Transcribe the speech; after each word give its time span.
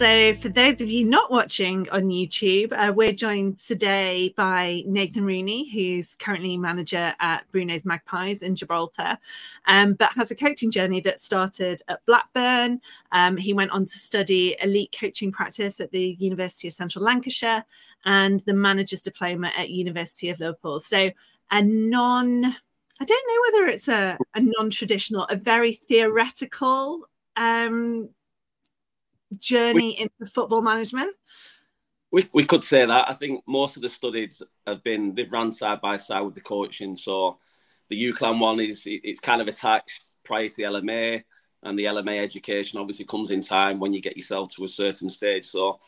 So, 0.00 0.32
for 0.32 0.48
those 0.48 0.80
of 0.80 0.88
you 0.88 1.04
not 1.04 1.30
watching 1.30 1.86
on 1.90 2.04
YouTube, 2.04 2.72
uh, 2.72 2.90
we're 2.90 3.12
joined 3.12 3.58
today 3.58 4.32
by 4.34 4.82
Nathan 4.86 5.26
Rooney, 5.26 5.68
who's 5.68 6.14
currently 6.14 6.56
manager 6.56 7.12
at 7.20 7.44
Bruno's 7.52 7.84
Magpies 7.84 8.40
in 8.40 8.56
Gibraltar, 8.56 9.18
um, 9.66 9.92
but 9.92 10.10
has 10.14 10.30
a 10.30 10.34
coaching 10.34 10.70
journey 10.70 11.00
that 11.00 11.20
started 11.20 11.82
at 11.88 12.00
Blackburn. 12.06 12.80
Um, 13.12 13.36
he 13.36 13.52
went 13.52 13.72
on 13.72 13.84
to 13.84 13.98
study 13.98 14.56
elite 14.62 14.96
coaching 14.98 15.32
practice 15.32 15.80
at 15.80 15.90
the 15.90 16.16
University 16.18 16.68
of 16.68 16.72
Central 16.72 17.04
Lancashire 17.04 17.62
and 18.06 18.40
the 18.46 18.54
manager's 18.54 19.02
diploma 19.02 19.52
at 19.54 19.68
University 19.68 20.30
of 20.30 20.40
Liverpool. 20.40 20.80
So, 20.80 21.10
a 21.50 21.62
non 21.62 22.46
I 22.46 23.04
don't 23.04 23.28
know 23.28 23.58
whether 23.58 23.70
it's 23.70 23.88
a, 23.88 24.16
a 24.34 24.40
non 24.40 24.70
traditional, 24.70 25.24
a 25.24 25.36
very 25.36 25.74
theoretical 25.74 27.06
um, 27.36 28.08
journey 29.38 29.96
we, 29.98 30.02
into 30.02 30.30
football 30.32 30.62
management? 30.62 31.14
We, 32.10 32.28
we 32.32 32.44
could 32.44 32.64
say 32.64 32.84
that. 32.84 33.08
I 33.08 33.14
think 33.14 33.42
most 33.46 33.76
of 33.76 33.82
the 33.82 33.88
studies 33.88 34.42
have 34.66 34.82
been 34.82 35.14
they've 35.14 35.32
run 35.32 35.52
side 35.52 35.80
by 35.80 35.96
side 35.96 36.22
with 36.22 36.34
the 36.34 36.40
coaching. 36.40 36.94
So 36.94 37.38
the 37.88 38.12
UCLan 38.12 38.40
one 38.40 38.60
is 38.60 38.82
it's 38.86 39.20
kind 39.20 39.40
of 39.40 39.48
attached 39.48 40.14
prior 40.24 40.48
to 40.48 40.56
the 40.56 40.62
LMA, 40.64 41.22
and 41.62 41.78
the 41.78 41.84
LMA 41.84 42.22
education 42.22 42.78
obviously 42.78 43.04
comes 43.04 43.30
in 43.30 43.40
time 43.40 43.78
when 43.78 43.92
you 43.92 44.00
get 44.00 44.16
yourself 44.16 44.54
to 44.54 44.64
a 44.64 44.68
certain 44.68 45.08
stage. 45.08 45.44
So 45.44 45.80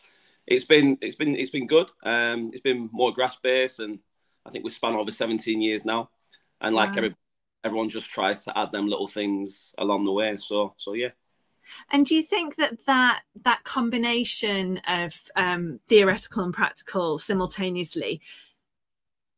it's 0.46 0.64
been 0.64 0.98
it's 1.00 1.14
been 1.14 1.34
it's 1.34 1.50
been 1.50 1.66
good. 1.66 1.90
Um, 2.02 2.48
it's 2.52 2.60
been 2.60 2.88
more 2.92 3.12
grass 3.12 3.36
based, 3.42 3.80
and 3.80 3.98
I 4.44 4.50
think 4.50 4.64
we've 4.64 4.72
spun 4.72 4.94
over 4.94 5.10
17 5.10 5.60
years 5.60 5.84
now. 5.84 6.10
And 6.60 6.76
like 6.76 6.96
every, 6.96 7.16
everyone 7.64 7.88
just 7.88 8.08
tries 8.08 8.44
to 8.44 8.56
add 8.56 8.70
them 8.70 8.86
little 8.86 9.08
things 9.08 9.74
along 9.78 10.04
the 10.04 10.12
way. 10.12 10.36
So 10.36 10.74
so 10.76 10.94
yeah. 10.94 11.10
And 11.90 12.06
do 12.06 12.14
you 12.14 12.22
think 12.22 12.56
that 12.56 12.84
that, 12.86 13.22
that 13.42 13.64
combination 13.64 14.80
of 14.88 15.14
um, 15.36 15.80
theoretical 15.88 16.44
and 16.44 16.54
practical 16.54 17.18
simultaneously 17.18 18.20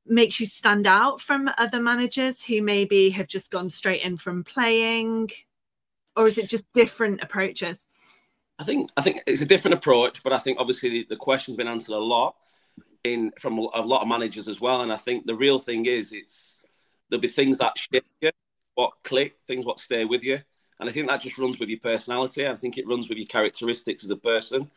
makes 0.07 0.39
you 0.39 0.47
stand 0.47 0.87
out 0.87 1.21
from 1.21 1.51
other 1.59 1.81
managers 1.81 2.45
who 2.45 2.63
maybe 2.63 3.11
have 3.11 3.27
just 3.27 3.51
gone 3.51 3.71
straight 3.71 4.03
in 4.03 4.17
from 4.17 4.45
playing, 4.45 5.31
or 6.17 6.27
is 6.27 6.39
it 6.39 6.49
just 6.49 6.71
different 6.75 7.23
approaches? 7.23 7.87
I 8.59 8.65
think 8.65 8.91
I 8.97 9.03
think 9.03 9.23
it's 9.27 9.41
a 9.41 9.47
different 9.47 9.75
approach, 9.75 10.23
but 10.23 10.33
I 10.33 10.39
think 10.39 10.59
obviously 10.61 10.91
the, 10.91 11.07
the 11.11 11.17
question's 11.17 11.57
been 11.57 11.69
answered 11.69 11.95
a 11.95 11.99
lot 11.99 12.37
in 13.03 13.33
from 13.39 13.59
a 13.59 13.81
lot 13.81 14.03
of 14.03 14.09
managers 14.09 14.47
as 14.47 14.61
well. 14.61 14.83
And 14.83 14.93
I 14.93 14.97
think 14.97 15.27
the 15.27 15.35
real 15.35 15.59
thing 15.59 15.87
is 15.87 16.13
it's 16.13 16.59
there'll 17.09 17.21
be 17.21 17.29
things 17.29 17.59
that 17.59 17.77
shape 17.77 18.05
you, 18.21 18.31
what 18.75 18.93
click, 19.03 19.37
things 19.47 19.67
what 19.67 19.79
stay 19.79 20.05
with 20.05 20.23
you. 20.23 20.39
And 20.85 20.91
I 20.91 20.93
think 20.93 21.09
that 21.09 21.23
just 21.23 21.39
runs 21.39 21.59
with 21.59 21.71
your 21.71 21.79
personality. 21.79 22.47
I 22.47 22.55
think 22.57 22.77
it 22.77 22.87
runs 22.87 23.09
with 23.09 23.17
your 23.17 23.27
characteristics 23.27 24.05
as 24.05 24.11
a 24.11 24.19
person. 24.19 24.71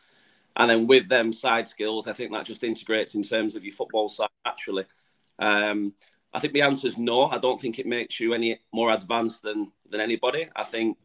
And 0.56 0.70
then 0.70 0.86
with 0.86 1.06
them 1.06 1.34
side 1.34 1.68
skills, 1.68 2.08
I 2.08 2.14
think 2.14 2.32
that 2.32 2.46
just 2.46 2.64
integrates 2.64 3.14
in 3.14 3.22
terms 3.22 3.54
of 3.54 3.62
your 3.62 3.74
football 3.74 4.08
side 4.08 4.30
naturally. 4.42 4.86
Um, 5.38 5.92
I 6.32 6.40
think 6.40 6.54
the 6.54 6.62
answer 6.62 6.86
is 6.86 6.96
no. 6.96 7.24
I 7.24 7.36
don't 7.36 7.60
think 7.60 7.78
it 7.78 7.86
makes 7.86 8.18
you 8.20 8.32
any 8.32 8.58
more 8.72 8.90
advanced 8.90 9.42
than 9.42 9.70
than 9.90 10.00
anybody. 10.00 10.46
I 10.56 10.64
think 10.64 10.96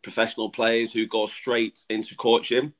professional 0.00 0.48
players 0.48 0.94
who 0.94 1.06
go 1.06 1.26
straight 1.26 1.80
into 1.90 2.16
coaching, 2.16 2.72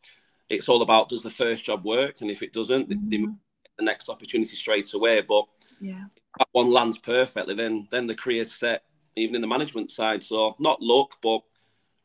it's 0.48 0.70
all 0.70 0.80
about 0.80 1.10
does 1.10 1.22
the 1.22 1.28
first 1.28 1.66
job 1.66 1.84
work, 1.84 2.22
and 2.22 2.30
if 2.30 2.42
it 2.42 2.54
doesn't, 2.54 2.88
mm-hmm. 2.88 3.32
the 3.76 3.84
next 3.84 4.08
opportunity 4.08 4.56
straight 4.56 4.94
away. 4.94 5.20
But 5.20 5.44
yeah, 5.82 6.04
that 6.38 6.48
one 6.52 6.72
lands 6.72 6.96
perfectly, 6.96 7.54
then 7.54 7.88
then 7.90 8.06
the 8.06 8.14
career's 8.14 8.54
set 8.54 8.84
even 9.16 9.34
in 9.34 9.42
the 9.42 9.48
management 9.48 9.90
side. 9.90 10.22
So 10.22 10.56
not 10.58 10.80
luck, 10.80 11.16
but 11.22 11.42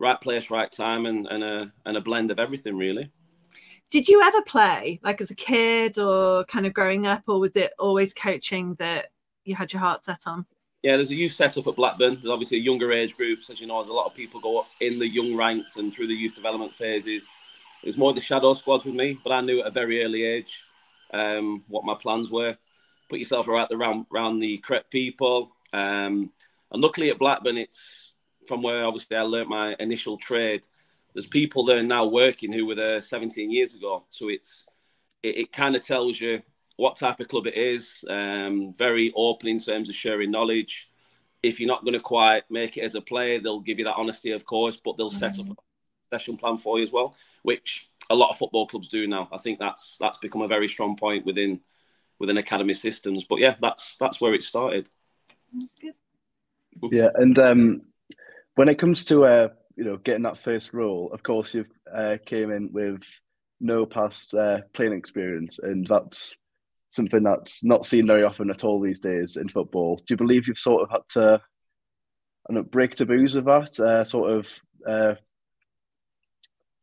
right 0.03 0.19
place, 0.22 0.52
right 0.52 0.72
time, 0.72 1.06
and, 1.06 1.28
and 1.28 1.44
a 1.44 1.74
and 1.86 1.97
a 1.97 2.02
blend 2.02 2.30
of 2.30 2.40
everything 2.40 2.78
really. 2.78 3.12
Did 3.90 4.08
you 4.08 4.22
ever 4.22 4.41
play 4.41 5.00
like 5.03 5.22
as 5.22 5.31
a 5.31 5.36
kid 5.36 5.97
or 5.97 6.46
kind 6.46 6.66
of 6.66 6.74
growing 6.74 7.08
up, 7.08 7.24
or 7.28 7.40
was 7.40 7.56
it 7.56 7.74
always 7.80 8.13
coaching 8.13 8.75
that 8.75 9.08
you 9.46 9.56
had 9.56 9.74
your 9.74 9.81
heart 9.81 10.06
set 10.06 10.22
on? 10.25 10.46
Yeah, 10.84 10.97
there's 10.97 11.12
a 11.12 11.16
youth 11.16 11.34
setup 11.34 11.68
at 11.68 11.78
Blackburn. 11.78 12.16
There's 12.16 12.28
obviously 12.28 12.58
younger 12.59 12.92
age 12.92 13.16
groups, 13.16 13.50
as 13.50 13.62
you 13.62 13.68
know, 13.68 13.80
as 13.80 13.88
a 13.88 13.94
lot 13.94 14.06
of 14.06 14.13
people 14.13 14.42
go 14.42 14.59
up 14.59 14.68
in 14.81 15.00
the 15.00 15.08
young 15.08 15.34
ranks 15.36 15.78
and 15.78 15.94
through 15.94 16.08
the 16.08 16.13
youth 16.13 16.36
development 16.36 16.75
phases. 16.75 17.28
It 17.81 17.88
was 17.88 17.97
more 17.97 18.13
the 18.13 18.19
shadow 18.19 18.53
squads 18.53 18.84
with 18.84 18.96
me, 18.96 19.18
but 19.24 19.31
I 19.31 19.42
knew 19.42 19.62
at 19.62 19.68
a 19.68 19.72
very 19.72 20.03
early 20.03 20.24
age 20.24 20.66
um, 21.13 21.63
what 21.68 21.86
my 21.86 21.96
plans 21.96 22.30
were. 22.30 22.58
Put 23.09 23.19
yourself 23.19 23.47
around 23.47 23.68
the 23.69 23.78
around, 23.78 24.06
around 24.13 24.40
the 24.40 24.58
correct 24.58 24.92
people, 24.92 25.52
um, 25.72 26.31
and 26.72 26.81
luckily 26.81 27.12
at 27.12 27.19
Blackburn, 27.19 27.58
it's 27.58 28.12
from 28.48 28.62
where 28.62 28.86
obviously 28.86 29.18
I 29.18 29.22
learnt 29.22 29.50
my 29.50 29.76
initial 29.80 30.18
trade. 30.18 30.68
There's 31.14 31.28
people 31.28 31.64
there 31.64 31.84
now 31.84 32.06
working 32.06 32.52
who 32.52 32.66
were 32.66 32.76
there 32.76 33.00
17 33.00 33.52
years 33.52 33.76
ago. 33.76 34.04
So 34.09 34.30
it's 34.30 34.68
it, 35.22 35.38
it 35.38 35.52
kind 35.52 35.76
of 35.76 35.86
tells 35.86 36.20
you 36.20 36.42
what 36.75 36.98
type 36.98 37.19
of 37.19 37.28
club 37.28 37.48
it 37.48 37.56
is. 37.56 38.04
Um, 38.10 38.74
very 38.74 39.12
open 39.16 39.50
in 39.50 39.60
terms 39.60 39.90
of 39.90 39.95
sharing 39.95 40.31
knowledge. 40.31 40.90
If 41.44 41.60
you're 41.60 41.68
not 41.68 41.84
going 41.84 41.94
to 41.94 42.00
quite 42.00 42.50
make 42.50 42.78
it 42.78 42.81
as 42.81 42.95
a 42.95 43.01
player, 43.01 43.40
they'll 43.40 43.60
give 43.60 43.78
you 43.78 43.86
that 43.86 43.98
honesty, 43.98 44.31
of 44.31 44.45
course, 44.45 44.78
but 44.78 44.95
they'll 44.95 45.10
set 45.10 45.38
up 45.40 45.45
a 45.50 45.56
session 46.12 46.38
plan 46.38 46.57
for 46.57 46.78
you 46.78 46.84
as 46.84 46.92
well, 46.92 47.16
which 47.44 47.90
a 48.10 48.16
lot 48.16 48.30
of 48.30 48.38
football 48.38 48.66
clubs 48.66 48.88
do 48.88 49.07
now. 49.07 49.28
I 49.31 49.38
think 49.38 49.60
that's 49.60 49.98
that's 50.00 50.18
become 50.18 50.42
a 50.42 50.48
very 50.48 50.68
strong 50.68 50.95
point 50.95 51.25
within 51.25 51.60
within 52.18 52.38
academy 52.38 52.74
systems. 52.74 53.25
But 53.25 53.40
yeah, 53.40 53.56
that's 53.62 53.98
that's 53.98 54.22
where 54.22 54.34
it 54.34 54.42
started. 54.42 54.90
That's 55.54 55.75
good 55.80 55.95
yeah, 56.92 57.10
and 57.16 57.38
um, 57.40 57.81
when 58.56 58.70
it 58.70 58.80
comes 58.80 59.06
to 59.06 59.26
uh, 59.26 59.50
you 59.76 59.84
know 59.84 59.98
getting 59.98 60.24
that 60.24 60.38
first 60.38 60.74
role, 60.74 61.12
of 61.12 61.24
course 61.24 61.54
you've 61.54 61.70
uh, 61.94 62.18
came 62.26 62.52
in 62.52 62.70
with 62.72 63.02
no 63.60 63.86
past 63.86 64.34
uh, 64.34 64.62
playing 64.74 64.94
experience, 64.94 65.60
and 65.60 65.88
that's 65.88 66.36
something 66.90 67.24
that's 67.24 67.64
not 67.64 67.86
seen 67.86 68.06
very 68.06 68.24
often 68.24 68.50
at 68.52 68.64
all 68.64 68.80
these 68.80 69.00
days 69.00 69.36
in 69.38 69.50
football. 69.50 69.98
Do 69.98 70.06
you 70.10 70.18
believe 70.18 70.48
you've 70.48 70.60
sort 70.60 70.84
of 70.84 70.90
had 70.90 71.02
to 71.10 71.42
I 72.50 72.54
know, 72.54 72.64
break 72.64 72.96
taboos 72.96 73.36
with 73.36 73.46
that, 73.46 73.80
uh, 73.80 74.04
sort 74.04 74.32
of 74.32 74.60
uh, 74.86 75.16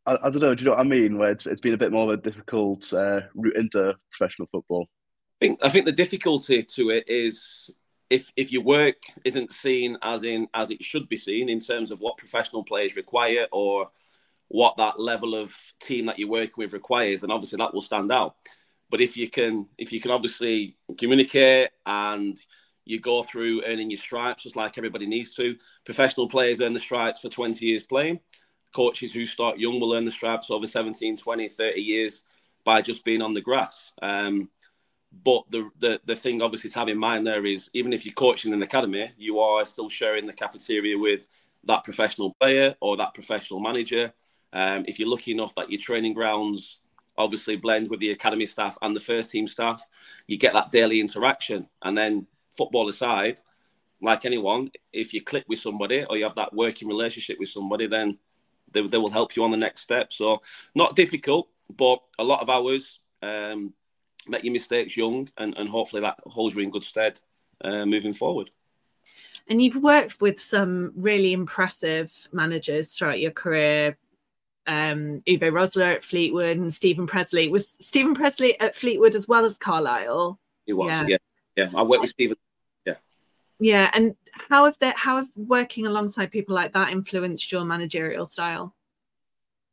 I, 0.07 0.17
I, 0.25 0.31
don't 0.31 0.41
know. 0.41 0.55
Do 0.55 0.65
you 0.65 0.71
know 0.71 0.77
what 0.77 0.87
I 0.87 0.89
mean? 0.89 1.19
Where 1.19 1.33
it's, 1.33 1.47
it's 1.47 1.61
been 1.61 1.75
a 1.75 1.79
bit 1.79 1.93
more 1.93 2.05
of 2.05 2.19
a 2.19 2.23
difficult 2.23 2.93
uh, 2.93 3.23
route 3.35 3.57
into 3.57 3.97
professional 4.11 4.49
football. 4.51 4.89
I 5.41 5.47
think 5.47 5.65
I 5.65 5.69
think 5.69 5.87
the 5.87 5.93
difficulty 5.93 6.63
to 6.63 6.91
it 6.91 7.05
is 7.09 7.71
if 8.11 8.33
if 8.37 8.53
your 8.53 8.63
work 8.63 8.97
isn't 9.25 9.53
seen 9.53 9.97
as 10.03 10.25
in 10.25 10.49
as 10.53 10.71
it 10.71 10.83
should 10.83 11.09
be 11.09 11.17
seen 11.17 11.49
in 11.49 11.61
terms 11.61 11.91
of 11.91 12.01
what 12.01 12.17
professional 12.17 12.65
players 12.65 12.97
require 12.97 13.47
or 13.53 13.89
what 14.49 14.77
that 14.77 14.99
level 14.99 15.37
of 15.37 15.55
team 15.79 16.07
that 16.07 16.19
you're 16.19 16.29
working 16.29 16.55
with 16.59 16.73
requires, 16.73 17.21
then 17.21 17.31
obviously 17.31 17.57
that 17.57 17.73
will 17.73 17.81
stand 17.81 18.11
out. 18.11 18.35
But 18.91 19.01
if 19.01 19.17
you 19.17 19.31
can 19.31 19.67
if 19.79 19.93
you 19.93 20.01
can 20.01 20.11
obviously 20.11 20.77
communicate 20.99 21.71
and 21.87 22.37
you 22.85 22.99
go 22.99 23.23
through 23.23 23.63
earning 23.65 23.91
your 23.91 24.01
stripes 24.01 24.43
just 24.43 24.57
like 24.57 24.77
everybody 24.77 25.07
needs 25.07 25.35
to. 25.37 25.57
Professional 25.85 26.29
players 26.29 26.61
earn 26.61 26.73
the 26.73 26.81
stripes 26.81 27.21
for 27.21 27.29
20 27.29 27.65
years 27.65 27.85
playing. 27.85 28.19
Coaches 28.75 29.13
who 29.13 29.25
start 29.25 29.59
young 29.59 29.79
will 29.79 29.95
earn 29.95 30.05
the 30.05 30.11
stripes 30.11 30.51
over 30.51 30.67
17, 30.67 31.17
20, 31.17 31.49
30 31.49 31.81
years 31.81 32.25
by 32.65 32.83
just 32.83 33.05
being 33.05 33.23
on 33.23 33.35
the 33.35 33.41
grass. 33.41 33.93
Um, 34.03 34.49
but 35.13 35.43
the, 35.51 35.69
the 35.79 36.01
the 36.05 36.15
thing 36.15 36.41
obviously 36.41 36.71
to 36.71 36.79
have 36.79 36.89
in 36.89 36.99
mind 36.99 37.27
there 37.27 37.45
is 37.45 37.69
even 37.73 37.93
if 37.93 38.07
you're 38.07 38.15
coaching 38.15 38.53
an 38.53 38.63
academy, 38.63 39.11
you 39.19 39.41
are 39.41 39.65
still 39.65 39.89
sharing 39.89 40.27
the 40.27 40.33
cafeteria 40.33 40.97
with 40.97 41.27
that 41.65 41.85
professional 41.85 42.35
player 42.41 42.75
or 42.81 42.97
that 42.97 43.15
professional 43.15 43.61
manager. 43.61 44.13
Um, 44.53 44.85
if 44.89 44.99
you're 44.99 45.09
lucky 45.09 45.33
enough 45.33 45.55
that 45.57 45.71
your 45.71 45.81
training 45.81 46.15
grounds 46.15 46.81
obviously 47.19 47.57
blend 47.57 47.91
with 47.91 48.01
the 48.01 48.11
academy 48.13 48.47
staff 48.47 48.79
and 48.83 48.95
the 48.95 49.01
first 49.01 49.31
team 49.31 49.47
staff, 49.47 49.83
you 50.27 50.39
get 50.39 50.55
that 50.55 50.71
daily 50.71 51.01
interaction. 51.01 51.69
And 51.83 51.97
then 51.97 52.27
football 52.51 52.89
aside, 52.89 53.41
like 54.01 54.25
anyone, 54.25 54.71
if 54.93 55.13
you 55.13 55.23
click 55.23 55.45
with 55.49 55.61
somebody 55.61 56.05
or 56.09 56.17
you 56.17 56.25
have 56.25 56.37
that 56.37 56.55
working 56.55 56.89
relationship 56.89 57.39
with 57.39 57.51
somebody, 57.51 57.87
then 57.87 58.19
they, 58.73 58.87
they 58.87 58.99
will 58.99 59.11
help 59.11 59.37
you 59.37 59.45
on 59.45 59.51
the 59.51 59.57
next 59.57 59.83
step. 59.83 60.13
So 60.13 60.41
not 60.75 60.97
difficult, 60.97 61.49
but 61.77 62.01
a 62.19 62.25
lot 62.25 62.41
of 62.41 62.49
hours. 62.49 63.01
Um, 63.23 63.75
make 64.27 64.45
your 64.45 64.53
mistakes 64.53 64.97
young, 64.97 65.29
and, 65.37 65.57
and 65.57 65.69
hopefully 65.69 66.03
that 66.03 66.19
holds 66.27 66.55
you 66.55 66.63
in 66.63 66.71
good 66.71 66.83
stead 66.83 67.21
uh, 67.63 67.87
moving 67.87 68.13
forward. 68.13 68.51
And 69.49 69.61
you've 69.61 69.83
worked 69.83 70.21
with 70.21 70.41
some 70.41 70.93
really 70.95 71.33
impressive 71.33 72.29
managers 72.33 72.93
throughout 72.93 73.21
your 73.21 73.33
career. 73.33 73.99
Um, 74.67 75.21
Uwe 75.27 75.51
Rosler 75.51 75.95
at 75.95 76.05
Fleetwood 76.05 76.57
and 76.59 76.73
Steven 76.73 77.07
Pressley. 77.07 77.49
Was 77.49 77.77
Steven 77.81 78.15
Pressley 78.15 78.59
at 78.61 78.77
Fleetwood 78.77 79.17
as 79.17 79.27
well 79.27 79.45
as 79.45 79.59
Carlisle? 79.59 80.39
He 80.67 80.73
was, 80.73 80.89
yeah. 80.89 81.07
yeah. 81.09 81.17
yeah. 81.57 81.71
I 81.75 81.83
worked 81.83 82.03
with 82.03 82.11
Steven. 82.11 82.37
Yeah. 82.87 82.95
Yeah. 83.59 83.91
And 83.93 84.15
how 84.49 84.67
have 84.67 84.79
that 84.79 84.97
how 84.97 85.17
have 85.17 85.29
working 85.35 85.87
alongside 85.87 86.31
people 86.31 86.55
like 86.55 86.73
that 86.75 86.93
influenced 86.93 87.51
your 87.51 87.65
managerial 87.65 88.27
style? 88.27 88.75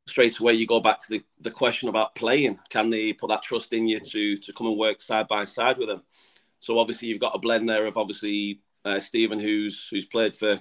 Straight 0.07 0.39
away 0.39 0.53
you 0.53 0.65
go 0.65 0.79
back 0.79 0.99
to 0.99 1.05
the, 1.09 1.23
the 1.41 1.51
question 1.51 1.89
about 1.89 2.15
playing. 2.15 2.57
Can 2.69 2.89
they 2.89 3.13
put 3.13 3.29
that 3.29 3.43
trust 3.43 3.73
in 3.73 3.87
you 3.87 3.99
to 3.99 4.35
to 4.37 4.53
come 4.53 4.67
and 4.67 4.77
work 4.77 5.01
side 5.01 5.27
by 5.27 5.43
side 5.43 5.77
with 5.77 5.89
them? 5.89 6.03
So 6.59 6.79
obviously 6.79 7.09
you've 7.09 7.21
got 7.21 7.35
a 7.35 7.39
blend 7.39 7.69
there 7.69 7.85
of 7.85 7.97
obviously 7.97 8.61
uh, 8.85 8.99
Steven, 8.99 9.39
who's 9.39 9.87
who's 9.89 10.05
played 10.05 10.35
for 10.35 10.57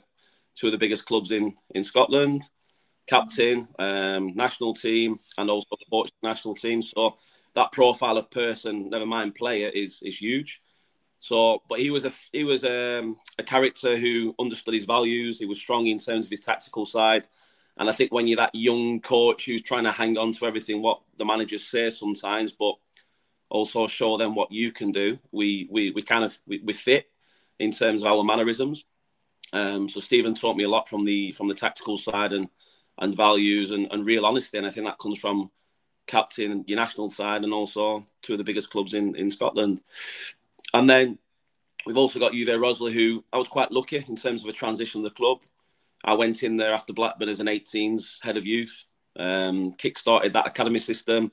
two 0.54 0.66
of 0.66 0.72
the 0.72 0.78
biggest 0.78 1.06
clubs 1.06 1.30
in 1.30 1.54
in 1.74 1.82
Scotland, 1.82 2.42
captain, 3.06 3.68
um, 3.78 4.34
national 4.34 4.74
team, 4.74 5.16
and 5.38 5.48
also 5.48 5.76
the 5.78 5.86
Portuguese 5.90 6.18
national 6.22 6.54
team. 6.54 6.82
So 6.82 7.16
that 7.54 7.72
profile 7.72 8.18
of 8.18 8.30
person, 8.30 8.90
never 8.90 9.06
mind 9.06 9.34
player, 9.34 9.68
is 9.68 10.02
is 10.02 10.20
huge. 10.20 10.62
So, 11.18 11.62
but 11.68 11.80
he 11.80 11.90
was 11.90 12.04
a 12.04 12.12
he 12.32 12.44
was 12.44 12.62
um, 12.64 13.16
a 13.38 13.42
character 13.42 13.96
who 13.96 14.34
understood 14.38 14.74
his 14.74 14.84
values. 14.84 15.38
He 15.38 15.46
was 15.46 15.58
strong 15.58 15.86
in 15.86 15.98
terms 15.98 16.26
of 16.26 16.30
his 16.30 16.40
tactical 16.40 16.84
side 16.84 17.26
and 17.78 17.88
I 17.88 17.92
think 17.92 18.12
when 18.12 18.26
you're 18.26 18.38
that 18.38 18.54
young 18.54 19.00
coach 19.00 19.44
who's 19.44 19.62
trying 19.62 19.84
to 19.84 19.92
hang 19.92 20.16
on 20.16 20.32
to 20.32 20.46
everything 20.46 20.80
what 20.80 21.02
the 21.18 21.24
managers 21.24 21.64
say 21.64 21.90
sometimes, 21.90 22.52
but 22.52 22.74
also 23.50 23.86
show 23.86 24.16
them 24.16 24.34
what 24.34 24.50
you 24.50 24.72
can 24.72 24.92
do, 24.92 25.18
we 25.30 25.68
we, 25.70 25.90
we 25.90 26.02
kind 26.02 26.24
of 26.24 26.38
we, 26.46 26.60
we 26.64 26.72
fit 26.72 27.10
in 27.58 27.70
terms 27.70 28.02
of 28.02 28.08
our 28.08 28.24
mannerisms. 28.24 28.84
Um, 29.52 29.88
so 29.88 30.00
Steven 30.00 30.34
taught 30.34 30.56
me 30.56 30.64
a 30.64 30.68
lot 30.68 30.88
from 30.88 31.04
the 31.04 31.32
from 31.32 31.48
the 31.48 31.54
tactical 31.54 31.96
side 31.96 32.32
and 32.32 32.48
and 32.98 33.14
values 33.14 33.72
and, 33.72 33.88
and 33.92 34.06
real 34.06 34.24
honesty, 34.24 34.56
and 34.56 34.66
I 34.66 34.70
think 34.70 34.86
that 34.86 34.98
comes 34.98 35.18
from 35.18 35.50
captain 36.06 36.64
your 36.68 36.76
national 36.76 37.10
side 37.10 37.42
and 37.42 37.52
also 37.52 38.06
two 38.22 38.34
of 38.34 38.38
the 38.38 38.44
biggest 38.44 38.70
clubs 38.70 38.94
in 38.94 39.14
in 39.16 39.30
Scotland. 39.30 39.82
And 40.72 40.88
then 40.88 41.18
we've 41.84 41.96
also 41.96 42.18
got 42.18 42.32
Uwe 42.32 42.58
Rosler, 42.58 42.92
who 42.92 43.22
I 43.32 43.36
was 43.36 43.48
quite 43.48 43.70
lucky 43.70 44.04
in 44.08 44.16
terms 44.16 44.42
of 44.42 44.48
a 44.48 44.52
transition 44.52 45.00
of 45.00 45.04
the 45.04 45.16
club. 45.16 45.42
I 46.06 46.14
went 46.14 46.42
in 46.42 46.56
there 46.56 46.72
after 46.72 46.92
Blackburn 46.92 47.28
as 47.28 47.40
an 47.40 47.48
18s 47.48 48.22
head 48.22 48.36
of 48.36 48.46
youth, 48.46 48.84
um, 49.18 49.72
kick-started 49.72 50.32
that 50.32 50.46
academy 50.46 50.78
system 50.78 51.30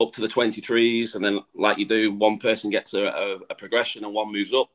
up 0.00 0.12
to 0.12 0.20
the 0.20 0.28
23s, 0.28 1.14
and 1.14 1.24
then 1.24 1.40
like 1.54 1.78
you 1.78 1.86
do, 1.86 2.12
one 2.12 2.38
person 2.38 2.70
gets 2.70 2.94
a, 2.94 3.04
a, 3.04 3.38
a 3.50 3.54
progression 3.54 4.04
and 4.04 4.14
one 4.14 4.30
moves 4.30 4.52
up. 4.52 4.70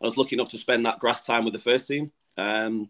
I 0.00 0.06
was 0.06 0.16
lucky 0.16 0.34
enough 0.34 0.50
to 0.50 0.58
spend 0.58 0.86
that 0.86 0.98
grass 0.98 1.26
time 1.26 1.44
with 1.44 1.52
the 1.52 1.58
first 1.58 1.88
team. 1.88 2.10
Um, 2.38 2.88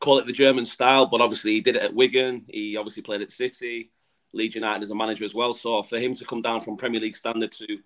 call 0.00 0.18
it 0.18 0.26
the 0.26 0.32
German 0.32 0.64
style, 0.64 1.06
but 1.06 1.20
obviously 1.20 1.52
he 1.52 1.60
did 1.60 1.76
it 1.76 1.82
at 1.82 1.94
Wigan. 1.94 2.46
He 2.48 2.76
obviously 2.76 3.02
played 3.02 3.20
at 3.20 3.30
City, 3.30 3.90
Leeds 4.32 4.54
United 4.54 4.82
as 4.82 4.90
a 4.90 4.94
manager 4.94 5.24
as 5.24 5.34
well. 5.34 5.52
So 5.52 5.82
for 5.82 5.98
him 5.98 6.14
to 6.14 6.24
come 6.24 6.40
down 6.40 6.60
from 6.60 6.76
Premier 6.76 7.00
League 7.00 7.16
standard 7.16 7.52
to 7.52 7.78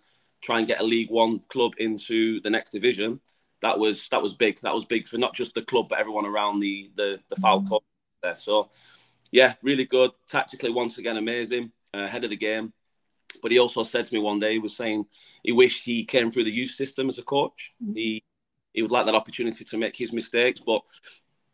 try 0.42 0.58
and 0.58 0.68
get 0.68 0.80
a 0.80 0.84
League 0.84 1.10
One 1.10 1.40
club 1.48 1.72
into 1.78 2.40
the 2.40 2.50
next 2.50 2.70
division, 2.70 3.20
that 3.62 3.78
was 3.78 4.08
that 4.08 4.22
was 4.22 4.34
big. 4.34 4.60
That 4.60 4.74
was 4.74 4.84
big 4.84 5.08
for 5.08 5.18
not 5.18 5.34
just 5.34 5.54
the 5.54 5.62
club 5.62 5.88
but 5.88 5.98
everyone 5.98 6.26
around 6.26 6.60
the 6.60 6.90
the 6.96 7.20
the 7.28 7.36
Fylde 7.36 7.68
coast 7.68 7.84
there. 8.22 8.34
So 8.34 8.70
yeah, 9.30 9.54
really 9.62 9.86
good. 9.86 10.10
Tactically, 10.26 10.70
once 10.70 10.98
again, 10.98 11.16
amazing. 11.16 11.72
Uh, 11.94 12.06
head 12.06 12.24
of 12.24 12.30
the 12.30 12.36
game. 12.36 12.72
But 13.40 13.50
he 13.50 13.58
also 13.58 13.82
said 13.82 14.04
to 14.04 14.14
me 14.14 14.20
one 14.20 14.38
day, 14.38 14.52
he 14.52 14.58
was 14.58 14.76
saying 14.76 15.06
he 15.42 15.52
wished 15.52 15.84
he 15.84 16.04
came 16.04 16.30
through 16.30 16.44
the 16.44 16.52
youth 16.52 16.70
system 16.70 17.08
as 17.08 17.18
a 17.18 17.22
coach. 17.22 17.72
Mm-hmm. 17.82 17.94
He 17.94 18.24
he 18.74 18.82
would 18.82 18.90
like 18.90 19.06
that 19.06 19.14
opportunity 19.14 19.64
to 19.64 19.78
make 19.78 19.96
his 19.96 20.12
mistakes. 20.12 20.60
But 20.60 20.82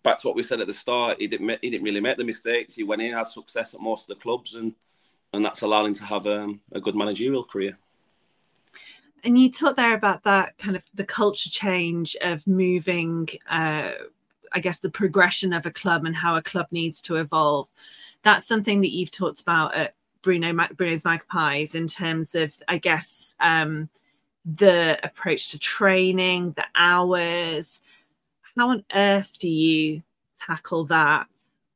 back 0.02 0.18
to 0.18 0.26
what 0.26 0.36
we 0.36 0.42
said 0.42 0.60
at 0.60 0.66
the 0.66 0.72
start, 0.72 1.20
he 1.20 1.26
didn't 1.26 1.58
he 1.62 1.70
didn't 1.70 1.84
really 1.84 2.00
make 2.00 2.16
the 2.16 2.24
mistakes. 2.24 2.74
He 2.74 2.84
went 2.84 3.02
in, 3.02 3.14
had 3.14 3.26
success 3.26 3.74
at 3.74 3.80
most 3.80 4.08
of 4.08 4.16
the 4.16 4.22
clubs, 4.22 4.54
and 4.54 4.74
and 5.32 5.44
that's 5.44 5.62
allowed 5.62 5.86
him 5.86 5.94
to 5.94 6.04
have 6.04 6.26
um, 6.26 6.60
a 6.72 6.80
good 6.80 6.96
managerial 6.96 7.44
career 7.44 7.78
and 9.24 9.38
you 9.38 9.50
talked 9.50 9.76
there 9.76 9.94
about 9.94 10.22
that 10.22 10.56
kind 10.58 10.76
of 10.76 10.84
the 10.94 11.04
culture 11.04 11.50
change 11.50 12.16
of 12.22 12.46
moving 12.46 13.28
uh, 13.50 13.90
i 14.52 14.60
guess 14.60 14.80
the 14.80 14.90
progression 14.90 15.52
of 15.52 15.66
a 15.66 15.70
club 15.70 16.04
and 16.04 16.16
how 16.16 16.36
a 16.36 16.42
club 16.42 16.66
needs 16.70 17.02
to 17.02 17.16
evolve 17.16 17.68
that's 18.22 18.46
something 18.46 18.80
that 18.80 18.92
you've 18.92 19.10
talked 19.10 19.40
about 19.40 19.74
at 19.74 19.94
bruno 20.22 20.52
bruno's 20.76 21.04
magpies 21.04 21.74
in 21.74 21.86
terms 21.86 22.34
of 22.34 22.54
i 22.68 22.76
guess 22.76 23.34
um, 23.40 23.88
the 24.44 24.98
approach 25.02 25.50
to 25.50 25.58
training 25.58 26.52
the 26.52 26.64
hours 26.74 27.80
how 28.56 28.70
on 28.70 28.84
earth 28.94 29.38
do 29.38 29.48
you 29.48 30.02
tackle 30.40 30.84
that 30.84 31.26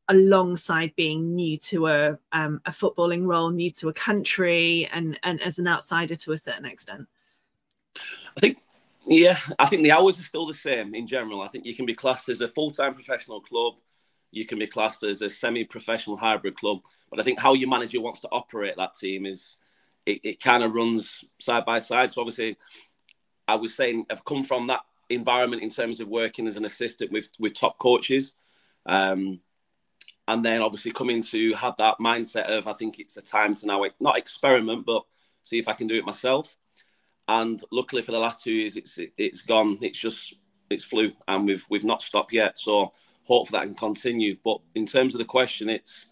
alongside 0.08 0.94
being 0.96 1.34
new 1.34 1.56
to 1.58 1.87
a 1.87 2.18
um, 2.32 2.61
a 2.66 2.70
footballing 2.70 3.26
role, 3.26 3.50
new 3.50 3.70
to 3.70 3.88
a 3.88 3.92
country, 3.92 4.88
and 4.92 5.18
and 5.22 5.40
as 5.42 5.58
an 5.58 5.68
outsider 5.68 6.16
to 6.16 6.32
a 6.32 6.38
certain 6.38 6.64
extent. 6.64 7.06
I 7.96 8.40
think, 8.40 8.58
yeah, 9.06 9.37
I 9.58 9.66
think 9.66 9.82
the 9.82 9.92
hours 9.92 10.18
are 10.18 10.25
still 10.25 10.46
the 10.46 10.54
same 10.54 10.94
in 10.94 11.06
general. 11.06 11.42
I 11.42 11.49
think 11.49 11.66
you 11.66 11.75
can 11.75 11.87
be 11.87 11.94
classed 11.94 12.28
as 12.28 12.40
a 12.40 12.49
full 12.49 12.70
time 12.70 12.94
professional 12.94 13.40
club, 13.40 13.75
you 14.32 14.46
can 14.46 14.58
be 14.58 14.66
classed 14.66 15.02
as 15.02 15.20
a 15.22 15.28
semi 15.28 15.64
professional 15.64 16.16
hybrid 16.16 16.56
club. 16.56 16.80
But 17.11 17.20
I 17.20 17.22
think 17.22 17.38
how 17.38 17.52
your 17.52 17.68
manager 17.68 18.00
wants 18.00 18.20
to 18.20 18.28
operate 18.32 18.76
that 18.78 18.94
team 18.94 19.26
is 19.26 19.58
it, 20.06 20.20
it 20.25 20.42
kind 20.42 20.62
of 20.64 20.75
runs 20.75 21.25
side 21.38 21.64
by 21.64 21.78
side. 21.78 22.11
So 22.11 22.22
obviously, 22.22 22.56
I 23.46 23.56
was 23.56 23.75
saying 23.75 24.06
I've 24.11 24.25
come 24.25 24.42
from 24.42 24.66
that 24.68 24.80
environment 25.11 25.62
in 25.62 25.70
terms 25.70 26.00
of 26.00 26.08
working 26.08 26.46
as 26.46 26.56
an 26.56 26.64
assistant 26.64 27.12
with 27.12 27.28
with 27.38 27.54
top 27.54 27.78
coaches. 27.78 28.34
Um, 28.87 29.40
and 30.28 30.44
then 30.44 30.62
obviously 30.62 30.92
coming 30.92 31.22
to 31.22 31.52
have 31.54 31.76
that 31.76 31.99
mindset 31.99 32.46
of 32.46 32.66
I 32.66 32.72
think 32.72 32.99
it's 32.99 33.16
a 33.16 33.22
time 33.22 33.54
to 33.56 33.66
now 33.66 33.84
not 34.00 34.16
experiment, 34.16 34.87
but 34.87 35.04
see 35.42 35.58
if 35.58 35.68
I 35.68 35.75
can 35.75 35.87
do 35.87 35.96
it 35.96 36.06
myself. 36.06 36.56
And 37.29 37.62
luckily 37.71 38.02
for 38.02 38.12
the 38.12 38.19
last 38.19 38.43
two 38.43 38.52
years, 38.52 38.76
it's 38.76 38.99
it, 38.99 39.12
it's 39.17 39.43
gone. 39.43 39.79
It's 39.81 39.99
just 39.99 40.35
it's 40.71 40.85
flew, 40.85 41.12
and 41.29 41.47
we've 41.47 41.64
we've 41.71 41.85
not 41.85 42.02
stopped 42.02 42.33
yet. 42.33 42.59
So 42.59 42.93
hopefully 43.25 43.61
that 43.61 43.67
can 43.67 43.76
continue. 43.76 44.37
But 44.45 44.59
in 44.75 44.87
terms 44.87 45.14
of 45.14 45.19
the 45.19 45.25
question, 45.25 45.69
it's 45.69 46.11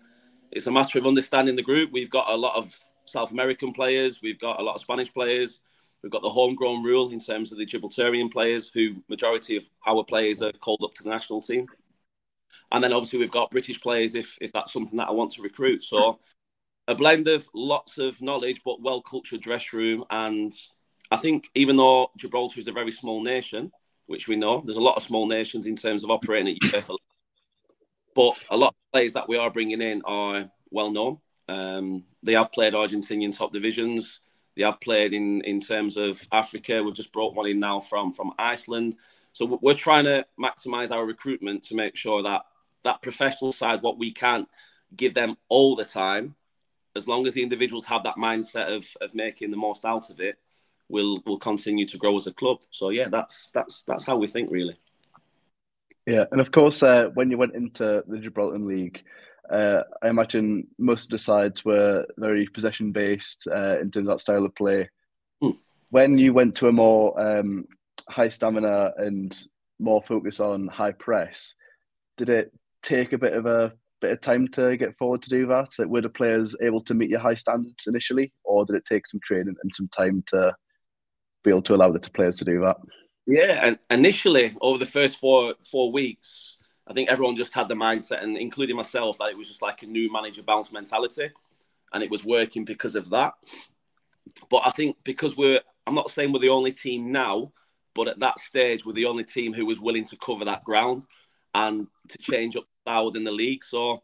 it's 0.52 0.66
a 0.66 0.70
matter 0.70 0.98
of 0.98 1.06
understanding 1.06 1.56
the 1.56 1.62
group. 1.62 1.90
We've 1.92 2.10
got 2.10 2.30
a 2.30 2.36
lot 2.36 2.56
of 2.56 2.74
South 3.04 3.32
American 3.32 3.72
players. 3.72 4.20
We've 4.22 4.40
got 4.40 4.60
a 4.60 4.62
lot 4.62 4.74
of 4.74 4.80
Spanish 4.80 5.12
players. 5.12 5.60
We've 6.02 6.12
got 6.12 6.22
the 6.22 6.30
homegrown 6.30 6.82
rule 6.82 7.10
in 7.10 7.20
terms 7.20 7.52
of 7.52 7.58
the 7.58 7.66
Gibraltarian 7.66 8.30
players, 8.30 8.70
who 8.72 9.02
majority 9.08 9.56
of 9.56 9.64
our 9.86 10.02
players 10.02 10.40
are 10.42 10.52
called 10.52 10.82
up 10.82 10.94
to 10.94 11.02
the 11.02 11.10
national 11.10 11.42
team. 11.42 11.66
And 12.72 12.82
then 12.82 12.92
obviously 12.92 13.18
we've 13.18 13.30
got 13.30 13.50
British 13.50 13.80
players 13.80 14.14
if 14.14 14.38
if 14.40 14.52
that's 14.52 14.72
something 14.72 14.96
that 14.96 15.08
I 15.08 15.12
want 15.12 15.32
to 15.32 15.42
recruit. 15.42 15.82
So 15.82 16.20
a 16.88 16.94
blend 16.94 17.28
of 17.28 17.48
lots 17.54 17.98
of 17.98 18.20
knowledge, 18.22 18.62
but 18.64 18.80
well 18.80 19.02
cultured 19.02 19.40
dress 19.40 19.72
room 19.72 20.04
and 20.10 20.52
I 21.10 21.16
think 21.16 21.48
even 21.54 21.76
though 21.76 22.10
Gibraltar 22.16 22.60
is 22.60 22.68
a 22.68 22.72
very 22.72 22.90
small 22.90 23.22
nation, 23.22 23.72
which 24.06 24.28
we 24.28 24.36
know, 24.36 24.62
there's 24.64 24.76
a 24.76 24.82
lot 24.82 24.96
of 24.96 25.02
small 25.02 25.26
nations 25.26 25.66
in 25.66 25.76
terms 25.76 26.04
of 26.04 26.10
operating 26.10 26.56
at 26.56 26.72
UEFA, 26.72 26.96
but 28.14 28.34
a 28.50 28.56
lot 28.56 28.68
of 28.68 28.92
players 28.92 29.12
that 29.14 29.28
we 29.28 29.36
are 29.36 29.50
bringing 29.50 29.80
in 29.80 30.02
are 30.04 30.50
well 30.70 30.90
known. 30.90 31.18
Um, 31.48 32.04
they 32.22 32.34
have 32.34 32.52
played 32.52 32.74
Argentinian 32.74 33.36
top 33.36 33.52
divisions. 33.52 34.20
They 34.56 34.62
have 34.62 34.80
played 34.80 35.14
in 35.14 35.40
in 35.42 35.60
terms 35.60 35.96
of 35.96 36.20
Africa. 36.32 36.82
We've 36.82 36.94
just 36.94 37.12
brought 37.12 37.34
one 37.34 37.46
in 37.46 37.58
now 37.58 37.80
from 37.80 38.12
from 38.12 38.32
Iceland. 38.38 38.96
So 39.32 39.58
we're 39.62 39.74
trying 39.74 40.04
to 40.04 40.26
maximise 40.38 40.90
our 40.90 41.04
recruitment 41.04 41.62
to 41.64 41.76
make 41.76 41.96
sure 41.96 42.22
that 42.22 42.42
that 42.82 43.02
professional 43.02 43.52
side, 43.52 43.82
what 43.82 43.98
we 43.98 44.12
can 44.12 44.46
give 44.96 45.14
them 45.14 45.36
all 45.48 45.76
the 45.76 45.84
time, 45.84 46.34
as 46.96 47.06
long 47.06 47.26
as 47.26 47.32
the 47.32 47.42
individuals 47.42 47.84
have 47.84 48.04
that 48.04 48.16
mindset 48.16 48.74
of 48.74 48.86
of 49.00 49.14
making 49.14 49.50
the 49.50 49.56
most 49.56 49.84
out 49.84 50.10
of 50.10 50.20
it, 50.20 50.38
will 50.90 51.22
will 51.26 51.38
continue 51.38 51.86
to 51.86 51.98
grow 51.98 52.16
as 52.16 52.26
a 52.26 52.32
club. 52.32 52.58
So 52.70 52.90
yeah, 52.90 53.08
that's 53.08 53.50
that's 53.50 53.82
that's 53.82 54.04
how 54.04 54.16
we 54.16 54.26
think 54.26 54.50
really. 54.50 54.78
Yeah, 56.06 56.24
and 56.32 56.40
of 56.40 56.50
course, 56.50 56.82
uh, 56.82 57.10
when 57.14 57.30
you 57.30 57.38
went 57.38 57.54
into 57.54 58.02
the 58.06 58.18
Gibraltar 58.18 58.58
League, 58.58 59.02
uh, 59.50 59.82
I 60.02 60.08
imagine 60.08 60.66
most 60.78 61.04
of 61.04 61.10
the 61.10 61.18
sides 61.18 61.64
were 61.64 62.06
very 62.16 62.46
possession 62.46 62.92
based 62.92 63.46
uh, 63.52 63.78
in 63.80 63.90
terms 63.90 64.08
of 64.08 64.14
that 64.14 64.20
style 64.20 64.44
of 64.44 64.54
play. 64.54 64.88
Hmm. 65.40 65.50
When 65.90 66.18
you 66.18 66.32
went 66.32 66.56
to 66.56 66.68
a 66.68 66.72
more 66.72 67.20
um, 67.20 67.66
high 68.08 68.28
stamina 68.28 68.94
and 68.96 69.36
more 69.78 70.02
focus 70.02 70.40
on 70.40 70.68
high 70.68 70.92
press, 70.92 71.54
did 72.16 72.30
it 72.30 72.52
take 72.82 73.12
a 73.12 73.18
bit 73.18 73.34
of 73.34 73.46
a 73.46 73.72
bit 74.00 74.12
of 74.12 74.20
time 74.20 74.48
to 74.48 74.76
get 74.76 74.96
forward 74.96 75.22
to 75.22 75.30
do 75.30 75.46
that? 75.46 75.70
Were 75.78 76.00
the 76.00 76.08
players 76.08 76.56
able 76.62 76.80
to 76.82 76.94
meet 76.94 77.10
your 77.10 77.20
high 77.20 77.34
standards 77.34 77.86
initially, 77.86 78.32
or 78.44 78.64
did 78.64 78.76
it 78.76 78.84
take 78.84 79.06
some 79.06 79.20
training 79.22 79.54
and 79.62 79.74
some 79.74 79.88
time 79.88 80.24
to 80.28 80.54
be 81.42 81.50
able 81.50 81.62
to 81.62 81.74
allow 81.74 81.90
the 81.90 82.00
players 82.00 82.36
to 82.38 82.44
do 82.44 82.60
that? 82.60 82.76
Yeah, 83.26 83.60
and 83.64 83.78
initially 83.90 84.52
over 84.60 84.78
the 84.78 84.86
first 84.86 85.18
four 85.18 85.54
four 85.70 85.92
weeks, 85.92 86.58
I 86.86 86.92
think 86.92 87.08
everyone 87.08 87.36
just 87.36 87.54
had 87.54 87.68
the 87.68 87.74
mindset, 87.74 88.22
and 88.22 88.36
including 88.36 88.76
myself, 88.76 89.18
that 89.18 89.30
it 89.30 89.36
was 89.38 89.48
just 89.48 89.62
like 89.62 89.82
a 89.82 89.86
new 89.86 90.10
manager 90.12 90.42
bounce 90.42 90.72
mentality, 90.72 91.30
and 91.92 92.02
it 92.02 92.10
was 92.10 92.24
working 92.24 92.64
because 92.64 92.94
of 92.94 93.10
that. 93.10 93.34
But 94.48 94.62
I 94.66 94.70
think 94.70 94.96
because 95.04 95.36
we're, 95.36 95.60
I'm 95.86 95.94
not 95.94 96.10
saying 96.10 96.32
we're 96.32 96.40
the 96.40 96.48
only 96.48 96.72
team 96.72 97.12
now, 97.12 97.52
but 97.94 98.08
at 98.08 98.18
that 98.20 98.38
stage, 98.38 98.84
we're 98.84 98.92
the 98.92 99.06
only 99.06 99.24
team 99.24 99.52
who 99.52 99.66
was 99.66 99.80
willing 99.80 100.04
to 100.06 100.16
cover 100.16 100.44
that 100.44 100.64
ground 100.64 101.06
and 101.54 101.86
to 102.08 102.18
change 102.18 102.56
up 102.56 102.64
style 102.82 103.06
within 103.06 103.24
the 103.24 103.32
league. 103.32 103.64
So 103.64 104.02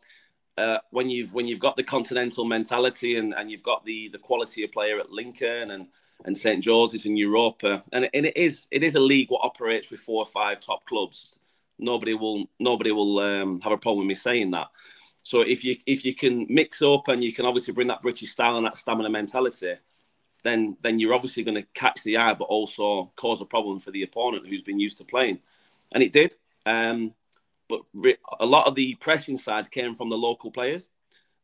uh, 0.59 0.79
when 0.91 1.11
you've 1.11 1.35
when 1.35 1.47
you've 1.47 1.61
got 1.61 1.77
the 1.77 1.83
continental 1.83 2.45
mentality 2.45 3.17
and, 3.17 3.35
and 3.35 3.51
you've 3.51 3.63
got 3.63 3.85
the 3.85 4.09
the 4.09 4.19
quality 4.19 4.65
of 4.65 4.73
player 4.73 4.99
at 4.99 5.11
Lincoln 5.11 5.71
and 5.71 5.89
and 6.25 6.37
St 6.37 6.63
George's 6.63 7.07
in 7.07 7.17
Europa, 7.17 7.83
and, 7.93 8.09
and 8.15 8.27
it 8.27 8.37
is 8.37 8.67
it 8.71 8.83
is 8.83 8.95
a 8.95 9.01
league 9.01 9.31
what 9.31 9.45
operates 9.45 9.91
with 9.91 10.01
four 10.01 10.23
or 10.23 10.27
five 10.27 10.61
top 10.61 10.85
clubs. 10.87 11.33
Nobody 11.79 12.15
will 12.15 12.47
nobody 12.59 12.93
will 12.93 13.19
um, 13.19 13.61
have 13.61 13.73
a 13.73 13.79
problem 13.79 14.07
with 14.07 14.09
me 14.09 14.15
saying 14.15 14.51
that. 14.53 14.69
So 15.23 15.41
if 15.43 15.65
you 15.65 15.77
if 15.87 16.05
you 16.05 16.15
can 16.15 16.47
mix 16.49 16.83
up 16.83 17.09
and 17.09 17.23
you 17.23 17.33
can 17.33 17.47
obviously 17.47 17.75
bring 17.75 17.89
that 17.89 18.01
British 18.01 18.31
style 18.31 18.57
and 18.57 18.67
that 18.67 18.77
stamina 18.77 19.11
mentality, 19.11 19.75
then 20.43 20.77
then 20.83 20.99
you're 20.99 21.15
obviously 21.15 21.43
going 21.43 21.57
to 21.57 21.67
catch 21.75 22.03
the 22.03 22.17
eye, 22.17 22.35
but 22.35 22.45
also 22.45 23.13
cause 23.17 23.41
a 23.41 23.47
problem 23.47 23.79
for 23.79 23.91
the 23.91 24.03
opponent 24.03 24.47
who's 24.47 24.63
been 24.63 24.81
used 24.81 24.97
to 24.99 25.05
playing, 25.05 25.41
and 25.93 26.03
it 26.03 26.13
did. 26.13 26.35
Um, 26.65 27.15
but 27.69 27.81
re- 27.95 28.17
a 28.41 28.47
lot 28.47 28.67
of 28.67 28.75
the 28.75 28.95
pressing 28.97 29.37
side 29.37 29.71
came 29.71 29.95
from 29.95 30.09
the 30.09 30.17
local 30.17 30.51
players. 30.51 30.89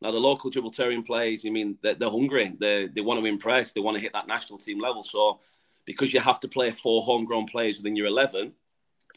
Now, 0.03 0.11
the 0.11 0.19
local 0.19 0.51
Gibraltarian 0.51 1.05
players, 1.05 1.45
I 1.45 1.49
mean, 1.49 1.77
they're, 1.81 1.93
they're 1.93 2.09
hungry. 2.09 2.51
They 2.59 2.87
they 2.87 2.99
want 2.99 3.21
to 3.21 3.25
impress. 3.25 3.71
They 3.71 3.79
want 3.79 3.95
to 3.95 4.01
hit 4.01 4.11
that 4.11 4.27
national 4.27 4.59
team 4.59 4.81
level. 4.81 5.01
So, 5.01 5.39
because 5.85 6.13
you 6.13 6.19
have 6.19 6.41
to 6.41 6.49
play 6.49 6.71
four 6.71 7.01
homegrown 7.01 7.45
players 7.45 7.77
within 7.77 7.95
your 7.95 8.07
eleven, 8.07 8.51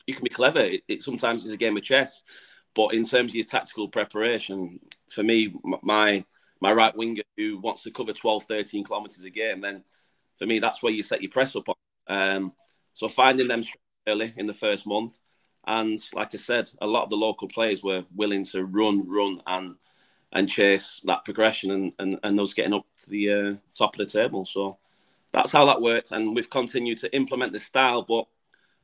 you 0.06 0.14
can 0.14 0.22
be 0.22 0.30
clever. 0.30 0.60
It, 0.60 0.84
it 0.86 1.02
sometimes 1.02 1.44
is 1.44 1.50
a 1.50 1.56
game 1.56 1.76
of 1.76 1.82
chess. 1.82 2.22
But 2.76 2.94
in 2.94 3.04
terms 3.04 3.32
of 3.32 3.34
your 3.34 3.46
tactical 3.46 3.88
preparation, 3.88 4.78
for 5.10 5.24
me, 5.24 5.52
my 5.82 6.24
my 6.60 6.72
right 6.72 6.96
winger 6.96 7.22
who 7.36 7.58
wants 7.58 7.82
to 7.82 7.90
cover 7.90 8.12
12, 8.12 8.44
13 8.44 8.84
kilometres 8.84 9.24
a 9.24 9.30
game, 9.30 9.60
then 9.60 9.82
for 10.38 10.46
me, 10.46 10.60
that's 10.60 10.84
where 10.84 10.92
you 10.92 11.02
set 11.02 11.20
your 11.20 11.32
press 11.32 11.56
up 11.56 11.68
on. 11.68 11.74
Um, 12.06 12.52
so 12.92 13.08
finding 13.08 13.48
them 13.48 13.64
early 14.06 14.32
in 14.36 14.46
the 14.46 14.54
first 14.54 14.86
month, 14.86 15.18
and 15.66 15.98
like 16.14 16.32
I 16.32 16.38
said, 16.38 16.70
a 16.80 16.86
lot 16.86 17.02
of 17.02 17.10
the 17.10 17.16
local 17.16 17.48
players 17.48 17.82
were 17.82 18.04
willing 18.14 18.44
to 18.44 18.64
run, 18.64 19.08
run, 19.08 19.42
and 19.48 19.74
and 20.36 20.48
chase 20.48 21.00
that 21.04 21.24
progression 21.24 21.70
and, 21.70 21.92
and, 21.98 22.20
and 22.22 22.38
those 22.38 22.52
getting 22.52 22.74
up 22.74 22.84
to 22.98 23.10
the 23.10 23.32
uh, 23.32 23.54
top 23.74 23.98
of 23.98 24.06
the 24.06 24.12
table. 24.12 24.44
So 24.44 24.76
that's 25.32 25.50
how 25.50 25.64
that 25.64 25.80
worked. 25.80 26.12
And 26.12 26.34
we've 26.34 26.50
continued 26.50 26.98
to 26.98 27.16
implement 27.16 27.52
the 27.52 27.58
style, 27.58 28.02
but 28.02 28.26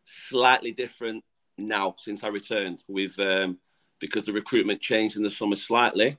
slightly 0.03 0.73
different 0.73 1.23
now 1.59 1.95
since 1.99 2.25
I 2.25 2.29
returned. 2.29 2.83
With 2.89 3.21
um, 3.21 3.59
because 4.01 4.25
the 4.25 4.33
recruitment 4.33 4.81
changed 4.81 5.17
in 5.17 5.23
the 5.23 5.31
summer 5.31 5.55
slightly, 5.55 6.17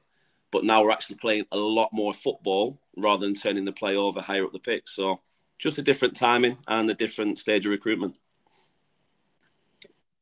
but 0.51 0.63
now 0.63 0.83
we're 0.83 0.91
actually 0.91 1.15
playing 1.15 1.45
a 1.51 1.57
lot 1.57 1.89
more 1.91 2.13
football 2.13 2.79
rather 2.95 3.25
than 3.25 3.33
turning 3.33 3.65
the 3.65 3.71
play 3.71 3.95
over 3.95 4.21
higher 4.21 4.45
up 4.45 4.53
the 4.53 4.59
pitch. 4.59 4.83
So 4.85 5.19
just 5.57 5.79
a 5.79 5.81
different 5.81 6.15
timing 6.15 6.57
and 6.67 6.87
a 6.91 6.93
different 6.93 7.39
stage 7.39 7.65
of 7.65 7.71
recruitment. 7.71 8.15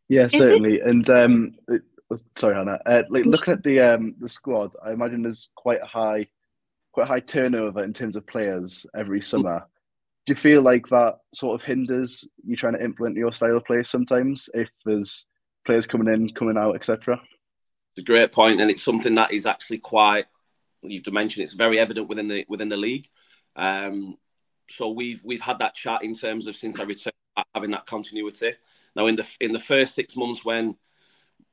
Yeah, 0.07 0.27
certainly. 0.27 0.79
And 0.79 1.09
um, 1.09 1.55
sorry, 2.37 2.55
Hannah. 2.55 2.79
Uh, 2.85 3.03
like 3.09 3.25
looking 3.25 3.53
at 3.53 3.63
the 3.63 3.79
um, 3.79 4.15
the 4.19 4.29
squad, 4.29 4.75
I 4.83 4.91
imagine 4.91 5.21
there's 5.21 5.49
quite 5.55 5.81
a 5.81 5.85
high, 5.85 6.27
quite 6.91 7.03
a 7.03 7.07
high 7.07 7.19
turnover 7.19 7.83
in 7.83 7.93
terms 7.93 8.15
of 8.15 8.27
players 8.27 8.85
every 8.95 9.21
summer. 9.21 9.65
Do 10.25 10.31
you 10.31 10.35
feel 10.35 10.61
like 10.61 10.87
that 10.89 11.19
sort 11.33 11.59
of 11.59 11.65
hinders 11.65 12.27
you 12.45 12.55
trying 12.55 12.73
to 12.73 12.83
implement 12.83 13.17
your 13.17 13.33
style 13.33 13.57
of 13.57 13.65
play 13.65 13.83
sometimes 13.83 14.49
if 14.53 14.69
there's 14.85 15.25
players 15.65 15.87
coming 15.87 16.13
in, 16.13 16.29
coming 16.29 16.57
out, 16.57 16.75
etc.? 16.75 17.19
It's 17.95 18.03
a 18.03 18.11
great 18.11 18.31
point, 18.31 18.61
and 18.61 18.69
it's 18.69 18.83
something 18.83 19.15
that 19.15 19.33
is 19.33 19.45
actually 19.45 19.79
quite. 19.79 20.25
You've 20.83 21.11
mentioned 21.11 21.43
it's 21.43 21.53
very 21.53 21.79
evident 21.79 22.07
within 22.07 22.27
the 22.27 22.45
within 22.47 22.69
the 22.69 22.77
league. 22.77 23.07
Um, 23.55 24.17
so 24.69 24.89
we've 24.89 25.21
we've 25.23 25.41
had 25.41 25.59
that 25.59 25.75
chat 25.75 26.03
in 26.03 26.15
terms 26.15 26.47
of 26.47 26.55
since 26.55 26.79
I 26.79 26.83
returned 26.83 27.13
having 27.53 27.71
that 27.71 27.85
continuity. 27.85 28.53
Now 28.95 29.07
in 29.07 29.15
the 29.15 29.27
in 29.39 29.51
the 29.51 29.59
first 29.59 29.95
six 29.95 30.15
months 30.15 30.43
when 30.43 30.75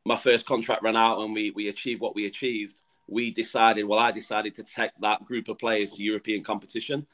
my 0.09 0.17
first 0.17 0.47
contract 0.47 0.83
ran 0.83 0.97
out 0.97 1.21
and 1.21 1.35
we 1.35 1.51
we 1.51 1.69
achieved 1.69 2.01
what 2.01 2.15
we 2.15 2.27
achieved, 2.27 2.83
we 3.09 3.31
decided. 3.31 3.85
Well, 3.85 3.99
I 3.99 4.11
decided 4.11 4.55
to 4.55 4.65
take 4.65 4.91
that 5.01 5.25
group 5.27 5.49
of 5.49 5.59
players 5.59 5.93
to 5.93 6.03
European 6.03 6.43
competition 6.43 7.07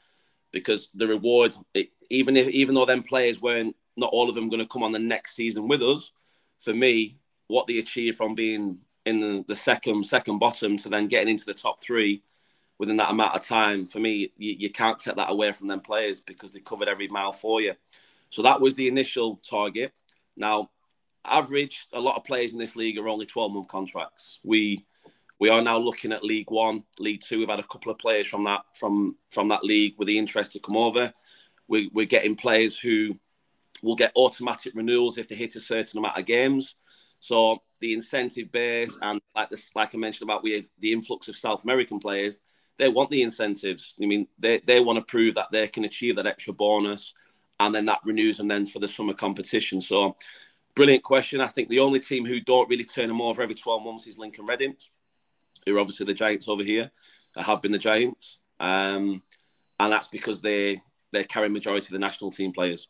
because 0.51 0.89
the 0.95 1.05
reward, 1.05 1.55
it, 1.73 1.89
even 2.09 2.37
if 2.37 2.47
even 2.47 2.73
though 2.73 2.85
them 2.85 3.03
players 3.03 3.41
weren't 3.41 3.75
not 3.97 4.09
all 4.13 4.29
of 4.29 4.35
them 4.35 4.49
going 4.49 4.61
to 4.61 4.67
come 4.67 4.81
on 4.81 4.93
the 4.93 4.99
next 4.99 5.35
season 5.35 5.67
with 5.67 5.83
us, 5.83 6.13
for 6.59 6.73
me, 6.73 7.17
what 7.47 7.67
they 7.67 7.79
achieved 7.79 8.17
from 8.17 8.33
being 8.33 8.79
in 9.05 9.19
the, 9.19 9.43
the 9.47 9.55
second 9.55 10.05
second 10.05 10.39
bottom 10.39 10.77
to 10.77 10.89
then 10.89 11.07
getting 11.07 11.29
into 11.29 11.45
the 11.45 11.53
top 11.53 11.81
three 11.81 12.23
within 12.77 12.97
that 12.97 13.11
amount 13.11 13.35
of 13.35 13.45
time, 13.45 13.85
for 13.85 13.99
me, 13.99 14.31
you, 14.37 14.55
you 14.57 14.69
can't 14.69 14.99
take 14.99 15.15
that 15.15 15.31
away 15.31 15.51
from 15.51 15.67
them 15.67 15.81
players 15.81 16.21
because 16.21 16.51
they 16.51 16.59
covered 16.61 16.87
every 16.87 17.07
mile 17.09 17.31
for 17.33 17.61
you. 17.61 17.73
So 18.29 18.41
that 18.41 18.59
was 18.59 18.75
the 18.75 18.87
initial 18.87 19.41
target. 19.49 19.93
Now, 20.35 20.69
average, 21.27 21.87
a 21.93 21.99
lot 21.99 22.15
of 22.15 22.23
players 22.23 22.53
in 22.53 22.59
this 22.59 22.75
league 22.75 22.97
are 22.97 23.09
only 23.09 23.25
12 23.25 23.53
month 23.53 23.67
contracts. 23.67 24.39
We 24.43 24.85
we 25.39 25.49
are 25.49 25.61
now 25.61 25.77
looking 25.77 26.13
at 26.13 26.23
League 26.23 26.49
One, 26.49 26.83
League 26.99 27.21
Two. 27.21 27.39
We've 27.39 27.49
had 27.49 27.59
a 27.59 27.63
couple 27.63 27.91
of 27.91 27.97
players 27.97 28.27
from 28.27 28.43
that 28.45 28.61
from 28.73 29.17
from 29.29 29.49
that 29.49 29.63
league 29.63 29.95
with 29.97 30.07
the 30.07 30.17
interest 30.17 30.53
to 30.53 30.59
come 30.59 30.77
over. 30.77 31.11
We, 31.67 31.89
we're 31.93 32.05
getting 32.05 32.35
players 32.35 32.77
who 32.77 33.19
will 33.81 33.95
get 33.95 34.13
automatic 34.15 34.73
renewals 34.75 35.17
if 35.17 35.27
they 35.27 35.35
hit 35.35 35.55
a 35.55 35.59
certain 35.59 35.97
amount 35.97 36.17
of 36.17 36.25
games. 36.25 36.75
So 37.19 37.59
the 37.79 37.93
incentive 37.93 38.51
base 38.51 38.95
and 39.01 39.19
like 39.35 39.49
this, 39.49 39.71
like 39.75 39.93
I 39.93 39.97
mentioned 39.97 40.29
about 40.29 40.43
we 40.43 40.65
the 40.79 40.93
influx 40.93 41.27
of 41.27 41.35
South 41.35 41.63
American 41.63 41.99
players, 41.99 42.39
they 42.77 42.89
want 42.89 43.09
the 43.09 43.21
incentives. 43.21 43.95
I 44.01 44.05
mean, 44.05 44.27
they 44.39 44.59
they 44.59 44.79
want 44.79 44.97
to 44.97 45.05
prove 45.05 45.35
that 45.35 45.47
they 45.51 45.67
can 45.67 45.85
achieve 45.85 46.15
that 46.15 46.27
extra 46.27 46.53
bonus, 46.53 47.13
and 47.59 47.73
then 47.73 47.85
that 47.85 47.99
renews 48.05 48.37
them 48.37 48.47
then 48.47 48.65
for 48.65 48.79
the 48.79 48.87
summer 48.87 49.13
competition. 49.13 49.81
So 49.81 50.15
brilliant 50.75 51.03
question. 51.03 51.41
I 51.41 51.47
think 51.47 51.69
the 51.69 51.79
only 51.79 51.99
team 51.99 52.25
who 52.25 52.39
don't 52.41 52.69
really 52.69 52.83
turn 52.83 53.07
them 53.07 53.21
over 53.21 53.41
every 53.41 53.55
12 53.55 53.83
months 53.83 54.07
is 54.07 54.19
Lincoln 54.19 54.45
Red 54.45 54.61
Imps, 54.61 54.91
who 55.65 55.75
are 55.75 55.79
obviously 55.79 56.05
the 56.05 56.13
Giants 56.13 56.47
over 56.47 56.63
here, 56.63 56.91
have 57.35 57.61
been 57.61 57.71
the 57.71 57.77
Giants. 57.77 58.39
Um, 58.59 59.21
and 59.79 59.91
that's 59.91 60.07
because 60.07 60.41
they, 60.41 60.81
they 61.11 61.23
carry 61.23 61.49
majority 61.49 61.85
of 61.85 61.91
the 61.91 61.99
national 61.99 62.31
team 62.31 62.51
players. 62.51 62.89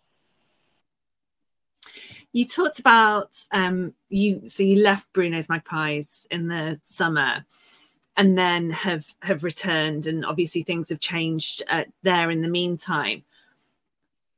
You 2.33 2.45
talked 2.45 2.79
about 2.79 3.33
um, 3.51 3.93
you 4.09 4.49
so 4.49 4.61
you 4.61 4.81
left 4.81 5.13
Bruno's 5.13 5.47
Magpies 5.47 6.27
in 6.29 6.49
the 6.49 6.77
summer 6.83 7.45
and 8.17 8.37
then 8.37 8.71
have 8.71 9.05
have 9.21 9.45
returned 9.45 10.05
and 10.05 10.25
obviously 10.25 10.61
things 10.61 10.89
have 10.89 10.99
changed 10.99 11.63
uh, 11.69 11.85
there 12.03 12.29
in 12.29 12.41
the 12.41 12.49
meantime 12.49 13.23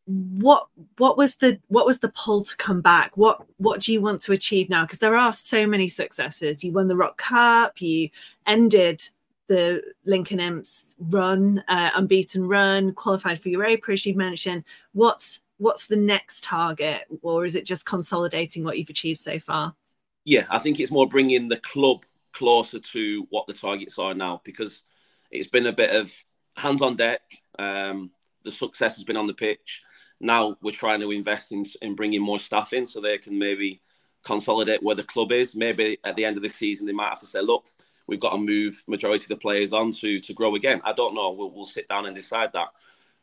what 0.08 0.68
what 0.98 1.18
was 1.18 1.36
the 1.36 1.60
what 1.68 1.86
was 1.86 2.00
the 2.00 2.10
pull 2.10 2.42
to 2.44 2.58
come 2.58 2.82
back? 2.82 3.16
What 3.18 3.42
what 3.58 3.82
do 3.82 3.92
you 3.92 4.02
want 4.02 4.22
to 4.22 4.34
achieve 4.34 4.70
now? 4.70 4.84
Because 4.84 5.00
there 5.00 5.16
are 5.16 5.34
so 5.34 5.68
many 5.68 5.88
successes. 5.88 6.64
You 6.64 6.72
won 6.72 6.88
the 6.88 6.96
rock 6.96 7.18
cup 7.18 7.82
you 7.82 8.10
ended 8.46 9.02
the 9.48 9.82
lincoln 10.06 10.40
imps 10.42 10.88
run 11.00 11.64
uh, 11.70 11.92
unbeaten 11.96 12.46
run 12.48 12.94
qualified 12.94 13.40
for 13.40 13.50
europa 13.50 13.92
as 13.92 14.06
you 14.06 14.16
mentioned. 14.16 14.64
What's 14.94 15.42
what's 15.58 15.88
the 15.88 15.96
next 15.96 16.44
target 16.44 17.04
or 17.22 17.46
is 17.46 17.56
it 17.56 17.66
just 17.66 17.86
consolidating 17.86 18.64
what 18.64 18.78
you've 18.78 18.90
achieved 18.90 19.20
so 19.20 19.40
far? 19.40 19.76
Yeah 20.24 20.46
i 20.50 20.60
think 20.60 20.80
it's 20.80 20.92
more 20.92 21.08
bringing 21.08 21.48
the 21.48 21.58
club 21.58 22.04
closer 22.34 22.80
to 22.80 23.26
what 23.30 23.48
the 23.48 23.54
targets 23.54 23.98
are 23.98 24.14
now 24.14 24.42
because 24.44 24.84
it's 25.32 25.50
been 25.50 25.66
a 25.66 25.74
bit 25.74 25.96
of 25.96 26.14
hands 26.56 26.82
on 26.82 26.96
deck. 26.96 27.22
Um, 27.58 28.12
the 28.44 28.52
success 28.52 28.96
has 28.96 29.04
been 29.04 29.18
on 29.18 29.28
the 29.28 29.34
pitch. 29.34 29.84
Now 30.20 30.58
we're 30.62 30.72
trying 30.72 31.02
to 31.02 31.12
invest 31.12 31.52
in, 31.52 31.66
in 31.82 31.96
bringing 31.96 32.22
more 32.22 32.40
staff 32.40 32.74
in 32.74 32.88
so 32.88 33.00
they 33.00 33.18
can 33.18 33.38
maybe 33.38 33.82
consolidate 34.24 34.84
where 34.84 34.96
the 34.96 35.04
club 35.04 35.32
is. 35.32 35.56
Maybe 35.56 35.98
at 36.04 36.16
the 36.16 36.26
end 36.26 36.38
of 36.38 36.44
the 36.44 36.50
season, 36.50 36.88
they 36.88 36.94
might 36.94 37.10
have 37.10 37.20
to 37.20 37.26
say, 37.26 37.42
look, 37.42 37.66
we've 38.08 38.20
got 38.20 38.32
to 38.32 38.38
move 38.38 38.84
majority 38.88 39.24
of 39.24 39.30
the 39.30 39.38
players 39.38 39.74
on 39.74 39.92
to, 39.92 40.20
to 40.20 40.34
grow 40.34 40.56
again. 40.56 40.82
I 40.84 40.94
don't 40.94 41.16
know. 41.16 41.32
We'll, 41.32 41.52
we'll 41.52 41.66
sit 41.66 41.88
down 41.88 42.06
and 42.06 42.16
decide 42.16 42.52
that. 42.54 42.70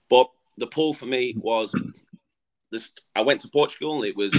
But 0.09 0.31
the 0.57 0.67
pull 0.67 0.95
for 0.95 1.07
me 1.07 1.35
was 1.37 1.75
this, 2.71 2.91
I 3.15 3.23
went 3.23 3.41
to 3.41 3.49
Portugal. 3.49 4.05
It 4.05 4.17
was 4.17 4.33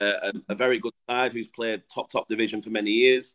a, 0.00 0.32
a, 0.48 0.54
very 0.54 0.78
good 0.78 0.94
side 1.08 1.32
who's 1.32 1.48
played 1.48 1.82
top, 1.92 2.10
top 2.10 2.28
division 2.28 2.62
for 2.62 2.70
many 2.70 2.90
years. 2.90 3.34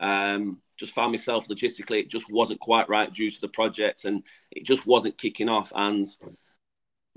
Um, 0.00 0.60
just 0.76 0.92
found 0.92 1.12
myself 1.12 1.48
logistically, 1.48 2.00
it 2.00 2.08
just 2.08 2.30
wasn't 2.30 2.60
quite 2.60 2.88
right 2.88 3.12
due 3.12 3.30
to 3.30 3.40
the 3.40 3.48
project 3.48 4.04
and 4.04 4.22
it 4.52 4.64
just 4.64 4.86
wasn't 4.86 5.18
kicking 5.18 5.48
off. 5.48 5.72
And 5.74 6.06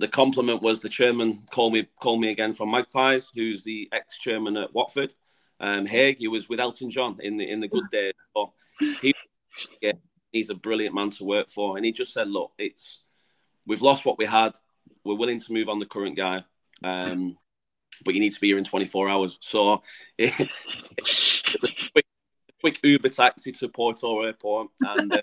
the 0.01 0.07
compliment 0.07 0.63
was 0.63 0.79
the 0.79 0.89
chairman 0.89 1.39
called 1.51 1.73
me 1.73 1.87
called 1.99 2.19
me 2.19 2.31
again 2.31 2.53
from 2.53 2.71
Magpies, 2.71 3.31
who's 3.33 3.63
the 3.63 3.87
ex 3.93 4.17
chairman 4.17 4.57
at 4.57 4.73
Watford. 4.73 5.13
Um, 5.59 5.85
Haig, 5.85 6.17
he 6.17 6.27
was 6.27 6.49
with 6.49 6.59
Elton 6.59 6.89
John 6.89 7.17
in 7.21 7.37
the 7.37 7.47
in 7.47 7.59
the 7.59 7.67
good 7.67 7.87
days. 7.91 8.13
So 8.35 8.51
he, 8.79 9.13
yeah, 9.79 9.93
he's 10.31 10.49
a 10.49 10.55
brilliant 10.55 10.95
man 10.95 11.11
to 11.11 11.23
work 11.23 11.51
for, 11.51 11.77
and 11.77 11.85
he 11.85 11.91
just 11.91 12.13
said, 12.13 12.27
"Look, 12.27 12.51
it's 12.57 13.03
we've 13.67 13.83
lost 13.83 14.03
what 14.03 14.17
we 14.17 14.25
had. 14.25 14.57
We're 15.05 15.15
willing 15.15 15.39
to 15.39 15.53
move 15.53 15.69
on 15.69 15.77
the 15.77 15.85
current 15.85 16.17
guy, 16.17 16.43
um, 16.83 17.37
but 18.03 18.15
you 18.15 18.19
need 18.19 18.33
to 18.33 18.41
be 18.41 18.47
here 18.47 18.57
in 18.57 18.63
24 18.63 19.07
hours." 19.07 19.37
So, 19.41 19.83
quick, 20.17 22.05
quick 22.59 22.79
Uber 22.83 23.09
taxi 23.09 23.51
to 23.51 23.69
Porto 23.69 24.23
Airport 24.23 24.69
and 24.81 25.13
uh, 25.13 25.21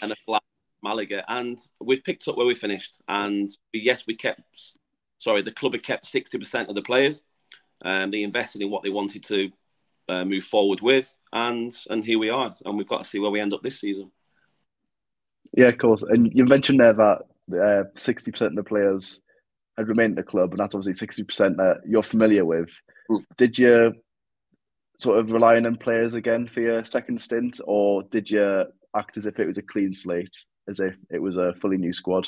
and 0.00 0.12
a 0.12 0.16
flight 0.24 0.39
Malaga, 0.82 1.24
and 1.28 1.58
we've 1.80 2.04
picked 2.04 2.26
up 2.28 2.36
where 2.36 2.46
we 2.46 2.54
finished. 2.54 2.98
And 3.08 3.48
yes, 3.72 4.06
we 4.06 4.16
kept. 4.16 4.42
Sorry, 5.18 5.42
the 5.42 5.50
club 5.50 5.72
had 5.72 5.82
kept 5.82 6.06
sixty 6.06 6.38
percent 6.38 6.68
of 6.68 6.74
the 6.74 6.82
players. 6.82 7.22
Um, 7.84 8.10
they 8.10 8.22
invested 8.22 8.62
in 8.62 8.70
what 8.70 8.82
they 8.82 8.90
wanted 8.90 9.24
to 9.24 9.50
uh, 10.08 10.24
move 10.24 10.44
forward 10.44 10.80
with, 10.80 11.18
and 11.32 11.72
and 11.88 12.04
here 12.04 12.18
we 12.18 12.30
are. 12.30 12.54
And 12.64 12.76
we've 12.76 12.86
got 12.86 13.02
to 13.02 13.08
see 13.08 13.18
where 13.18 13.30
we 13.30 13.40
end 13.40 13.52
up 13.52 13.62
this 13.62 13.80
season. 13.80 14.10
Yeah, 15.56 15.68
of 15.68 15.78
course. 15.78 16.02
And 16.02 16.32
you 16.34 16.44
mentioned 16.44 16.80
there 16.80 16.92
that 16.92 17.22
uh, 17.58 17.84
sixty 17.96 18.30
uh, 18.30 18.32
percent 18.32 18.52
of 18.52 18.64
the 18.64 18.68
players 18.68 19.22
had 19.76 19.88
remained 19.88 20.18
at 20.18 20.24
the 20.24 20.30
club, 20.30 20.50
and 20.50 20.60
that's 20.60 20.74
obviously 20.74 20.94
sixty 20.94 21.22
percent 21.22 21.56
that 21.58 21.80
you're 21.86 22.02
familiar 22.02 22.44
with. 22.44 22.68
Mm. 23.10 23.24
Did 23.36 23.58
you 23.58 23.94
sort 24.98 25.18
of 25.18 25.32
rely 25.32 25.56
on 25.56 25.62
them 25.62 25.76
players 25.76 26.14
again 26.14 26.46
for 26.46 26.60
your 26.60 26.84
second 26.84 27.20
stint, 27.20 27.60
or 27.64 28.02
did 28.04 28.30
you 28.30 28.66
act 28.94 29.16
as 29.16 29.26
if 29.26 29.38
it 29.38 29.46
was 29.46 29.58
a 29.58 29.62
clean 29.62 29.92
slate? 29.92 30.44
As 30.70 30.80
if 30.80 30.96
it 31.10 31.20
was 31.20 31.36
a 31.36 31.52
fully 31.60 31.76
new 31.76 31.92
squad. 31.92 32.26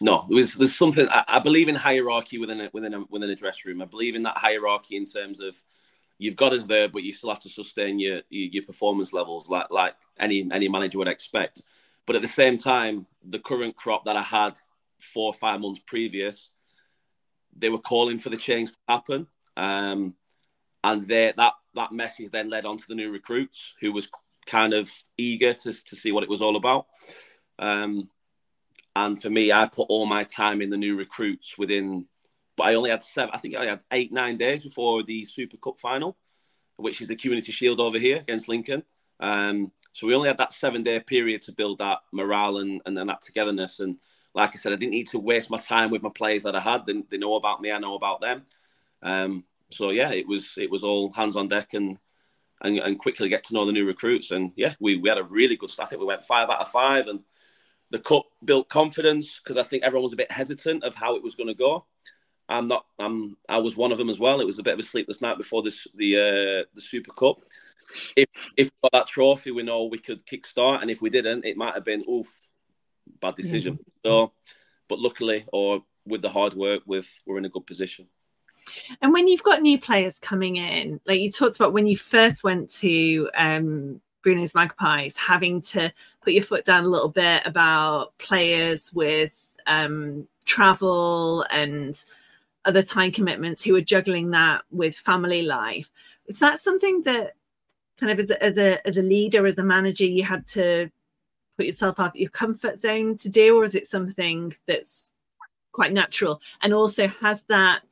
No, 0.00 0.26
there's 0.30 0.54
there's 0.54 0.76
something. 0.76 1.08
I, 1.10 1.24
I, 1.26 1.38
believe 1.40 1.68
in 1.68 1.74
hierarchy 1.74 2.38
within 2.38 2.60
a, 2.60 2.70
within 2.72 2.94
a, 2.94 3.00
within 3.10 3.30
a 3.30 3.34
dress 3.34 3.64
room. 3.64 3.82
I 3.82 3.86
believe 3.86 4.14
in 4.14 4.22
that 4.22 4.38
hierarchy 4.38 4.96
in 4.96 5.06
terms 5.06 5.40
of 5.40 5.56
you've 6.18 6.36
got 6.36 6.52
us 6.52 6.64
there, 6.64 6.88
but 6.88 7.02
you 7.02 7.12
still 7.12 7.30
have 7.30 7.40
to 7.40 7.48
sustain 7.48 7.98
your 7.98 8.20
your, 8.28 8.62
performance 8.62 9.12
levels 9.12 9.48
like 9.48 9.70
like 9.70 9.94
any 10.20 10.48
any 10.52 10.68
manager 10.68 10.98
would 10.98 11.08
expect. 11.08 11.62
But 12.06 12.16
at 12.16 12.22
the 12.22 12.28
same 12.28 12.56
time, 12.56 13.06
the 13.24 13.40
current 13.40 13.76
crop 13.76 14.04
that 14.04 14.16
I 14.16 14.22
had 14.22 14.56
four 15.00 15.26
or 15.26 15.34
five 15.34 15.60
months 15.60 15.80
previous, 15.86 16.52
they 17.56 17.68
were 17.68 17.78
calling 17.78 18.18
for 18.18 18.30
the 18.30 18.36
change 18.36 18.72
to 18.72 18.78
happen, 18.88 19.26
um, 19.56 20.14
and 20.84 21.06
they, 21.06 21.32
that 21.36 21.54
that 21.74 21.92
message 21.92 22.30
then 22.30 22.50
led 22.50 22.66
on 22.66 22.76
to 22.76 22.84
the 22.88 22.94
new 22.94 23.10
recruits 23.10 23.74
who 23.80 23.92
was 23.92 24.08
kind 24.46 24.74
of 24.74 24.90
eager 25.16 25.52
to 25.52 25.72
to 25.72 25.96
see 25.96 26.12
what 26.12 26.22
it 26.22 26.30
was 26.30 26.42
all 26.42 26.56
about. 26.56 26.86
Um, 27.58 28.08
and 28.94 29.20
for 29.20 29.30
me, 29.30 29.52
I 29.52 29.66
put 29.66 29.86
all 29.88 30.06
my 30.06 30.24
time 30.24 30.60
in 30.60 30.70
the 30.70 30.76
new 30.76 30.96
recruits 30.96 31.56
within, 31.56 32.06
but 32.56 32.64
I 32.64 32.74
only 32.74 32.90
had 32.90 33.02
seven, 33.02 33.30
I 33.32 33.38
think 33.38 33.54
I 33.54 33.66
had 33.66 33.82
eight, 33.92 34.12
nine 34.12 34.36
days 34.36 34.64
before 34.64 35.02
the 35.02 35.24
Super 35.24 35.56
Cup 35.56 35.80
final, 35.80 36.16
which 36.76 37.00
is 37.00 37.06
the 37.06 37.16
Community 37.16 37.52
Shield 37.52 37.80
over 37.80 37.98
here 37.98 38.16
against 38.18 38.48
Lincoln. 38.48 38.82
Um, 39.20 39.72
so 39.92 40.06
we 40.06 40.14
only 40.14 40.28
had 40.28 40.38
that 40.38 40.52
seven 40.52 40.82
day 40.82 41.00
period 41.00 41.42
to 41.42 41.52
build 41.52 41.78
that 41.78 41.98
morale 42.12 42.58
and, 42.58 42.80
and 42.86 42.96
then 42.96 43.06
that 43.08 43.20
togetherness. 43.20 43.80
And 43.80 43.98
like 44.34 44.50
I 44.50 44.58
said, 44.58 44.72
I 44.72 44.76
didn't 44.76 44.92
need 44.92 45.08
to 45.08 45.18
waste 45.18 45.50
my 45.50 45.58
time 45.58 45.90
with 45.90 46.02
my 46.02 46.10
players 46.14 46.42
that 46.44 46.56
I 46.56 46.60
had. 46.60 46.86
They, 46.86 47.02
they 47.10 47.18
know 47.18 47.34
about 47.34 47.60
me, 47.60 47.72
I 47.72 47.78
know 47.78 47.94
about 47.94 48.20
them. 48.20 48.42
Um, 49.02 49.44
so 49.70 49.90
yeah, 49.90 50.12
it 50.12 50.26
was 50.26 50.54
it 50.56 50.70
was 50.70 50.82
all 50.82 51.12
hands 51.12 51.36
on 51.36 51.48
deck 51.48 51.74
and, 51.74 51.98
and 52.62 52.78
and 52.78 52.98
quickly 52.98 53.28
get 53.28 53.44
to 53.44 53.54
know 53.54 53.66
the 53.66 53.72
new 53.72 53.86
recruits. 53.86 54.30
And 54.30 54.52
yeah, 54.56 54.74
we, 54.80 54.96
we 54.96 55.08
had 55.08 55.18
a 55.18 55.24
really 55.24 55.56
good 55.56 55.70
start. 55.70 55.88
I 55.88 55.90
think 55.90 56.00
we 56.00 56.06
went 56.06 56.24
five 56.24 56.48
out 56.48 56.60
of 56.60 56.68
five 56.68 57.06
and 57.06 57.20
the 57.90 57.98
cup 57.98 58.24
built 58.44 58.68
confidence 58.68 59.40
because 59.42 59.56
I 59.56 59.62
think 59.62 59.82
everyone 59.82 60.04
was 60.04 60.12
a 60.12 60.16
bit 60.16 60.30
hesitant 60.30 60.84
of 60.84 60.94
how 60.94 61.16
it 61.16 61.22
was 61.22 61.34
going 61.34 61.48
to 61.48 61.54
go. 61.54 61.84
I'm 62.48 62.68
not. 62.68 62.86
I'm. 62.98 63.36
I 63.48 63.58
was 63.58 63.76
one 63.76 63.92
of 63.92 63.98
them 63.98 64.08
as 64.08 64.18
well. 64.18 64.40
It 64.40 64.46
was 64.46 64.58
a 64.58 64.62
bit 64.62 64.74
of 64.74 64.80
a 64.80 64.82
sleepless 64.82 65.20
night 65.20 65.36
before 65.36 65.62
this 65.62 65.86
the 65.94 66.16
uh, 66.16 66.64
the 66.74 66.80
Super 66.80 67.12
Cup. 67.12 67.40
If 68.16 68.26
if 68.56 68.66
we 68.66 68.88
got 68.88 68.92
that 68.92 69.08
trophy, 69.08 69.50
we 69.50 69.62
know 69.62 69.84
we 69.84 69.98
could 69.98 70.24
kickstart, 70.26 70.80
and 70.80 70.90
if 70.90 71.02
we 71.02 71.10
didn't, 71.10 71.44
it 71.44 71.56
might 71.56 71.74
have 71.74 71.84
been 71.84 72.04
oof, 72.08 72.28
bad 73.20 73.34
decision. 73.34 73.74
Mm-hmm. 73.74 74.08
So, 74.08 74.32
but 74.88 74.98
luckily, 74.98 75.44
or 75.52 75.82
with 76.06 76.22
the 76.22 76.30
hard 76.30 76.54
work, 76.54 76.82
with 76.86 77.20
we're 77.26 77.38
in 77.38 77.44
a 77.44 77.50
good 77.50 77.66
position. 77.66 78.08
And 79.00 79.12
when 79.12 79.28
you've 79.28 79.42
got 79.42 79.62
new 79.62 79.78
players 79.78 80.18
coming 80.18 80.56
in, 80.56 81.00
like 81.06 81.20
you 81.20 81.30
talked 81.30 81.56
about 81.56 81.72
when 81.72 81.86
you 81.86 81.96
first 81.96 82.44
went 82.44 82.70
to 82.76 83.30
um, 83.34 84.00
Bruno's 84.22 84.54
Magpies, 84.54 85.16
having 85.16 85.60
to 85.62 85.92
put 86.22 86.32
your 86.32 86.42
foot 86.42 86.64
down 86.64 86.84
a 86.84 86.88
little 86.88 87.08
bit 87.08 87.46
about 87.46 88.16
players 88.18 88.92
with 88.92 89.56
um, 89.66 90.26
travel 90.44 91.44
and 91.50 92.04
other 92.64 92.82
time 92.82 93.12
commitments 93.12 93.62
who 93.62 93.74
are 93.76 93.80
juggling 93.80 94.30
that 94.30 94.62
with 94.70 94.94
family 94.94 95.42
life. 95.42 95.90
Is 96.26 96.38
that 96.40 96.60
something 96.60 97.02
that 97.02 97.34
kind 97.98 98.12
of 98.12 98.18
as 98.18 98.30
a, 98.30 98.42
as 98.42 98.58
a, 98.58 98.86
as 98.86 98.96
a 98.96 99.02
leader, 99.02 99.46
as 99.46 99.58
a 99.58 99.62
manager, 99.62 100.04
you 100.04 100.22
had 100.22 100.46
to 100.48 100.90
put 101.56 101.66
yourself 101.66 101.98
out 101.98 102.10
of 102.10 102.16
your 102.16 102.30
comfort 102.30 102.78
zone 102.78 103.16
to 103.16 103.28
do, 103.28 103.56
or 103.56 103.64
is 103.64 103.74
it 103.74 103.90
something 103.90 104.54
that's 104.66 105.12
quite 105.72 105.92
natural? 105.92 106.40
And 106.62 106.72
also, 106.72 107.08
has 107.08 107.42
that 107.44 107.82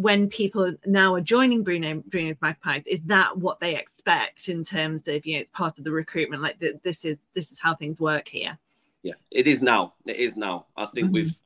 when 0.00 0.28
people 0.28 0.74
now 0.86 1.14
are 1.14 1.20
joining 1.20 1.62
Bruno 1.62 2.02
Bruno's 2.06 2.40
Magpies, 2.40 2.84
is 2.86 3.00
that 3.06 3.36
what 3.36 3.60
they 3.60 3.76
expect 3.76 4.48
in 4.48 4.64
terms 4.64 5.06
of 5.06 5.26
you 5.26 5.34
know 5.34 5.40
it's 5.40 5.50
part 5.52 5.76
of 5.76 5.84
the 5.84 5.92
recruitment? 5.92 6.40
Like 6.42 6.58
the, 6.58 6.80
this 6.82 7.04
is 7.04 7.20
this 7.34 7.52
is 7.52 7.60
how 7.60 7.74
things 7.74 8.00
work 8.00 8.26
here. 8.26 8.58
Yeah, 9.02 9.14
it 9.30 9.46
is 9.46 9.60
now. 9.60 9.94
It 10.06 10.16
is 10.16 10.36
now. 10.36 10.66
I 10.74 10.86
think 10.86 11.06
mm-hmm. 11.06 11.14
we've 11.14 11.40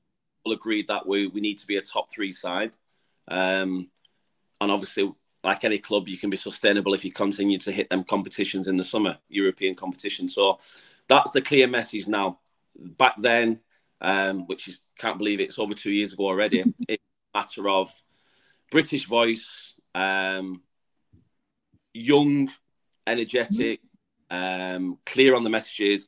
all 0.45 0.53
agreed 0.53 0.87
that 0.87 1.05
we 1.05 1.27
we 1.27 1.41
need 1.41 1.59
to 1.59 1.67
be 1.67 1.79
a 1.79 1.81
top 1.81 2.13
three 2.13 2.31
side, 2.31 2.77
um, 3.27 3.89
and 4.61 4.71
obviously, 4.71 5.13
like 5.43 5.65
any 5.65 5.79
club, 5.79 6.07
you 6.07 6.17
can 6.17 6.31
be 6.31 6.37
sustainable 6.37 6.95
if 6.95 7.05
you 7.05 7.11
continue 7.11 7.59
to 7.59 7.73
hit 7.73 7.91
them 7.91 8.05
competitions 8.05 8.69
in 8.69 8.77
the 8.77 8.85
summer, 8.85 9.19
European 9.29 9.75
competition. 9.75 10.29
So 10.29 10.61
that's 11.09 11.33
the 11.33 11.43
clear 11.43 11.67
message 11.67 12.07
now. 12.07 12.39
Back 12.77 13.17
then, 13.19 13.59
um, 14.01 14.47
which 14.47 14.69
is 14.69 14.81
can't 14.97 15.19
believe 15.19 15.41
it's 15.41 15.59
over 15.59 15.75
two 15.75 15.93
years 15.93 16.13
ago 16.13 16.27
already. 16.27 16.61
it's 16.89 17.03
a 17.35 17.39
matter 17.39 17.69
of 17.69 17.91
British 18.71 19.07
voice, 19.07 19.77
um, 19.95 20.63
young, 21.93 22.51
energetic, 23.07 23.81
um, 24.31 24.99
clear 25.07 25.35
on 25.35 25.45
the 25.45 25.51
messages. 25.51 26.07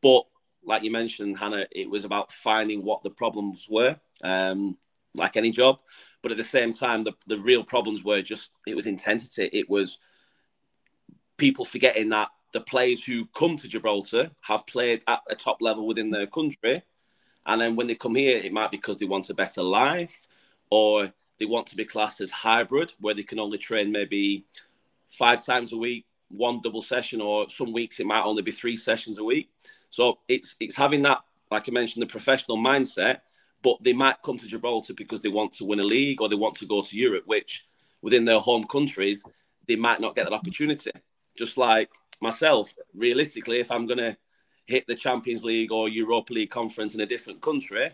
But 0.00 0.24
like 0.64 0.82
you 0.82 0.90
mentioned, 0.90 1.38
Hannah, 1.38 1.66
it 1.70 1.88
was 1.88 2.04
about 2.04 2.32
finding 2.32 2.82
what 2.82 3.02
the 3.02 3.10
problems 3.10 3.66
were, 3.70 3.96
um, 4.22 4.76
like 5.14 5.36
any 5.36 5.50
job. 5.50 5.80
But 6.22 6.32
at 6.32 6.38
the 6.38 6.44
same 6.44 6.72
time, 6.72 7.04
the, 7.04 7.12
the 7.26 7.38
real 7.38 7.64
problems 7.64 8.04
were 8.04 8.22
just 8.22 8.50
it 8.66 8.74
was 8.74 8.86
intensity. 8.86 9.48
It 9.52 9.70
was 9.70 9.98
people 11.36 11.64
forgetting 11.64 12.08
that 12.10 12.28
the 12.52 12.60
players 12.60 13.04
who 13.04 13.26
come 13.26 13.56
to 13.56 13.68
Gibraltar 13.68 14.30
have 14.42 14.66
played 14.66 15.02
at 15.06 15.20
a 15.30 15.34
top 15.34 15.58
level 15.60 15.86
within 15.86 16.10
their 16.10 16.26
country. 16.26 16.82
And 17.46 17.60
then 17.60 17.76
when 17.76 17.86
they 17.86 17.94
come 17.94 18.14
here, 18.14 18.38
it 18.38 18.52
might 18.52 18.70
be 18.70 18.76
because 18.76 18.98
they 18.98 19.06
want 19.06 19.30
a 19.30 19.34
better 19.34 19.62
life 19.62 20.26
or 20.70 21.12
they 21.38 21.46
want 21.46 21.66
to 21.68 21.76
be 21.76 21.84
classed 21.84 22.20
as 22.20 22.30
hybrid, 22.30 22.92
where 23.00 23.14
they 23.14 23.22
can 23.22 23.38
only 23.38 23.58
train 23.58 23.92
maybe 23.92 24.44
five 25.08 25.44
times 25.44 25.72
a 25.72 25.76
week, 25.76 26.06
one 26.28 26.60
double 26.62 26.82
session, 26.82 27.20
or 27.20 27.48
some 27.48 27.72
weeks 27.72 28.00
it 28.00 28.06
might 28.06 28.24
only 28.24 28.42
be 28.42 28.50
three 28.50 28.76
sessions 28.76 29.18
a 29.18 29.24
week. 29.24 29.50
So 29.90 30.18
it's 30.28 30.56
it's 30.60 30.76
having 30.76 31.02
that, 31.02 31.20
like 31.50 31.68
I 31.68 31.72
mentioned, 31.72 32.02
the 32.02 32.06
professional 32.06 32.58
mindset. 32.58 33.20
But 33.60 33.82
they 33.82 33.92
might 33.92 34.22
come 34.22 34.38
to 34.38 34.46
Gibraltar 34.46 34.94
because 34.94 35.20
they 35.20 35.28
want 35.28 35.52
to 35.54 35.64
win 35.64 35.80
a 35.80 35.84
league 35.84 36.20
or 36.20 36.28
they 36.28 36.36
want 36.36 36.54
to 36.56 36.66
go 36.66 36.80
to 36.80 36.96
Europe, 36.96 37.24
which 37.26 37.66
within 38.02 38.24
their 38.24 38.38
home 38.38 38.62
countries 38.64 39.24
they 39.66 39.74
might 39.76 40.00
not 40.00 40.14
get 40.14 40.24
that 40.24 40.32
opportunity. 40.32 40.92
Just 41.36 41.58
like 41.58 41.90
myself, 42.20 42.72
realistically, 42.94 43.58
if 43.58 43.70
I'm 43.70 43.88
to 43.88 44.16
hit 44.66 44.86
the 44.86 44.94
Champions 44.94 45.44
League 45.44 45.72
or 45.72 45.88
Europa 45.88 46.32
League 46.32 46.50
conference 46.50 46.94
in 46.94 47.00
a 47.00 47.06
different 47.06 47.40
country, 47.40 47.90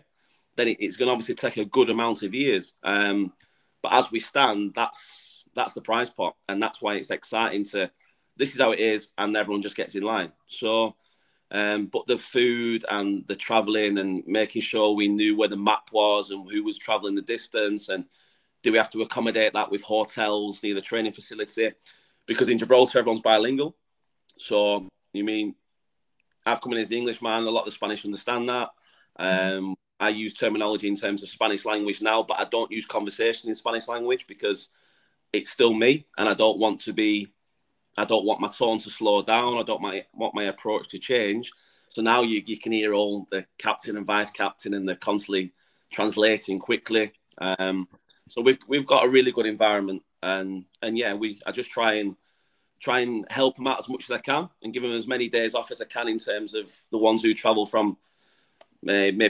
then 0.55 0.69
it, 0.69 0.77
it's 0.79 0.95
going 0.95 1.07
to 1.07 1.13
obviously 1.13 1.35
take 1.35 1.57
a 1.57 1.65
good 1.65 1.89
amount 1.89 2.23
of 2.23 2.33
years. 2.33 2.73
Um, 2.83 3.33
but 3.81 3.93
as 3.93 4.11
we 4.11 4.19
stand, 4.19 4.73
that's 4.75 5.45
that's 5.53 5.73
the 5.73 5.81
prize 5.81 6.09
pot, 6.09 6.35
and 6.49 6.61
that's 6.61 6.81
why 6.81 6.95
it's 6.95 7.11
exciting 7.11 7.63
to 7.65 7.89
this 8.37 8.53
is 8.53 8.59
how 8.59 8.71
it 8.71 8.79
is, 8.79 9.11
and 9.17 9.35
everyone 9.35 9.61
just 9.61 9.77
gets 9.77 9.95
in 9.95 10.03
line. 10.03 10.31
So, 10.47 10.95
um, 11.51 11.85
but 11.85 12.05
the 12.05 12.17
food 12.17 12.83
and 12.89 13.25
the 13.27 13.35
traveling 13.35 13.97
and 13.97 14.23
making 14.27 14.61
sure 14.61 14.91
we 14.91 15.07
knew 15.07 15.37
where 15.37 15.47
the 15.47 15.55
map 15.55 15.89
was 15.93 16.31
and 16.31 16.49
who 16.51 16.63
was 16.63 16.77
traveling 16.77 17.15
the 17.15 17.21
distance, 17.21 17.89
and 17.89 18.05
do 18.63 18.71
we 18.71 18.77
have 18.77 18.89
to 18.91 19.01
accommodate 19.01 19.53
that 19.53 19.71
with 19.71 19.81
hotels 19.81 20.61
near 20.63 20.73
the 20.73 20.81
training 20.81 21.13
facility? 21.13 21.71
Because 22.25 22.49
in 22.49 22.57
Gibraltar, 22.57 22.99
everyone's 22.99 23.21
bilingual. 23.21 23.75
So, 24.37 24.87
you 25.13 25.23
mean 25.23 25.55
I've 26.45 26.61
come 26.61 26.73
in 26.73 26.79
as 26.79 26.89
the 26.89 26.97
Englishman, 26.97 27.43
a 27.43 27.49
lot 27.49 27.61
of 27.61 27.65
the 27.65 27.71
Spanish 27.71 28.05
understand 28.05 28.49
that. 28.49 28.69
Um, 29.17 29.75
I 29.99 30.09
use 30.09 30.33
terminology 30.33 30.87
in 30.87 30.95
terms 30.95 31.23
of 31.23 31.29
Spanish 31.29 31.65
language 31.65 32.01
now, 32.01 32.23
but 32.23 32.39
I 32.39 32.45
don't 32.45 32.71
use 32.71 32.85
conversation 32.85 33.49
in 33.49 33.55
Spanish 33.55 33.87
language 33.87 34.27
because 34.27 34.69
it's 35.31 35.49
still 35.49 35.73
me, 35.73 36.05
and 36.17 36.27
I 36.27 36.33
don't 36.33 36.59
want 36.59 36.81
to 36.81 36.93
be 36.93 37.27
I 37.97 38.05
don't 38.05 38.25
want 38.25 38.41
my 38.41 38.49
tone 38.49 38.79
to 38.79 38.89
slow 38.89 39.21
down. 39.21 39.57
I 39.57 39.63
don't 39.63 39.81
want 40.13 40.35
my 40.35 40.43
approach 40.43 40.89
to 40.89 40.99
change. 40.99 41.51
So 41.89 42.01
now 42.01 42.23
you, 42.23 42.43
you 42.45 42.57
can 42.57 42.73
hear 42.73 42.93
all 42.93 43.25
the 43.31 43.45
captain 43.57 43.95
and 43.95 44.05
vice 44.05 44.29
captain 44.29 44.73
and 44.73 44.87
they're 44.87 44.97
constantly 44.97 45.53
translating 45.91 46.59
quickly. 46.59 47.13
Um, 47.37 47.87
so 48.27 48.41
we've 48.41 48.59
we've 48.67 48.85
got 48.85 49.05
a 49.05 49.09
really 49.09 49.31
good 49.31 49.45
environment, 49.45 50.03
and 50.23 50.65
and 50.81 50.97
yeah, 50.97 51.13
we 51.13 51.39
I 51.45 51.51
just 51.51 51.69
try 51.69 51.93
and 51.93 52.15
try 52.81 52.99
and 52.99 53.25
help 53.29 53.55
them 53.55 53.67
out 53.67 53.79
as 53.79 53.87
much 53.87 54.03
as 54.09 54.11
I 54.11 54.17
can 54.17 54.49
and 54.61 54.73
give 54.73 54.83
them 54.83 54.91
as 54.91 55.07
many 55.07 55.29
days 55.29 55.53
off 55.53 55.71
as 55.71 55.79
I 55.79 55.85
can 55.85 56.09
in 56.09 56.19
terms 56.19 56.53
of 56.53 56.69
the 56.91 56.97
ones 56.97 57.21
who 57.21 57.33
travel 57.33 57.65
from 57.65 57.97
uh, 58.83 59.11
maybe 59.13 59.29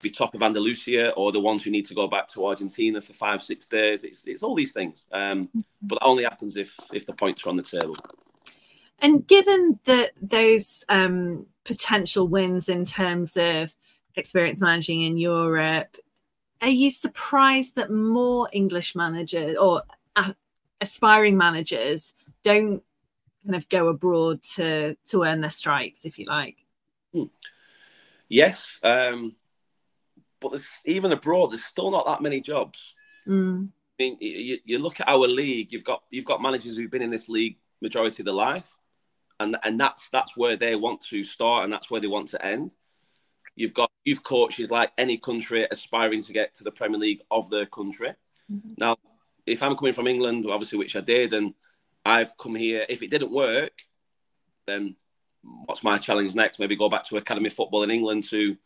Be 0.00 0.10
top 0.10 0.34
of 0.34 0.42
Andalusia 0.42 1.10
or 1.16 1.32
the 1.32 1.40
ones 1.40 1.62
who 1.62 1.70
need 1.70 1.86
to 1.86 1.94
go 1.94 2.06
back 2.06 2.28
to 2.28 2.46
Argentina 2.46 3.00
for 3.00 3.12
five, 3.12 3.42
six 3.42 3.66
days. 3.66 4.04
It's, 4.04 4.26
it's 4.26 4.42
all 4.42 4.54
these 4.54 4.72
things. 4.72 5.08
Um, 5.12 5.48
but 5.82 5.96
that 5.96 6.06
only 6.06 6.24
happens 6.24 6.56
if, 6.56 6.78
if 6.92 7.04
the 7.04 7.12
points 7.12 7.44
are 7.44 7.50
on 7.50 7.56
the 7.56 7.62
table. 7.62 7.96
And 9.00 9.26
given 9.26 9.78
that 9.84 10.10
those 10.20 10.84
um, 10.88 11.46
potential 11.64 12.28
wins 12.28 12.68
in 12.68 12.84
terms 12.84 13.36
of 13.36 13.74
experience 14.14 14.60
managing 14.60 15.02
in 15.02 15.16
Europe, 15.16 15.96
are 16.60 16.68
you 16.68 16.90
surprised 16.90 17.76
that 17.76 17.90
more 17.90 18.48
English 18.52 18.96
managers 18.96 19.56
or 19.56 19.82
uh, 20.16 20.32
aspiring 20.80 21.36
managers 21.36 22.14
don't 22.42 22.82
kind 23.44 23.54
of 23.54 23.68
go 23.68 23.88
abroad 23.88 24.42
to 24.54 24.96
to 25.08 25.22
earn 25.22 25.40
their 25.40 25.50
stripes, 25.50 26.04
if 26.04 26.18
you 26.18 26.26
like? 26.26 26.56
Hmm. 27.12 27.24
Yes, 28.28 28.78
um, 28.82 29.36
but 30.40 30.60
even 30.84 31.12
abroad, 31.12 31.50
there's 31.50 31.64
still 31.64 31.90
not 31.90 32.06
that 32.06 32.22
many 32.22 32.40
jobs. 32.40 32.94
Mm. 33.26 33.68
I 33.68 34.02
mean, 34.02 34.16
you, 34.20 34.58
you 34.64 34.78
look 34.78 35.00
at 35.00 35.08
our 35.08 35.26
league. 35.26 35.72
You've 35.72 35.84
got 35.84 36.02
you've 36.10 36.24
got 36.24 36.42
managers 36.42 36.76
who've 36.76 36.90
been 36.90 37.02
in 37.02 37.10
this 37.10 37.28
league 37.28 37.58
majority 37.80 38.22
of 38.22 38.26
their 38.26 38.34
life, 38.34 38.76
and 39.40 39.56
and 39.64 39.78
that's 39.78 40.08
that's 40.10 40.36
where 40.36 40.56
they 40.56 40.76
want 40.76 41.00
to 41.10 41.24
start, 41.24 41.64
and 41.64 41.72
that's 41.72 41.90
where 41.90 42.00
they 42.00 42.06
want 42.06 42.28
to 42.28 42.44
end. 42.44 42.74
You've 43.56 43.74
got 43.74 43.90
youth 44.04 44.22
coaches 44.22 44.70
like 44.70 44.92
any 44.96 45.18
country 45.18 45.66
aspiring 45.70 46.22
to 46.22 46.32
get 46.32 46.54
to 46.54 46.64
the 46.64 46.70
Premier 46.70 46.98
League 46.98 47.22
of 47.30 47.50
their 47.50 47.66
country. 47.66 48.10
Mm-hmm. 48.50 48.74
Now, 48.78 48.96
if 49.46 49.62
I'm 49.62 49.76
coming 49.76 49.92
from 49.92 50.06
England, 50.06 50.46
obviously, 50.48 50.78
which 50.78 50.94
I 50.94 51.00
did, 51.00 51.32
and 51.32 51.54
I've 52.04 52.36
come 52.36 52.54
here, 52.54 52.86
if 52.88 53.02
it 53.02 53.10
didn't 53.10 53.32
work, 53.32 53.72
then 54.66 54.94
what's 55.42 55.82
my 55.82 55.98
challenge 55.98 56.34
next? 56.34 56.58
Maybe 56.58 56.76
go 56.76 56.88
back 56.88 57.04
to 57.04 57.16
academy 57.16 57.50
football 57.50 57.82
in 57.82 57.90
England 57.90 58.24
to 58.30 58.56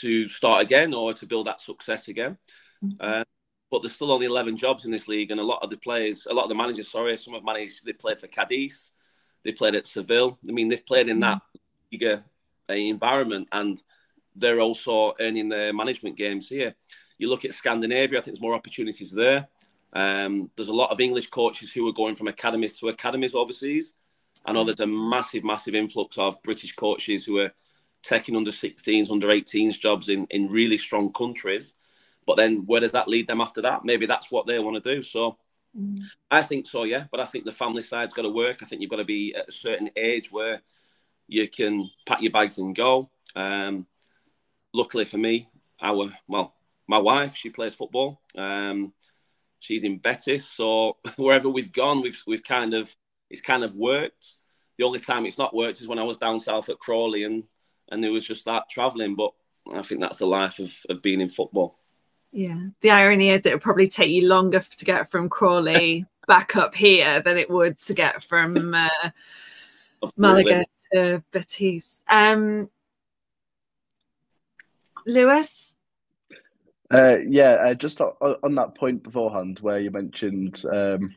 to 0.00 0.28
start 0.28 0.62
again 0.62 0.94
or 0.94 1.12
to 1.14 1.26
build 1.26 1.46
that 1.46 1.60
success 1.60 2.08
again. 2.08 2.36
Mm-hmm. 2.84 2.96
Uh, 3.00 3.24
but 3.70 3.82
there's 3.82 3.94
still 3.94 4.12
only 4.12 4.26
11 4.26 4.56
jobs 4.56 4.84
in 4.84 4.92
this 4.92 5.08
league, 5.08 5.30
and 5.30 5.40
a 5.40 5.44
lot 5.44 5.62
of 5.62 5.70
the 5.70 5.76
players, 5.76 6.26
a 6.30 6.32
lot 6.32 6.44
of 6.44 6.48
the 6.48 6.54
managers, 6.54 6.88
sorry, 6.88 7.16
some 7.16 7.34
have 7.34 7.44
managed, 7.44 7.84
they 7.84 7.92
play 7.92 8.14
for 8.14 8.28
Cadiz, 8.28 8.92
they 9.42 9.52
played 9.52 9.74
at 9.74 9.86
Seville. 9.86 10.38
I 10.48 10.52
mean, 10.52 10.68
they've 10.68 10.84
played 10.84 11.08
in 11.08 11.20
that 11.20 11.42
bigger 11.90 12.24
uh, 12.68 12.72
environment, 12.72 13.48
and 13.52 13.82
they're 14.36 14.60
also 14.60 15.14
earning 15.20 15.48
their 15.48 15.72
management 15.72 16.16
games 16.16 16.48
here. 16.48 16.74
You 17.18 17.28
look 17.28 17.44
at 17.44 17.52
Scandinavia, 17.52 18.18
I 18.18 18.22
think 18.22 18.36
there's 18.36 18.42
more 18.42 18.54
opportunities 18.54 19.10
there. 19.10 19.48
Um, 19.92 20.50
there's 20.56 20.68
a 20.68 20.74
lot 20.74 20.90
of 20.90 21.00
English 21.00 21.28
coaches 21.28 21.72
who 21.72 21.88
are 21.88 21.92
going 21.92 22.16
from 22.16 22.28
academies 22.28 22.78
to 22.80 22.88
academies 22.88 23.34
overseas. 23.34 23.94
I 24.44 24.52
know 24.52 24.64
there's 24.64 24.80
a 24.80 24.86
massive, 24.86 25.44
massive 25.44 25.74
influx 25.74 26.18
of 26.18 26.42
British 26.42 26.74
coaches 26.74 27.24
who 27.24 27.38
are 27.38 27.52
taking 28.06 28.36
under 28.36 28.50
16s, 28.50 29.10
under 29.10 29.28
18s 29.28 29.78
jobs 29.78 30.08
in, 30.08 30.26
in 30.30 30.50
really 30.50 30.76
strong 30.76 31.12
countries. 31.12 31.74
But 32.26 32.36
then 32.36 32.64
where 32.66 32.80
does 32.80 32.92
that 32.92 33.08
lead 33.08 33.26
them 33.26 33.40
after 33.40 33.62
that? 33.62 33.84
Maybe 33.84 34.06
that's 34.06 34.30
what 34.30 34.46
they 34.46 34.58
want 34.58 34.82
to 34.82 34.94
do. 34.94 35.02
So 35.02 35.38
mm. 35.78 36.04
I 36.30 36.42
think 36.42 36.66
so, 36.66 36.84
yeah. 36.84 37.04
But 37.10 37.20
I 37.20 37.26
think 37.26 37.44
the 37.44 37.52
family 37.52 37.82
side's 37.82 38.12
got 38.12 38.22
to 38.22 38.30
work. 38.30 38.62
I 38.62 38.66
think 38.66 38.80
you've 38.80 38.90
got 38.90 38.96
to 38.96 39.04
be 39.04 39.34
at 39.34 39.48
a 39.48 39.52
certain 39.52 39.90
age 39.96 40.30
where 40.30 40.60
you 41.26 41.48
can 41.48 41.90
pack 42.06 42.22
your 42.22 42.32
bags 42.32 42.58
and 42.58 42.74
go. 42.74 43.10
Um, 43.34 43.86
luckily 44.72 45.04
for 45.04 45.18
me, 45.18 45.48
our 45.80 46.10
well, 46.28 46.54
my 46.86 46.98
wife 46.98 47.36
she 47.36 47.50
plays 47.50 47.74
football. 47.74 48.20
Um, 48.36 48.92
she's 49.60 49.84
in 49.84 49.98
Betis, 49.98 50.46
so 50.46 50.98
wherever 51.16 51.48
we've 51.48 51.72
gone, 51.72 52.02
we've 52.02 52.22
we've 52.26 52.44
kind 52.44 52.74
of 52.74 52.94
it's 53.30 53.40
kind 53.40 53.64
of 53.64 53.74
worked. 53.74 54.36
The 54.76 54.84
only 54.84 54.98
time 54.98 55.24
it's 55.24 55.38
not 55.38 55.54
worked 55.54 55.80
is 55.80 55.88
when 55.88 55.98
I 55.98 56.04
was 56.04 56.16
down 56.16 56.40
south 56.40 56.68
at 56.68 56.78
Crawley, 56.78 57.24
and 57.24 57.44
and 57.90 58.02
there 58.02 58.12
was 58.12 58.26
just 58.26 58.44
that 58.44 58.68
travelling. 58.70 59.14
But 59.14 59.32
I 59.72 59.82
think 59.82 60.00
that's 60.00 60.18
the 60.18 60.26
life 60.26 60.58
of, 60.58 60.74
of 60.88 61.02
being 61.02 61.20
in 61.20 61.28
football. 61.28 61.78
Yeah, 62.32 62.58
the 62.80 62.90
irony 62.90 63.30
is 63.30 63.42
it 63.46 63.52
would 63.52 63.62
probably 63.62 63.88
take 63.88 64.10
you 64.10 64.26
longer 64.26 64.60
to 64.60 64.84
get 64.84 65.10
from 65.10 65.28
Crawley 65.28 66.04
back 66.26 66.56
up 66.56 66.74
here 66.74 67.20
than 67.20 67.38
it 67.38 67.48
would 67.48 67.78
to 67.80 67.94
get 67.94 68.22
from 68.22 68.74
uh, 68.74 69.10
Malaga 70.16 70.64
to 70.92 71.22
Betis. 71.30 72.02
Um, 72.08 72.68
Lewis? 75.06 75.74
Uh, 76.92 77.18
yeah, 77.26 77.52
uh, 77.52 77.74
just 77.74 78.00
on, 78.00 78.12
on, 78.42 78.54
that 78.54 78.74
point 78.74 79.02
beforehand 79.02 79.58
where 79.60 79.78
you 79.78 79.90
mentioned 79.90 80.64
um, 80.70 81.14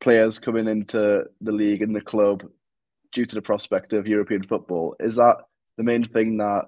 players 0.00 0.38
coming 0.38 0.68
into 0.68 1.24
the 1.40 1.52
league 1.52 1.82
and 1.82 1.94
the 1.94 2.00
club 2.00 2.48
due 3.12 3.24
to 3.24 3.34
the 3.34 3.42
prospect 3.42 3.92
of 3.92 4.06
European 4.06 4.42
football, 4.42 4.94
is 5.00 5.16
that 5.16 5.38
the 5.80 5.84
main 5.84 6.04
thing 6.04 6.36
that 6.36 6.66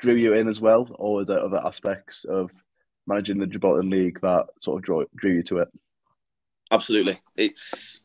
drew 0.00 0.14
you 0.14 0.32
in 0.32 0.48
as 0.48 0.62
well, 0.62 0.88
or 0.98 1.26
there 1.26 1.40
other 1.40 1.60
aspects 1.62 2.24
of 2.24 2.50
managing 3.06 3.36
the 3.38 3.46
Gibraltar 3.46 3.82
League 3.82 4.18
that 4.22 4.46
sort 4.60 4.78
of 4.78 4.82
drew, 4.82 5.06
drew 5.14 5.32
you 5.32 5.42
to 5.42 5.58
it? 5.58 5.68
Absolutely, 6.70 7.18
it's 7.36 8.00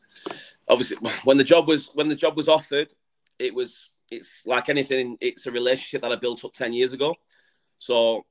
obviously 0.68 0.98
when 1.24 1.38
the 1.38 1.44
job 1.44 1.66
was 1.66 1.88
when 1.94 2.08
the 2.08 2.14
job 2.14 2.36
was 2.36 2.48
offered, 2.48 2.92
it 3.38 3.54
was 3.54 3.88
it's 4.10 4.42
like 4.44 4.68
anything. 4.68 5.16
It's 5.22 5.46
a 5.46 5.50
relationship 5.50 6.02
that 6.02 6.12
I 6.12 6.16
built 6.16 6.44
up 6.44 6.52
ten 6.52 6.74
years 6.74 6.92
ago. 6.92 7.14
So 7.78 8.26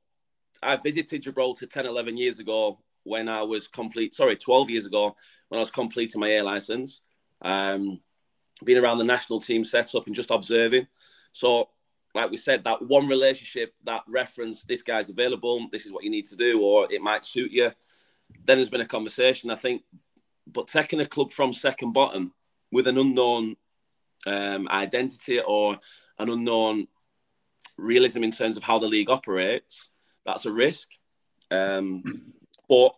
I 0.62 0.76
visited 0.76 1.24
Gibraltar 1.24 1.66
10, 1.66 1.88
11 1.88 2.18
years 2.18 2.38
ago 2.38 2.80
when 3.04 3.28
I 3.28 3.42
was 3.42 3.68
complete, 3.68 4.14
sorry, 4.14 4.36
12 4.38 4.70
years 4.70 4.86
ago 4.86 5.16
when 5.50 5.58
I 5.58 5.62
was 5.62 5.72
completing 5.72 6.22
my 6.22 6.30
A 6.30 6.44
license. 6.44 7.02
Um, 7.42 8.00
being 8.64 8.82
around 8.82 9.00
the 9.00 9.04
national 9.04 9.42
team 9.42 9.64
setup 9.64 10.06
and 10.06 10.16
just 10.16 10.32
observing. 10.32 10.88
So, 11.34 11.70
like 12.16 12.32
we 12.32 12.38
said, 12.38 12.64
that 12.64 12.82
one 12.82 13.08
relationship, 13.08 13.74
that 13.86 14.04
reference, 14.08 14.64
this 14.64 14.82
guy's 14.82 15.10
available, 15.10 15.68
this 15.72 15.86
is 15.86 15.92
what 15.92 16.04
you 16.04 16.10
need 16.10 16.26
to 16.28 16.38
do, 16.38 16.62
or 16.62 16.92
it 16.92 17.02
might 17.02 17.26
suit 17.26 17.52
you. 17.52 17.72
Then 18.46 18.58
there's 18.58 18.70
been 18.70 18.82
a 18.82 18.86
conversation, 18.86 19.50
I 19.50 19.56
think. 19.56 19.84
But 20.48 20.68
taking 20.68 21.02
a 21.02 21.06
club 21.06 21.32
from 21.32 21.54
second 21.54 21.94
bottom 21.94 22.34
with 22.72 22.88
an 22.88 22.98
unknown 22.98 23.56
um, 24.26 24.68
identity 24.70 25.40
or 25.40 25.76
an 26.20 26.30
unknown 26.30 26.88
realism 27.78 28.24
in 28.24 28.32
terms 28.32 28.58
of 28.58 28.64
how 28.64 28.80
the 28.80 28.88
league 28.88 29.10
operates, 29.10 29.90
that's 30.26 30.46
a 30.46 30.52
risk. 30.54 30.90
Um, 31.52 32.34
but 32.70 32.96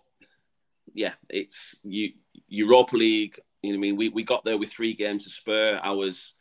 yeah, 0.93 1.13
it's 1.29 1.75
you 1.83 2.13
Europa 2.47 2.95
League. 2.95 3.39
You 3.61 3.71
know, 3.71 3.77
I 3.77 3.81
mean, 3.81 3.95
we, 3.95 4.09
we 4.09 4.23
got 4.23 4.45
there 4.45 4.57
with 4.57 4.71
three 4.71 4.93
games 4.93 5.23
to 5.23 5.29
spur. 5.29 5.79
I 5.81 5.91
was 5.91 6.35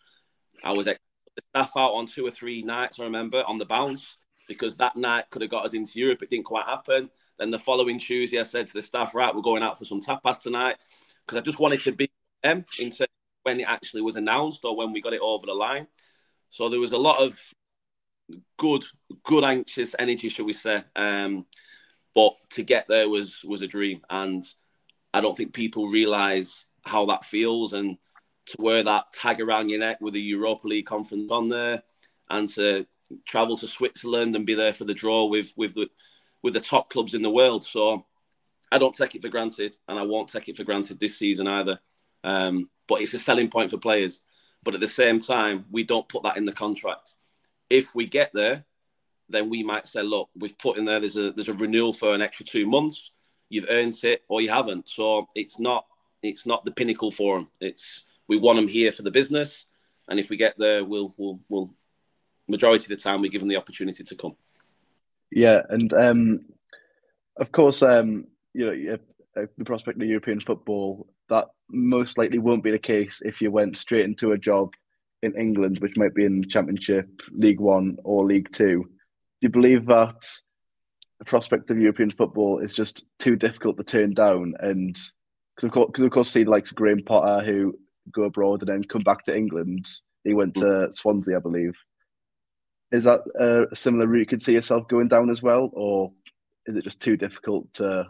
I 0.62 0.72
was 0.72 0.88
the 1.36 1.42
staff 1.50 1.72
out 1.76 1.92
on 1.92 2.06
two 2.06 2.26
or 2.26 2.30
three 2.30 2.62
nights. 2.62 2.98
I 3.00 3.04
remember 3.04 3.44
on 3.46 3.58
the 3.58 3.64
bounce 3.64 4.18
because 4.48 4.76
that 4.76 4.96
night 4.96 5.30
could 5.30 5.42
have 5.42 5.50
got 5.50 5.64
us 5.64 5.74
into 5.74 5.98
Europe. 5.98 6.22
It 6.22 6.30
didn't 6.30 6.44
quite 6.44 6.66
happen. 6.66 7.10
Then 7.38 7.50
the 7.50 7.58
following 7.58 7.98
Tuesday, 7.98 8.38
I 8.38 8.44
said 8.44 8.66
to 8.68 8.72
the 8.74 8.82
staff, 8.82 9.14
"Right, 9.14 9.34
we're 9.34 9.42
going 9.42 9.62
out 9.62 9.78
for 9.78 9.84
some 9.84 10.00
tapas 10.00 10.40
tonight," 10.40 10.76
because 11.26 11.38
I 11.38 11.44
just 11.44 11.58
wanted 11.58 11.80
to 11.80 11.92
be 11.92 12.10
them 12.42 12.64
in 12.78 12.92
when 13.42 13.60
it 13.60 13.66
actually 13.68 14.02
was 14.02 14.16
announced 14.16 14.64
or 14.64 14.76
when 14.76 14.92
we 14.92 15.00
got 15.00 15.12
it 15.12 15.20
over 15.20 15.46
the 15.46 15.54
line. 15.54 15.86
So 16.50 16.68
there 16.68 16.80
was 16.80 16.92
a 16.92 16.98
lot 16.98 17.20
of 17.20 17.38
good, 18.56 18.84
good 19.24 19.44
anxious 19.44 19.94
energy, 19.98 20.28
shall 20.28 20.46
we 20.46 20.52
say? 20.52 20.84
Um, 20.96 21.46
but 22.14 22.34
to 22.50 22.62
get 22.62 22.86
there 22.88 23.08
was 23.08 23.42
was 23.44 23.62
a 23.62 23.66
dream, 23.66 24.02
and 24.08 24.42
I 25.12 25.20
don't 25.20 25.36
think 25.36 25.52
people 25.52 25.88
realise 25.88 26.66
how 26.84 27.06
that 27.06 27.24
feels, 27.24 27.72
and 27.72 27.98
to 28.46 28.56
wear 28.58 28.82
that 28.82 29.12
tag 29.12 29.40
around 29.40 29.68
your 29.68 29.80
neck 29.80 30.00
with 30.00 30.14
the 30.14 30.20
Europa 30.20 30.68
League 30.68 30.86
conference 30.86 31.30
on 31.30 31.48
there, 31.48 31.82
and 32.30 32.48
to 32.50 32.86
travel 33.24 33.56
to 33.56 33.66
Switzerland 33.66 34.34
and 34.34 34.46
be 34.46 34.54
there 34.54 34.72
for 34.72 34.84
the 34.84 34.94
draw 34.94 35.26
with 35.26 35.52
with 35.56 35.74
the 35.74 35.88
with 36.42 36.54
the 36.54 36.60
top 36.60 36.90
clubs 36.90 37.14
in 37.14 37.22
the 37.22 37.30
world. 37.30 37.64
So 37.64 38.06
I 38.70 38.78
don't 38.78 38.94
take 38.94 39.14
it 39.14 39.22
for 39.22 39.28
granted, 39.28 39.76
and 39.88 39.98
I 39.98 40.02
won't 40.02 40.28
take 40.28 40.48
it 40.48 40.56
for 40.56 40.64
granted 40.64 41.00
this 41.00 41.18
season 41.18 41.46
either. 41.46 41.78
Um, 42.22 42.68
but 42.86 43.00
it's 43.00 43.14
a 43.14 43.18
selling 43.18 43.48
point 43.48 43.70
for 43.70 43.78
players. 43.78 44.20
But 44.62 44.74
at 44.74 44.80
the 44.80 44.86
same 44.86 45.18
time, 45.18 45.66
we 45.70 45.84
don't 45.84 46.08
put 46.08 46.22
that 46.22 46.36
in 46.36 46.44
the 46.44 46.52
contract. 46.52 47.16
If 47.68 47.94
we 47.94 48.06
get 48.06 48.32
there, 48.32 48.64
then 49.28 49.48
we 49.48 49.62
might 49.62 49.86
say, 49.86 50.02
look, 50.02 50.30
we've 50.36 50.58
put 50.58 50.78
in 50.78 50.84
there 50.84 51.00
there's 51.00 51.16
a 51.16 51.32
there's 51.32 51.48
a 51.48 51.54
renewal 51.54 51.92
for 51.92 52.14
an 52.14 52.22
extra 52.22 52.44
two 52.44 52.66
months. 52.66 53.12
You've 53.48 53.66
earned 53.68 53.96
it 54.02 54.22
or 54.28 54.40
you 54.40 54.50
haven't. 54.50 54.88
So 54.88 55.26
it's 55.34 55.60
not 55.60 55.86
it's 56.22 56.46
not 56.46 56.64
the 56.64 56.72
pinnacle 56.72 57.10
for 57.10 57.36
them. 57.36 57.48
It's 57.60 58.06
we 58.28 58.36
want 58.36 58.56
them 58.56 58.68
here 58.68 58.92
for 58.92 59.02
the 59.02 59.10
business, 59.10 59.66
and 60.08 60.18
if 60.18 60.30
we 60.30 60.36
get 60.36 60.56
there, 60.58 60.84
we'll 60.84 61.14
we'll 61.16 61.40
we'll 61.48 61.74
majority 62.48 62.84
of 62.84 62.88
the 62.88 62.96
time 62.96 63.20
we 63.20 63.28
give 63.28 63.40
them 63.40 63.48
the 63.48 63.56
opportunity 63.56 64.04
to 64.04 64.16
come. 64.16 64.36
Yeah, 65.30 65.62
and 65.70 65.92
um, 65.94 66.40
of 67.36 67.50
course, 67.52 67.82
um, 67.82 68.26
you 68.52 68.66
know, 68.66 68.98
the 69.34 69.64
prospect 69.64 70.00
of 70.00 70.08
European 70.08 70.40
football 70.40 71.08
that 71.28 71.48
most 71.70 72.18
likely 72.18 72.38
won't 72.38 72.62
be 72.62 72.70
the 72.70 72.78
case 72.78 73.22
if 73.24 73.40
you 73.40 73.50
went 73.50 73.76
straight 73.76 74.04
into 74.04 74.32
a 74.32 74.38
job 74.38 74.74
in 75.22 75.34
England, 75.36 75.78
which 75.78 75.96
might 75.96 76.14
be 76.14 76.24
in 76.24 76.48
Championship, 76.48 77.08
League 77.32 77.60
One, 77.60 77.96
or 78.04 78.26
League 78.26 78.52
Two. 78.52 78.84
Do 78.84 78.90
you 79.40 79.48
believe 79.48 79.86
that 79.86 80.26
the 81.18 81.24
prospect 81.24 81.70
of 81.70 81.78
European 81.78 82.10
football 82.10 82.58
is 82.58 82.72
just 82.72 83.06
too 83.18 83.36
difficult 83.36 83.76
to 83.78 83.84
turn 83.84 84.12
down? 84.12 84.54
And 84.60 84.94
because 85.56 85.66
of 85.66 85.72
course, 85.72 85.86
because 85.86 86.04
of 86.04 86.10
course, 86.10 86.30
see 86.30 86.44
like 86.44 86.66
Graham 86.74 87.02
Potter 87.04 87.44
who 87.44 87.78
go 88.12 88.24
abroad 88.24 88.60
and 88.62 88.68
then 88.68 88.84
come 88.84 89.02
back 89.02 89.24
to 89.24 89.36
England. 89.36 89.88
He 90.24 90.34
went 90.34 90.54
to 90.54 90.90
Swansea, 90.92 91.36
I 91.36 91.40
believe. 91.40 91.74
Is 92.92 93.04
that 93.04 93.20
a 93.38 93.74
similar 93.74 94.06
route 94.06 94.20
you 94.20 94.26
could 94.26 94.42
see 94.42 94.52
yourself 94.52 94.88
going 94.88 95.08
down 95.08 95.30
as 95.30 95.42
well, 95.42 95.70
or 95.72 96.12
is 96.66 96.76
it 96.76 96.84
just 96.84 97.00
too 97.00 97.16
difficult 97.16 97.72
to 97.74 98.08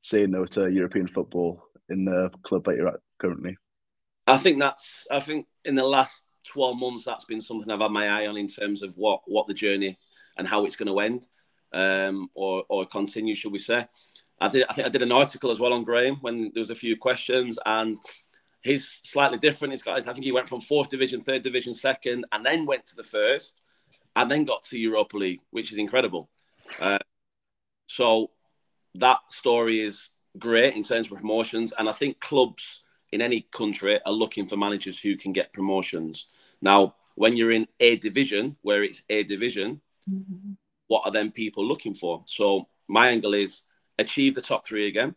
say 0.00 0.26
no 0.26 0.44
to 0.44 0.70
European 0.70 1.06
football 1.06 1.62
in 1.88 2.04
the 2.04 2.30
club 2.42 2.64
that 2.64 2.76
you're 2.76 2.88
at 2.88 3.00
currently? 3.18 3.56
I 4.26 4.38
think 4.38 4.58
that's. 4.58 5.06
I 5.10 5.20
think 5.20 5.46
in 5.64 5.74
the 5.74 5.84
last 5.84 6.22
12 6.48 6.76
months, 6.76 7.04
that's 7.04 7.24
been 7.24 7.40
something 7.40 7.70
I've 7.70 7.80
had 7.80 7.90
my 7.90 8.08
eye 8.08 8.26
on 8.26 8.36
in 8.36 8.48
terms 8.48 8.82
of 8.82 8.94
what 8.96 9.20
what 9.26 9.46
the 9.46 9.54
journey 9.54 9.98
and 10.36 10.46
how 10.46 10.64
it's 10.64 10.76
going 10.76 10.88
to 10.88 11.00
end, 11.00 11.26
um, 11.72 12.28
or 12.34 12.64
or 12.68 12.86
continue, 12.86 13.34
should 13.34 13.52
we 13.52 13.58
say? 13.58 13.86
I 14.40 14.48
did. 14.48 14.64
I 14.68 14.72
think 14.72 14.86
I 14.86 14.90
did 14.90 15.02
an 15.02 15.12
article 15.12 15.50
as 15.50 15.60
well 15.60 15.74
on 15.74 15.84
Graham 15.84 16.16
when 16.20 16.40
there 16.40 16.52
was 16.56 16.70
a 16.70 16.74
few 16.74 16.96
questions, 16.96 17.58
and 17.66 17.96
he's 18.62 19.00
slightly 19.04 19.38
different. 19.38 19.72
He's 19.72 19.82
got. 19.82 19.98
I 19.98 20.12
think 20.12 20.24
he 20.24 20.32
went 20.32 20.48
from 20.48 20.60
fourth 20.60 20.88
division, 20.88 21.20
third 21.20 21.42
division, 21.42 21.74
second, 21.74 22.24
and 22.32 22.44
then 22.44 22.66
went 22.66 22.86
to 22.86 22.96
the 22.96 23.02
first, 23.02 23.62
and 24.16 24.30
then 24.30 24.44
got 24.44 24.64
to 24.64 24.78
Europa 24.78 25.16
League, 25.16 25.40
which 25.50 25.72
is 25.72 25.78
incredible. 25.78 26.30
Uh, 26.80 26.98
so 27.86 28.30
that 28.94 29.18
story 29.28 29.80
is 29.80 30.10
great 30.38 30.76
in 30.76 30.82
terms 30.82 31.10
of 31.10 31.18
promotions, 31.18 31.72
and 31.78 31.88
I 31.88 31.92
think 31.92 32.20
clubs 32.20 32.84
in 33.12 33.20
any 33.20 33.46
country 33.52 34.00
are 34.04 34.12
looking 34.12 34.46
for 34.46 34.56
managers 34.56 35.00
who 35.00 35.16
can 35.16 35.32
get 35.32 35.52
promotions. 35.52 36.28
Now, 36.62 36.94
when 37.16 37.36
you're 37.36 37.52
in 37.52 37.66
a 37.80 37.96
division 37.96 38.56
where 38.62 38.84
it's 38.84 39.02
a 39.10 39.24
division, 39.24 39.80
mm-hmm. 40.08 40.52
what 40.86 41.02
are 41.04 41.10
then 41.10 41.30
people 41.32 41.66
looking 41.66 41.94
for? 41.94 42.22
So 42.26 42.68
my 42.88 43.08
angle 43.08 43.34
is 43.34 43.62
achieve 43.98 44.34
the 44.34 44.40
top 44.40 44.66
three 44.66 44.86
again. 44.86 45.14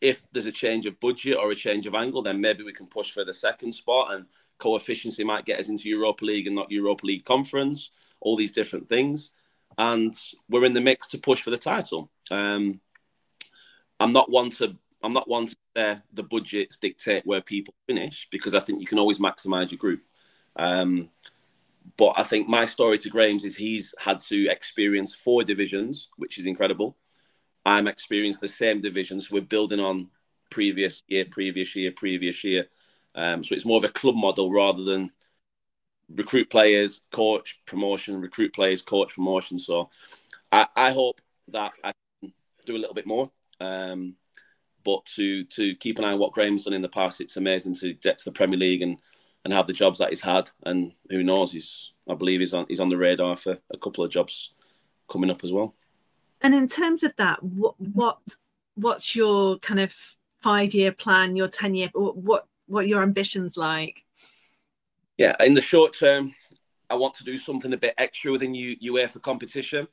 If 0.00 0.26
there's 0.32 0.46
a 0.46 0.52
change 0.52 0.86
of 0.86 1.00
budget 1.00 1.36
or 1.36 1.50
a 1.50 1.54
change 1.54 1.86
of 1.86 1.94
angle, 1.94 2.22
then 2.22 2.40
maybe 2.40 2.62
we 2.62 2.72
can 2.72 2.86
push 2.86 3.10
for 3.10 3.24
the 3.24 3.32
second 3.32 3.72
spot 3.72 4.14
and 4.14 4.26
coefficiency 4.58 5.24
might 5.24 5.44
get 5.44 5.60
us 5.60 5.68
into 5.68 5.88
Europa 5.88 6.24
League 6.24 6.46
and 6.46 6.56
not 6.56 6.70
Europa 6.70 7.06
League 7.06 7.24
conference, 7.24 7.90
all 8.20 8.36
these 8.36 8.52
different 8.52 8.88
things. 8.88 9.32
And 9.76 10.12
we're 10.48 10.64
in 10.64 10.72
the 10.72 10.80
mix 10.80 11.08
to 11.08 11.18
push 11.18 11.40
for 11.40 11.50
the 11.50 11.58
title. 11.58 12.10
Um, 12.30 12.80
I'm 14.00 14.12
not 14.12 14.30
one 14.30 14.50
to 14.50 14.76
I'm 15.02 15.12
not 15.12 15.28
one 15.28 15.46
to 15.46 15.56
say 15.76 15.96
the 16.12 16.24
budgets 16.24 16.76
dictate 16.76 17.24
where 17.24 17.40
people 17.40 17.74
finish 17.86 18.28
because 18.30 18.54
I 18.54 18.60
think 18.60 18.80
you 18.80 18.86
can 18.86 18.98
always 18.98 19.18
maximise 19.18 19.70
your 19.70 19.78
group. 19.78 20.02
Um, 20.56 21.08
but 21.96 22.14
I 22.16 22.24
think 22.24 22.48
my 22.48 22.66
story 22.66 22.98
to 22.98 23.08
Graham's 23.08 23.44
is 23.44 23.56
he's 23.56 23.94
had 23.98 24.18
to 24.20 24.48
experience 24.48 25.14
four 25.14 25.44
divisions, 25.44 26.08
which 26.16 26.38
is 26.38 26.46
incredible. 26.46 26.96
I'm 27.68 27.86
experiencing 27.86 28.40
the 28.40 28.48
same 28.48 28.80
divisions. 28.80 29.30
We're 29.30 29.42
building 29.42 29.78
on 29.78 30.08
previous 30.50 31.02
year, 31.06 31.26
previous 31.30 31.76
year, 31.76 31.92
previous 31.92 32.42
year. 32.42 32.64
Um, 33.14 33.44
so 33.44 33.54
it's 33.54 33.66
more 33.66 33.76
of 33.76 33.84
a 33.84 33.90
club 33.90 34.14
model 34.14 34.50
rather 34.50 34.82
than 34.82 35.10
recruit 36.08 36.48
players, 36.48 37.02
coach, 37.12 37.60
promotion, 37.66 38.22
recruit 38.22 38.54
players, 38.54 38.80
coach, 38.80 39.14
promotion. 39.14 39.58
So 39.58 39.90
I, 40.50 40.66
I 40.74 40.92
hope 40.92 41.20
that 41.48 41.72
I 41.84 41.92
can 42.22 42.32
do 42.64 42.74
a 42.74 42.78
little 42.78 42.94
bit 42.94 43.06
more. 43.06 43.30
Um, 43.60 44.16
but 44.82 45.04
to 45.16 45.44
to 45.44 45.74
keep 45.74 45.98
an 45.98 46.06
eye 46.06 46.12
on 46.12 46.18
what 46.18 46.32
Graham's 46.32 46.64
done 46.64 46.72
in 46.72 46.80
the 46.80 46.88
past, 46.88 47.20
it's 47.20 47.36
amazing 47.36 47.74
to 47.76 47.92
get 47.92 48.16
to 48.16 48.24
the 48.24 48.32
Premier 48.32 48.58
League 48.58 48.80
and, 48.80 48.96
and 49.44 49.52
have 49.52 49.66
the 49.66 49.74
jobs 49.74 49.98
that 49.98 50.08
he's 50.08 50.22
had. 50.22 50.48
And 50.64 50.92
who 51.10 51.22
knows, 51.22 51.52
he's 51.52 51.92
I 52.08 52.14
believe 52.14 52.40
he's 52.40 52.54
on 52.54 52.64
he's 52.66 52.80
on 52.80 52.88
the 52.88 52.96
radar 52.96 53.36
for 53.36 53.58
a 53.70 53.76
couple 53.76 54.04
of 54.04 54.10
jobs 54.10 54.54
coming 55.06 55.30
up 55.30 55.44
as 55.44 55.52
well. 55.52 55.74
And 56.40 56.54
in 56.54 56.68
terms 56.68 57.02
of 57.02 57.14
that, 57.16 57.42
what 57.42 57.74
what 57.80 58.18
what's 58.74 59.16
your 59.16 59.58
kind 59.58 59.80
of 59.80 59.94
five 60.38 60.72
year 60.74 60.92
plan, 60.92 61.36
your 61.36 61.48
ten 61.48 61.74
year 61.74 61.90
what 61.94 62.46
what 62.66 62.86
your 62.86 63.02
ambitions 63.02 63.56
like? 63.56 64.04
Yeah, 65.16 65.34
in 65.40 65.54
the 65.54 65.60
short 65.60 65.98
term, 65.98 66.32
I 66.88 66.94
want 66.94 67.14
to 67.14 67.24
do 67.24 67.36
something 67.36 67.72
a 67.72 67.76
bit 67.76 67.94
extra 67.98 68.30
within 68.30 68.54
U- 68.54 68.76
UEFA 68.92 69.20
competition. 69.20 69.88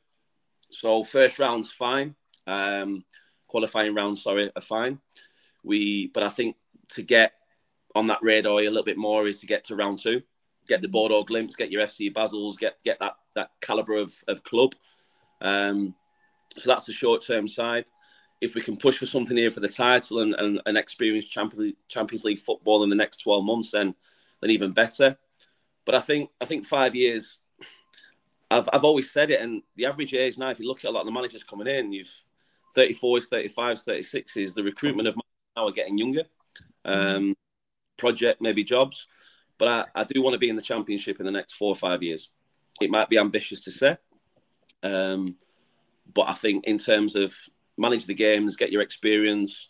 So 0.70 1.04
first 1.04 1.40
round's 1.40 1.72
fine. 1.72 2.16
Um, 2.46 3.04
qualifying 3.48 3.96
rounds, 3.96 4.22
sorry, 4.22 4.52
are 4.56 4.62
fine. 4.62 5.00
We, 5.64 6.08
but 6.08 6.24
I 6.24 6.30
think 6.30 6.58
to 6.90 7.02
get 7.02 7.34
on 7.96 8.08
that 8.08 8.20
radar 8.22 8.60
a 8.60 8.70
little 8.70 8.84
bit 8.84 8.98
more 8.98 9.26
is 9.28 9.40
to 9.40 9.48
get 9.48 9.64
to 9.66 9.76
round 9.76 10.00
two, 10.00 10.22
get 10.68 10.82
the 10.82 10.88
Bodø/Glimts, 10.88 11.56
get 11.56 11.72
your 11.72 11.84
FC 11.84 12.14
Basels, 12.14 12.58
get 12.58 12.82
get 12.84 13.00
that 13.00 13.16
that 13.34 13.52
caliber 13.62 13.96
of, 13.96 14.14
of 14.28 14.44
club. 14.44 14.76
Um, 15.42 15.96
so 16.58 16.70
that's 16.70 16.86
the 16.86 16.94
short 16.94 17.26
term 17.26 17.48
side. 17.48 17.90
If 18.42 18.56
we 18.56 18.62
can 18.62 18.78
push 18.78 18.98
for 18.98 19.06
something 19.06 19.38
here 19.38 19.52
for 19.52 19.62
the 19.62 19.70
title 19.70 20.20
and, 20.20 20.34
and, 20.36 20.62
and 20.66 20.78
experience 20.78 21.26
Champions 21.26 22.24
League, 22.24 22.40
football 22.40 22.84
in 22.84 22.90
the 22.90 22.96
next 22.96 23.18
12 23.18 23.46
months, 23.46 23.72
then 23.72 23.96
then 24.42 24.52
even 24.52 24.72
better. 24.72 25.18
But 25.86 25.96
I 25.96 26.00
think 26.02 26.30
I 26.42 26.46
think 26.46 26.66
five 26.66 26.96
years. 26.96 27.40
I've 28.52 28.70
I've 28.72 28.84
always 28.84 29.12
said 29.12 29.32
it, 29.32 29.42
and 29.42 29.64
the 29.76 29.86
average 29.86 30.14
age 30.14 30.38
now, 30.38 30.50
if 30.50 30.60
you 30.60 30.68
look 30.68 30.84
at 30.84 30.90
a 30.90 30.92
lot 30.92 31.02
of 31.02 31.08
the 31.08 31.12
managers 31.12 31.44
coming 31.44 31.68
in, 31.68 31.92
you've 31.92 32.12
34s, 32.78 33.30
35s, 33.30 33.86
36s, 33.86 34.54
the 34.54 34.64
recruitment 34.64 35.08
of 35.08 35.16
now 35.56 35.68
are 35.68 35.72
getting 35.72 35.98
younger. 35.98 36.24
Um, 36.84 37.36
project, 37.98 38.42
maybe 38.42 38.64
jobs. 38.64 39.08
But 39.58 39.68
I, 39.68 40.02
I 40.02 40.04
do 40.04 40.22
want 40.22 40.34
to 40.34 40.40
be 40.40 40.50
in 40.50 40.56
the 40.56 40.62
championship 40.62 41.20
in 41.20 41.26
the 41.26 41.32
next 41.32 41.54
four 41.54 41.70
or 41.70 41.76
five 41.76 42.04
years. 42.04 42.30
It 42.82 42.92
might 42.92 43.10
be 43.10 43.18
ambitious 43.18 43.62
to 43.62 43.72
say. 43.72 43.98
Um, 44.84 45.38
but 46.14 46.30
I 46.30 46.34
think 46.34 46.66
in 46.66 46.78
terms 46.78 47.16
of 47.16 47.34
manage 47.78 48.06
the 48.06 48.14
games, 48.14 48.56
get 48.56 48.72
your 48.72 48.82
experience, 48.82 49.70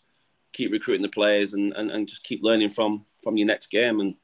keep 0.52 0.72
recruiting 0.72 1.02
the 1.02 1.08
players 1.08 1.54
and, 1.54 1.72
and, 1.74 1.90
and 1.90 2.08
just 2.08 2.24
keep 2.24 2.42
learning 2.42 2.70
from 2.70 3.04
from 3.22 3.36
your 3.36 3.46
next 3.46 3.70
game 3.70 4.00
and 4.00 4.14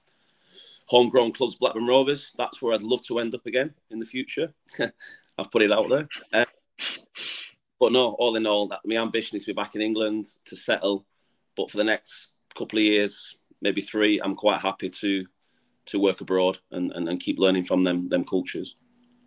homegrown 0.86 1.32
clubs 1.32 1.54
Blackburn 1.54 1.86
Rovers, 1.86 2.32
that's 2.36 2.60
where 2.60 2.74
I'd 2.74 2.82
love 2.82 3.04
to 3.06 3.18
end 3.18 3.34
up 3.34 3.46
again 3.46 3.72
in 3.90 3.98
the 3.98 4.04
future. 4.04 4.52
I've 5.38 5.50
put 5.50 5.62
it 5.62 5.72
out 5.72 5.88
there. 5.88 6.08
Uh, 6.32 6.44
but 7.80 7.92
no, 7.92 8.10
all 8.10 8.36
in 8.36 8.46
all, 8.46 8.68
that 8.68 8.80
my 8.84 8.96
ambition 8.96 9.36
is 9.36 9.42
to 9.44 9.52
be 9.52 9.60
back 9.60 9.74
in 9.74 9.80
England 9.80 10.26
to 10.44 10.54
settle. 10.54 11.06
But 11.56 11.70
for 11.70 11.78
the 11.78 11.84
next 11.84 12.28
couple 12.54 12.78
of 12.78 12.84
years, 12.84 13.36
maybe 13.60 13.80
three, 13.80 14.20
I'm 14.20 14.34
quite 14.34 14.60
happy 14.60 14.90
to 14.90 15.26
to 15.84 15.98
work 15.98 16.20
abroad 16.20 16.58
and, 16.70 16.92
and, 16.92 17.08
and 17.08 17.18
keep 17.18 17.40
learning 17.40 17.64
from 17.64 17.82
them 17.82 18.08
them 18.08 18.24
cultures. 18.24 18.76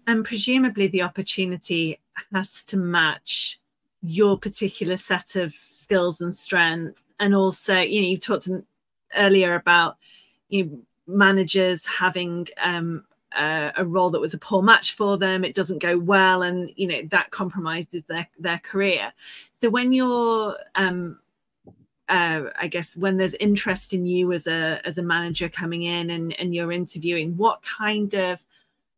And 0.08 0.24
presumably 0.24 0.88
the 0.88 1.02
opportunity 1.02 2.00
has 2.34 2.66
to 2.66 2.78
match 2.78 3.60
your 4.02 4.38
particular 4.38 4.98
set 4.98 5.36
of 5.36 5.54
skills 5.54 6.22
and 6.22 6.36
strengths. 6.36 7.04
And 7.20 7.34
also 7.36 7.80
you 7.80 8.02
know 8.02 8.08
you 8.08 8.18
talked 8.18 8.50
earlier 9.16 9.56
about 9.56 9.98
you 10.50 10.66
know, 10.66 10.80
managers 11.08 11.86
having 11.86 12.48
um, 12.64 13.06
a 13.36 13.86
role 13.86 14.10
that 14.10 14.22
was 14.22 14.34
a 14.34 14.38
poor 14.38 14.62
match 14.62 14.96
for 14.96 15.18
them 15.18 15.44
it 15.44 15.56
doesn't 15.56 15.82
go 15.82 15.98
well 15.98 16.42
and 16.42 16.72
you 16.78 16.88
know 16.88 17.02
that 17.10 17.32
compromises 17.32 18.04
their 18.08 18.28
their 18.40 18.60
career. 18.60 19.12
So 19.62 19.70
when 19.70 19.92
you're 19.94 20.56
um, 20.76 21.20
uh, 22.08 22.44
I 22.60 22.68
guess 22.68 22.96
when 22.96 23.18
there's 23.18 23.34
interest 23.36 23.94
in 23.94 24.06
you 24.06 24.32
as 24.32 24.48
a 24.48 24.80
as 24.86 24.98
a 24.98 25.04
manager 25.04 25.50
coming 25.50 25.84
in 25.84 26.10
and 26.12 26.40
and 26.40 26.54
you're 26.54 26.72
interviewing, 26.72 27.36
what 27.36 27.62
kind 27.64 28.14
of 28.14 28.46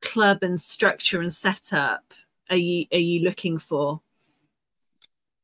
club 0.01 0.43
and 0.43 0.60
structure 0.60 1.21
and 1.21 1.34
setup 1.34 2.13
are 2.49 2.57
you 2.57 2.86
are 2.91 2.97
you 2.97 3.21
looking 3.23 3.57
for? 3.57 4.01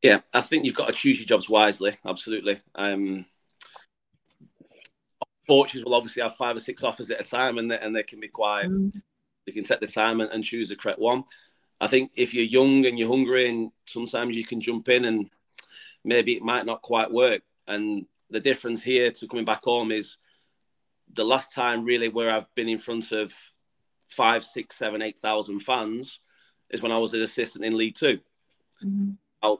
Yeah, 0.01 0.19
I 0.33 0.41
think 0.41 0.65
you've 0.65 0.75
got 0.75 0.87
to 0.87 0.93
choose 0.93 1.17
your 1.17 1.25
jobs 1.25 1.49
wisely. 1.49 1.97
Absolutely. 2.05 2.59
Um, 2.75 3.25
coaches 5.47 5.83
will 5.83 5.95
obviously 5.95 6.21
have 6.21 6.35
five 6.35 6.57
or 6.57 6.59
six 6.59 6.83
offers 6.83 7.09
at 7.09 7.21
a 7.21 7.23
time, 7.23 7.57
and 7.57 7.71
they, 7.71 7.79
and 7.79 7.95
they 7.95 8.03
can 8.03 8.19
be 8.19 8.27
quite. 8.27 8.67
Mm. 8.67 8.93
They 9.45 9.53
can 9.53 9.63
take 9.63 9.79
the 9.79 9.87
time 9.87 10.21
and, 10.21 10.31
and 10.31 10.43
choose 10.43 10.69
the 10.69 10.75
correct 10.75 10.99
one. 10.99 11.23
I 11.81 11.87
think 11.87 12.11
if 12.15 12.33
you're 12.33 12.45
young 12.45 12.85
and 12.85 12.97
you're 12.97 13.09
hungry, 13.09 13.49
and 13.49 13.71
sometimes 13.85 14.37
you 14.37 14.45
can 14.45 14.61
jump 14.61 14.89
in 14.89 15.05
and 15.05 15.29
maybe 16.03 16.35
it 16.35 16.43
might 16.43 16.65
not 16.65 16.81
quite 16.81 17.11
work. 17.11 17.41
And 17.67 18.05
the 18.29 18.39
difference 18.39 18.83
here 18.83 19.11
to 19.11 19.27
coming 19.27 19.45
back 19.45 19.63
home 19.63 19.91
is 19.91 20.17
the 21.13 21.25
last 21.25 21.53
time 21.53 21.85
really 21.85 22.09
where 22.09 22.31
I've 22.31 22.53
been 22.55 22.69
in 22.69 22.77
front 22.77 23.11
of 23.11 23.33
five, 24.07 24.43
six, 24.43 24.77
seven, 24.77 25.01
eight 25.01 25.17
thousand 25.17 25.59
fans 25.59 26.19
is 26.69 26.81
when 26.81 26.91
I 26.91 26.97
was 26.97 27.13
an 27.13 27.21
assistant 27.21 27.65
in 27.65 27.77
League 27.77 27.95
2 27.95 28.19
mm-hmm. 28.85 29.11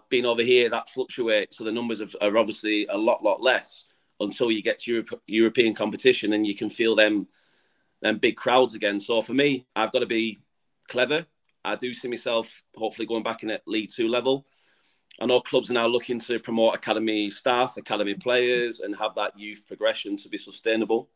Being 0.10 0.26
over 0.26 0.42
here, 0.42 0.70
that 0.70 0.90
fluctuates, 0.90 1.58
so 1.58 1.66
the 1.66 1.72
numbers 1.72 2.02
are 2.02 2.38
obviously 2.38 2.88
a 2.88 2.98
lot, 2.98 3.22
lot 3.22 3.42
less 3.42 3.86
until 4.22 4.50
you 4.50 4.62
get 4.62 4.78
to 4.80 4.92
Europe, 4.92 5.22
European 5.28 5.74
competition 5.74 6.34
and 6.34 6.48
you 6.48 6.56
can 6.56 6.70
feel 6.70 6.96
them, 6.96 7.28
them 8.02 8.18
big 8.18 8.38
crowds 8.38 8.76
again. 8.76 9.00
So 9.00 9.22
for 9.22 9.34
me, 9.34 9.66
I've 9.76 9.92
got 9.92 10.00
to 10.00 10.06
be 10.06 10.40
clever. 10.88 11.26
I 11.66 11.76
do 11.76 11.94
see 11.94 12.08
myself 12.08 12.64
hopefully 12.76 13.08
going 13.08 13.24
back 13.24 13.44
in 13.44 13.52
at 13.52 13.68
League 13.68 13.92
Two 13.94 14.08
level. 14.08 14.46
I 15.22 15.26
know 15.26 15.42
clubs 15.42 15.70
are 15.70 15.74
now 15.74 15.88
looking 15.88 16.20
to 16.22 16.40
promote 16.40 16.76
academy 16.76 17.30
staff, 17.30 17.78
academy 17.78 18.16
players, 18.16 18.80
and 18.80 18.96
have 18.96 19.16
that 19.16 19.38
youth 19.38 19.64
progression 19.68 20.18
to 20.18 20.30
be 20.30 20.38
sustainable. 20.38 21.10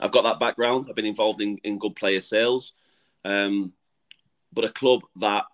I've 0.00 0.12
got 0.12 0.24
that 0.24 0.40
background. 0.40 0.86
I've 0.88 0.96
been 0.96 1.06
involved 1.06 1.40
in, 1.40 1.58
in 1.58 1.78
good 1.78 1.94
player 1.94 2.20
sales. 2.20 2.72
Um, 3.24 3.72
but 4.52 4.64
a 4.64 4.70
club 4.70 5.02
that, 5.16 5.44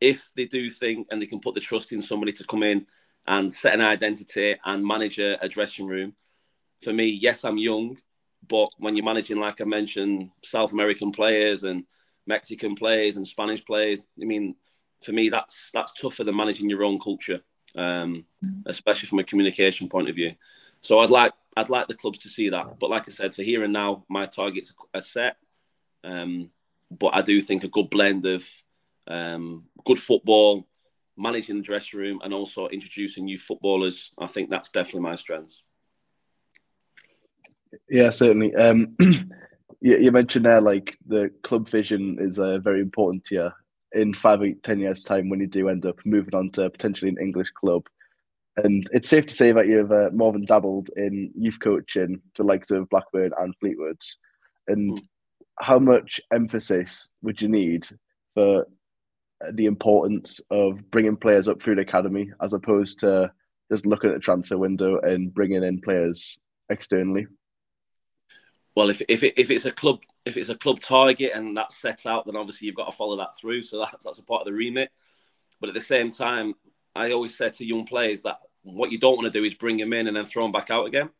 if 0.00 0.30
they 0.36 0.44
do 0.44 0.70
think 0.70 1.08
and 1.10 1.20
they 1.20 1.26
can 1.26 1.40
put 1.40 1.54
the 1.54 1.60
trust 1.60 1.92
in 1.92 2.00
somebody 2.00 2.30
to 2.32 2.44
come 2.44 2.62
in 2.62 2.86
and 3.26 3.52
set 3.52 3.74
an 3.74 3.80
identity 3.80 4.56
and 4.64 4.86
manage 4.86 5.18
a, 5.18 5.42
a 5.44 5.48
dressing 5.48 5.86
room, 5.86 6.14
for 6.82 6.92
me, 6.92 7.06
yes, 7.06 7.44
I'm 7.44 7.58
young, 7.58 7.98
but 8.46 8.70
when 8.78 8.94
you're 8.94 9.04
managing, 9.04 9.38
like 9.38 9.60
I 9.60 9.64
mentioned, 9.64 10.30
South 10.44 10.72
American 10.72 11.10
players 11.10 11.64
and 11.64 11.84
Mexican 12.26 12.74
players 12.74 13.16
and 13.16 13.26
Spanish 13.26 13.64
players, 13.64 14.06
I 14.20 14.24
mean, 14.24 14.54
for 15.02 15.12
me, 15.12 15.28
that's 15.28 15.70
that's 15.72 15.92
tougher 15.92 16.24
than 16.24 16.36
managing 16.36 16.70
your 16.70 16.84
own 16.84 16.98
culture, 16.98 17.40
um, 17.76 18.24
especially 18.66 19.08
from 19.08 19.18
a 19.18 19.24
communication 19.24 19.88
point 19.88 20.08
of 20.08 20.14
view. 20.14 20.34
So 20.80 21.00
I'd 21.00 21.10
like 21.10 21.32
I'd 21.56 21.70
like 21.70 21.88
the 21.88 21.94
clubs 21.94 22.18
to 22.18 22.28
see 22.28 22.48
that. 22.48 22.78
But 22.78 22.90
like 22.90 23.08
I 23.08 23.12
said, 23.12 23.34
for 23.34 23.42
here 23.42 23.64
and 23.64 23.72
now, 23.72 24.04
my 24.08 24.26
targets 24.26 24.74
are 24.94 25.00
set. 25.00 25.36
Um, 26.04 26.50
but 26.90 27.14
I 27.14 27.22
do 27.22 27.40
think 27.40 27.64
a 27.64 27.68
good 27.68 27.90
blend 27.90 28.24
of 28.24 28.46
um, 29.06 29.64
good 29.84 29.98
football, 29.98 30.66
managing 31.16 31.56
the 31.56 31.62
dressing 31.62 32.00
room, 32.00 32.20
and 32.22 32.32
also 32.32 32.68
introducing 32.68 33.24
new 33.24 33.38
footballers. 33.38 34.12
I 34.18 34.26
think 34.26 34.50
that's 34.50 34.70
definitely 34.70 35.02
my 35.02 35.14
strengths. 35.14 35.62
Yeah, 37.90 38.10
certainly. 38.10 38.54
Um, 38.54 38.96
you, 39.00 39.98
you, 39.98 40.12
mentioned 40.12 40.46
there 40.46 40.60
like 40.60 40.96
the 41.06 41.30
club 41.42 41.68
vision 41.68 42.16
is 42.20 42.38
uh, 42.38 42.58
very 42.58 42.80
important 42.80 43.24
to 43.24 43.34
you 43.34 43.50
in 43.92 44.14
five, 44.14 44.42
eight, 44.42 44.62
ten 44.62 44.80
years' 44.80 45.02
time 45.02 45.28
when 45.28 45.40
you 45.40 45.46
do 45.46 45.68
end 45.68 45.86
up 45.86 45.98
moving 46.04 46.34
on 46.34 46.50
to 46.52 46.70
potentially 46.70 47.10
an 47.10 47.18
English 47.20 47.50
club. 47.50 47.82
And 48.56 48.88
it's 48.92 49.08
safe 49.08 49.26
to 49.26 49.34
say 49.34 49.52
that 49.52 49.68
you've 49.68 49.92
uh, 49.92 50.10
more 50.12 50.32
than 50.32 50.44
dabbled 50.44 50.90
in 50.96 51.30
youth 51.36 51.60
coaching, 51.60 52.20
the 52.36 52.42
likes 52.42 52.70
of 52.70 52.88
Blackburn 52.88 53.30
and 53.38 53.54
Fleetwoods. 53.62 54.16
And 54.66 54.98
mm. 54.98 55.02
How 55.60 55.78
much 55.78 56.20
emphasis 56.32 57.10
would 57.22 57.40
you 57.40 57.48
need 57.48 57.86
for 58.34 58.66
the 59.52 59.66
importance 59.66 60.40
of 60.50 60.90
bringing 60.90 61.16
players 61.16 61.48
up 61.48 61.62
through 61.62 61.76
the 61.76 61.82
academy 61.82 62.32
as 62.40 62.52
opposed 62.52 63.00
to 63.00 63.32
just 63.70 63.86
looking 63.86 64.10
at 64.10 64.14
the 64.14 64.20
transfer 64.20 64.58
window 64.58 64.98
and 65.00 65.32
bringing 65.32 65.62
in 65.62 65.80
players 65.80 66.38
externally? 66.70 67.26
well, 68.78 68.90
if 68.90 69.02
if, 69.08 69.24
it, 69.24 69.34
if 69.36 69.50
it's 69.50 69.64
a 69.64 69.72
club 69.72 70.04
if 70.24 70.36
it's 70.36 70.50
a 70.50 70.54
club 70.54 70.78
target 70.78 71.32
and 71.34 71.56
that's 71.56 71.76
set 71.78 72.06
out, 72.06 72.26
then 72.26 72.36
obviously 72.36 72.66
you've 72.66 72.76
got 72.76 72.88
to 72.88 72.96
follow 72.96 73.16
that 73.16 73.36
through. 73.36 73.60
So 73.62 73.80
that's 73.80 74.04
that's 74.04 74.18
a 74.18 74.24
part 74.24 74.42
of 74.42 74.46
the 74.46 74.52
remit. 74.52 74.90
But 75.60 75.70
at 75.70 75.74
the 75.74 75.80
same 75.80 76.10
time, 76.10 76.54
I 76.94 77.10
always 77.10 77.36
say 77.36 77.50
to 77.50 77.66
young 77.66 77.86
players 77.86 78.22
that 78.22 78.38
what 78.62 78.92
you 78.92 78.98
don't 78.98 79.16
want 79.16 79.32
to 79.32 79.36
do 79.36 79.44
is 79.44 79.56
bring 79.56 79.78
them 79.78 79.92
in 79.92 80.06
and 80.06 80.16
then 80.16 80.26
throw 80.26 80.44
them 80.44 80.52
back 80.52 80.70
out 80.70 80.86
again. 80.86 81.10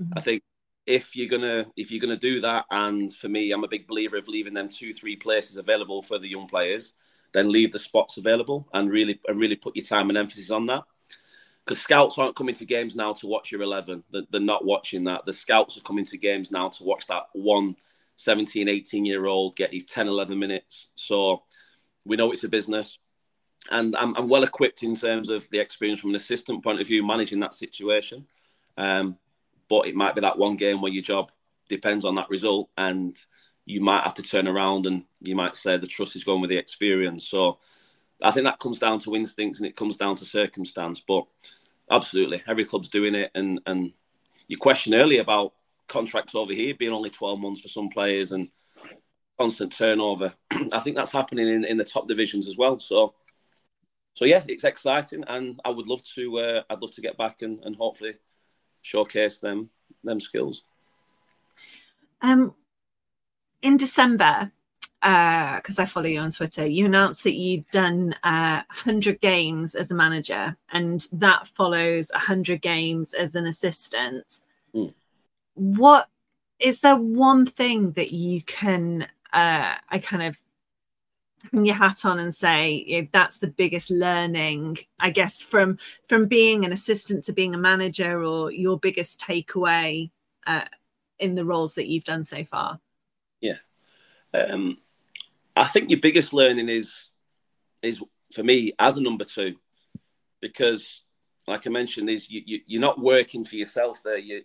Mm-hmm. 0.00 0.12
I 0.16 0.20
think 0.22 0.42
if 0.86 1.16
you're 1.16 1.28
gonna 1.28 1.66
if 1.76 1.90
you're 1.90 2.00
gonna 2.00 2.16
do 2.16 2.40
that, 2.40 2.66
and 2.70 3.12
for 3.14 3.28
me, 3.28 3.52
I'm 3.52 3.64
a 3.64 3.68
big 3.68 3.86
believer 3.86 4.16
of 4.16 4.28
leaving 4.28 4.54
them 4.54 4.68
two 4.68 4.92
three 4.92 5.16
places 5.16 5.56
available 5.56 6.02
for 6.02 6.18
the 6.18 6.28
young 6.28 6.46
players, 6.46 6.94
then 7.32 7.50
leave 7.50 7.72
the 7.72 7.78
spots 7.78 8.16
available 8.16 8.68
and 8.74 8.90
really 8.90 9.18
and 9.26 9.40
really 9.40 9.56
put 9.56 9.76
your 9.76 9.84
time 9.84 10.08
and 10.08 10.18
emphasis 10.18 10.50
on 10.50 10.66
that. 10.66 10.84
Because 11.64 11.80
scouts 11.80 12.18
aren't 12.18 12.36
coming 12.36 12.54
to 12.56 12.66
games 12.66 12.94
now 12.94 13.14
to 13.14 13.26
watch 13.26 13.50
your 13.50 13.62
11 13.62 14.04
they're, 14.10 14.22
they're, 14.30 14.40
not 14.40 14.66
watching 14.66 15.04
that. 15.04 15.24
The 15.24 15.32
scouts 15.32 15.78
are 15.78 15.82
coming 15.82 16.04
to 16.06 16.18
games 16.18 16.50
now 16.50 16.68
to 16.68 16.84
watch 16.84 17.06
that 17.06 17.24
one 17.32 17.74
17 18.16 18.68
18 18.68 19.06
year 19.06 19.24
old 19.24 19.56
get 19.56 19.72
his 19.72 19.86
10 19.86 20.06
11 20.06 20.38
minutes. 20.38 20.90
So 20.94 21.44
we 22.04 22.16
know 22.16 22.30
it's 22.32 22.44
a 22.44 22.48
business. 22.48 22.98
And 23.70 23.96
i'm, 23.96 24.14
I'm 24.16 24.28
well 24.28 24.44
equipped 24.44 24.82
in 24.82 24.94
terms 24.94 25.30
of 25.30 25.48
the 25.48 25.58
experience 25.58 26.00
from 26.00 26.10
an 26.10 26.16
assistant 26.16 26.62
point 26.62 26.82
of 26.82 26.86
view 26.86 27.02
managing 27.04 27.40
that 27.40 27.54
situation. 27.54 28.26
Um, 28.76 29.16
but 29.68 29.86
it 29.86 29.94
might 29.94 30.14
be 30.14 30.20
that 30.20 30.38
one 30.38 30.54
game 30.54 30.80
where 30.80 30.92
your 30.92 31.02
job 31.02 31.30
depends 31.68 32.04
on 32.04 32.14
that 32.14 32.30
result 32.30 32.68
and 32.76 33.16
you 33.66 33.80
might 33.80 34.02
have 34.02 34.14
to 34.14 34.22
turn 34.22 34.46
around 34.46 34.86
and 34.86 35.04
you 35.20 35.34
might 35.34 35.56
say 35.56 35.76
the 35.76 35.86
trust 35.86 36.16
is 36.16 36.24
going 36.24 36.40
with 36.40 36.50
the 36.50 36.56
experience 36.56 37.28
so 37.28 37.58
I 38.22 38.30
think 38.30 38.44
that 38.44 38.58
comes 38.58 38.78
down 38.78 38.98
to 39.00 39.14
instincts 39.14 39.58
and 39.58 39.66
it 39.66 39.76
comes 39.76 39.96
down 39.96 40.16
to 40.16 40.24
circumstance. 40.24 41.00
But 41.00 41.24
absolutely, 41.90 42.42
every 42.46 42.64
club's 42.64 42.88
doing 42.88 43.14
it. 43.14 43.30
And 43.34 43.60
and 43.66 43.92
you 44.48 44.56
question 44.56 44.94
earlier 44.94 45.22
about 45.22 45.54
contracts 45.88 46.34
over 46.34 46.52
here 46.52 46.74
being 46.74 46.92
only 46.92 47.10
12 47.10 47.40
months 47.40 47.60
for 47.60 47.68
some 47.68 47.88
players 47.88 48.32
and 48.32 48.48
constant 49.38 49.72
turnover. 49.72 50.32
I 50.72 50.78
think 50.78 50.96
that's 50.96 51.12
happening 51.12 51.48
in, 51.48 51.64
in 51.64 51.76
the 51.76 51.84
top 51.84 52.08
divisions 52.08 52.48
as 52.48 52.56
well. 52.56 52.78
So 52.78 53.14
so 54.14 54.24
yeah, 54.24 54.44
it's 54.46 54.64
exciting, 54.64 55.24
and 55.26 55.58
I 55.64 55.70
would 55.70 55.88
love 55.88 56.02
to. 56.14 56.38
Uh, 56.38 56.62
I'd 56.70 56.80
love 56.80 56.92
to 56.92 57.00
get 57.00 57.18
back 57.18 57.42
and, 57.42 57.58
and 57.64 57.74
hopefully 57.74 58.14
showcase 58.84 59.38
them 59.38 59.70
them 60.04 60.20
skills. 60.20 60.62
Um, 62.20 62.54
in 63.62 63.76
December, 63.76 64.52
because 65.00 65.78
uh, 65.78 65.82
I 65.82 65.86
follow 65.86 66.06
you 66.06 66.20
on 66.20 66.30
Twitter, 66.30 66.66
you 66.66 66.86
announced 66.86 67.24
that 67.24 67.34
you'd 67.34 67.68
done 67.70 68.14
uh, 68.22 68.62
100 68.68 69.20
games 69.20 69.74
as 69.74 69.90
a 69.90 69.94
manager, 69.94 70.56
and 70.72 71.06
that 71.12 71.48
follows 71.48 72.10
100 72.12 72.60
games 72.60 73.14
as 73.14 73.34
an 73.34 73.46
assistant. 73.46 74.40
Mm. 74.74 74.92
What 75.54 76.08
is 76.60 76.80
there 76.80 76.96
one 76.96 77.46
thing 77.46 77.92
that 77.92 78.12
you 78.12 78.42
can, 78.42 79.08
uh, 79.32 79.74
I 79.88 79.98
kind 79.98 80.22
of 80.22 80.38
your 81.52 81.74
hat 81.74 82.04
on 82.04 82.18
and 82.18 82.34
say 82.34 83.08
that's 83.12 83.38
the 83.38 83.48
biggest 83.48 83.90
learning, 83.90 84.78
I 84.98 85.10
guess, 85.10 85.42
from 85.42 85.78
from 86.08 86.26
being 86.26 86.64
an 86.64 86.72
assistant 86.72 87.24
to 87.24 87.32
being 87.32 87.54
a 87.54 87.58
manager, 87.58 88.24
or 88.24 88.52
your 88.52 88.78
biggest 88.78 89.20
takeaway 89.20 90.10
uh, 90.46 90.64
in 91.18 91.34
the 91.34 91.44
roles 91.44 91.74
that 91.74 91.88
you've 91.88 92.04
done 92.04 92.24
so 92.24 92.44
far? 92.44 92.80
Yeah. 93.40 93.58
Um, 94.32 94.78
I 95.56 95.64
think 95.64 95.90
your 95.90 96.00
biggest 96.00 96.32
learning 96.32 96.68
is 96.68 97.10
is 97.82 98.02
for 98.32 98.42
me 98.42 98.72
as 98.78 98.96
a 98.96 99.02
number 99.02 99.24
two, 99.24 99.56
because 100.40 101.04
like 101.46 101.66
I 101.66 101.70
mentioned, 101.70 102.08
is 102.10 102.30
you, 102.30 102.42
you 102.44 102.60
you're 102.66 102.80
not 102.80 103.00
working 103.00 103.44
for 103.44 103.56
yourself 103.56 104.02
there. 104.02 104.18
You, 104.18 104.42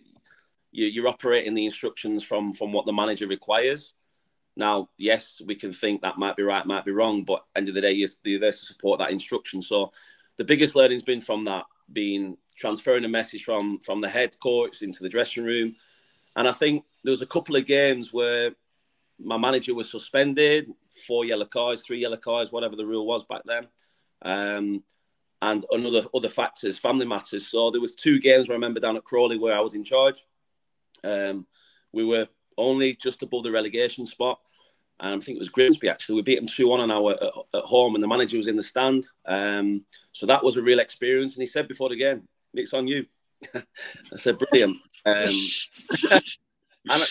you 0.70 0.86
you're 0.86 1.08
operating 1.08 1.54
the 1.54 1.64
instructions 1.64 2.22
from 2.22 2.52
from 2.52 2.72
what 2.72 2.86
the 2.86 2.92
manager 2.92 3.26
requires. 3.26 3.94
Now, 4.56 4.90
yes, 4.98 5.40
we 5.44 5.54
can 5.54 5.72
think 5.72 6.02
that 6.02 6.18
might 6.18 6.36
be 6.36 6.42
right, 6.42 6.66
might 6.66 6.84
be 6.84 6.92
wrong, 6.92 7.24
but 7.24 7.44
end 7.56 7.68
of 7.68 7.74
the 7.74 7.80
day, 7.80 7.92
you're 7.92 8.40
there 8.40 8.52
to 8.52 8.56
support 8.56 8.98
that 8.98 9.12
instruction. 9.12 9.62
So, 9.62 9.92
the 10.36 10.44
biggest 10.44 10.74
learning's 10.74 11.02
been 11.02 11.20
from 11.20 11.44
that, 11.44 11.64
being 11.92 12.36
transferring 12.56 13.04
a 13.04 13.08
message 13.08 13.44
from 13.44 13.78
from 13.80 14.00
the 14.00 14.08
head 14.08 14.34
coach 14.42 14.82
into 14.82 15.02
the 15.02 15.08
dressing 15.08 15.44
room, 15.44 15.76
and 16.36 16.48
I 16.48 16.52
think 16.52 16.84
there 17.04 17.12
was 17.12 17.22
a 17.22 17.26
couple 17.26 17.56
of 17.56 17.66
games 17.66 18.12
where 18.12 18.52
my 19.18 19.36
manager 19.36 19.74
was 19.74 19.90
suspended, 19.90 20.70
four 21.06 21.24
yellow 21.24 21.44
cards, 21.44 21.82
three 21.82 22.00
yellow 22.00 22.16
cards, 22.16 22.52
whatever 22.52 22.76
the 22.76 22.86
rule 22.86 23.06
was 23.06 23.24
back 23.24 23.42
then. 23.44 23.68
Um, 24.22 24.82
and 25.42 25.64
another 25.70 26.02
other 26.14 26.28
factors, 26.28 26.78
family 26.78 27.06
matters. 27.06 27.46
So 27.46 27.70
there 27.70 27.80
was 27.80 27.94
two 27.94 28.20
games 28.20 28.50
I 28.50 28.54
remember 28.54 28.80
down 28.80 28.96
at 28.96 29.04
Crawley 29.04 29.38
where 29.38 29.56
I 29.56 29.60
was 29.60 29.74
in 29.74 29.84
charge. 29.84 30.24
Um, 31.02 31.46
we 31.92 32.04
were 32.04 32.28
only 32.56 32.94
just 32.94 33.22
above 33.22 33.42
the 33.42 33.50
relegation 33.50 34.06
spot. 34.06 34.40
And 35.00 35.14
I 35.14 35.24
think 35.24 35.36
it 35.36 35.38
was 35.38 35.48
Grimsby 35.48 35.88
actually. 35.88 36.16
We 36.16 36.22
beat 36.22 36.36
them 36.36 36.48
2 36.48 36.68
1 36.68 36.80
an 36.80 36.90
hour 36.90 37.12
at, 37.12 37.32
at, 37.54 37.64
home, 37.64 37.94
and 37.94 38.02
the 38.02 38.08
manager 38.08 38.36
was 38.36 38.48
in 38.48 38.56
the 38.56 38.62
stand. 38.62 39.06
Um, 39.26 39.84
so 40.12 40.26
that 40.26 40.44
was 40.44 40.56
a 40.56 40.62
real 40.62 40.78
experience. 40.78 41.34
And 41.34 41.42
he 41.42 41.46
said 41.46 41.68
before 41.68 41.88
the 41.88 41.96
game, 41.96 42.28
It's 42.54 42.74
on 42.74 42.86
you. 42.86 43.06
I 43.54 44.16
said, 44.16 44.38
Brilliant. 44.38 44.76
Um, 45.06 45.34
and 46.10 47.02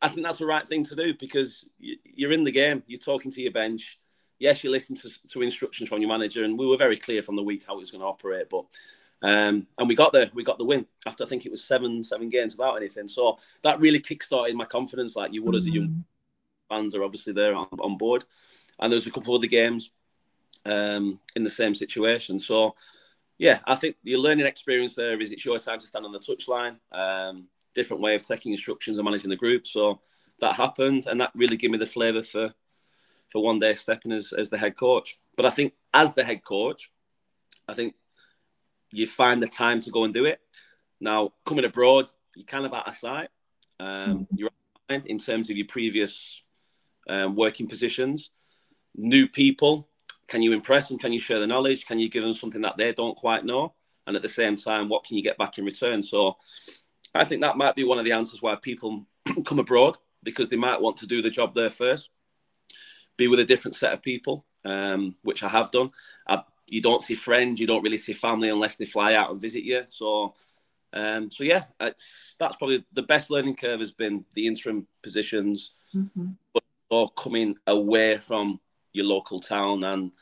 I 0.00 0.08
think 0.08 0.24
that's 0.24 0.38
the 0.38 0.46
right 0.46 0.66
thing 0.66 0.84
to 0.86 0.94
do 0.94 1.14
because 1.18 1.68
you're 1.78 2.32
in 2.32 2.44
the 2.44 2.52
game, 2.52 2.82
you're 2.86 3.00
talking 3.00 3.32
to 3.32 3.42
your 3.42 3.52
bench. 3.52 3.98
Yes, 4.38 4.62
you 4.62 4.70
listen 4.70 4.94
to, 4.96 5.10
to 5.32 5.42
instructions 5.42 5.88
from 5.88 6.00
your 6.00 6.08
manager, 6.08 6.44
and 6.44 6.56
we 6.56 6.66
were 6.66 6.76
very 6.76 6.96
clear 6.96 7.22
from 7.22 7.34
the 7.34 7.42
week 7.42 7.64
how 7.66 7.74
it 7.74 7.80
was 7.80 7.90
going 7.90 8.02
to 8.02 8.06
operate. 8.06 8.48
But 8.48 8.66
um, 9.22 9.66
and 9.78 9.88
we 9.88 9.94
got 9.94 10.12
there, 10.12 10.30
we 10.34 10.44
got 10.44 10.58
the 10.58 10.64
win 10.64 10.86
after 11.06 11.24
I 11.24 11.26
think 11.26 11.44
it 11.44 11.50
was 11.50 11.64
seven 11.64 12.04
seven 12.04 12.28
games 12.28 12.56
without 12.56 12.76
anything. 12.76 13.08
So 13.08 13.38
that 13.62 13.80
really 13.80 14.00
kick-started 14.00 14.54
my 14.54 14.64
confidence, 14.64 15.16
like 15.16 15.32
you 15.32 15.42
would 15.42 15.56
as 15.56 15.64
a 15.64 15.70
young 15.70 15.88
mm-hmm. 15.88 16.74
fans 16.74 16.94
are 16.94 17.04
obviously 17.04 17.32
there 17.32 17.54
on, 17.54 17.66
on 17.80 17.96
board. 17.98 18.24
And 18.78 18.92
there's 18.92 19.06
a 19.06 19.10
couple 19.10 19.34
of 19.34 19.40
other 19.40 19.48
games 19.48 19.90
um, 20.64 21.18
in 21.34 21.42
the 21.42 21.50
same 21.50 21.74
situation. 21.74 22.38
So 22.38 22.74
yeah, 23.38 23.60
I 23.64 23.74
think 23.74 23.96
your 24.02 24.20
learning 24.20 24.46
experience 24.46 24.94
there 24.94 25.20
is 25.20 25.32
it's 25.32 25.44
your 25.44 25.58
time 25.58 25.80
to 25.80 25.86
stand 25.86 26.04
on 26.04 26.12
the 26.12 26.20
touchline. 26.20 26.78
Um, 26.92 27.48
different 27.74 28.02
way 28.02 28.14
of 28.14 28.26
taking 28.26 28.52
instructions 28.52 28.98
and 28.98 29.04
managing 29.04 29.30
the 29.30 29.36
group. 29.36 29.66
So 29.66 30.00
that 30.40 30.54
happened, 30.54 31.06
and 31.06 31.20
that 31.20 31.32
really 31.34 31.56
gave 31.56 31.70
me 31.70 31.78
the 31.78 31.86
flavour 31.86 32.22
for 32.22 32.52
for 33.30 33.42
one 33.42 33.58
day 33.58 33.74
stepping 33.74 34.12
as 34.12 34.32
as 34.32 34.48
the 34.48 34.58
head 34.58 34.76
coach. 34.76 35.18
But 35.36 35.46
I 35.46 35.50
think 35.50 35.74
as 35.92 36.14
the 36.14 36.24
head 36.24 36.44
coach, 36.44 36.90
I 37.68 37.74
think 37.74 37.94
you 38.92 39.06
find 39.06 39.42
the 39.42 39.48
time 39.48 39.80
to 39.80 39.90
go 39.90 40.04
and 40.04 40.14
do 40.14 40.24
it. 40.24 40.40
Now 41.00 41.32
coming 41.46 41.64
abroad, 41.64 42.08
you're 42.34 42.46
kind 42.46 42.64
of 42.64 42.72
out 42.72 42.88
of 42.88 42.96
sight. 42.96 43.28
Um, 43.80 43.88
mm-hmm. 43.88 44.36
you're 44.36 44.50
in 44.88 45.18
terms 45.18 45.50
of 45.50 45.56
your 45.56 45.66
previous 45.66 46.40
um, 47.08 47.36
working 47.36 47.66
positions. 47.66 48.30
New 48.96 49.28
people, 49.28 49.88
can 50.28 50.42
you 50.42 50.52
impress 50.52 50.88
them? 50.88 50.98
Can 50.98 51.12
you 51.12 51.18
share 51.18 51.40
the 51.40 51.46
knowledge? 51.46 51.86
Can 51.86 51.98
you 51.98 52.08
give 52.08 52.22
them 52.22 52.32
something 52.32 52.62
that 52.62 52.76
they 52.76 52.92
don't 52.92 53.16
quite 53.16 53.44
know? 53.44 53.74
And 54.06 54.16
at 54.16 54.22
the 54.22 54.28
same 54.28 54.56
time, 54.56 54.88
what 54.88 55.04
can 55.04 55.16
you 55.16 55.22
get 55.22 55.38
back 55.38 55.58
in 55.58 55.64
return? 55.64 56.02
So 56.02 56.36
I 57.14 57.24
think 57.24 57.42
that 57.42 57.56
might 57.56 57.76
be 57.76 57.84
one 57.84 57.98
of 57.98 58.04
the 58.04 58.12
answers 58.12 58.42
why 58.42 58.56
people 58.56 59.06
come 59.44 59.58
abroad 59.58 59.98
because 60.22 60.48
they 60.48 60.56
might 60.56 60.80
want 60.80 60.96
to 60.98 61.06
do 61.06 61.22
the 61.22 61.30
job 61.30 61.54
there 61.54 61.70
first, 61.70 62.10
be 63.16 63.28
with 63.28 63.40
a 63.40 63.44
different 63.44 63.74
set 63.74 63.92
of 63.92 64.02
people, 64.02 64.44
um, 64.64 65.14
which 65.22 65.42
I 65.42 65.48
have 65.48 65.70
done. 65.70 65.90
I, 66.26 66.42
you 66.70 66.82
don't 66.82 67.02
see 67.02 67.14
friends, 67.14 67.60
you 67.60 67.66
don't 67.66 67.82
really 67.82 67.96
see 67.98 68.12
family 68.12 68.48
unless 68.48 68.76
they 68.76 68.84
fly 68.84 69.14
out 69.14 69.30
and 69.30 69.40
visit 69.40 69.64
you. 69.64 69.82
So, 69.86 70.34
um, 70.92 71.30
so 71.30 71.44
yeah, 71.44 71.62
that's 71.78 72.56
probably 72.56 72.84
the 72.92 73.02
best 73.02 73.30
learning 73.30 73.56
curve 73.56 73.80
has 73.80 73.92
been 73.92 74.24
the 74.34 74.46
interim 74.46 74.86
positions, 75.02 75.74
mm-hmm. 75.94 76.28
but 76.52 76.62
or 76.90 77.10
coming 77.12 77.56
away 77.66 78.18
from 78.18 78.60
your 78.92 79.04
local 79.04 79.40
town 79.40 79.84
and 79.84 80.14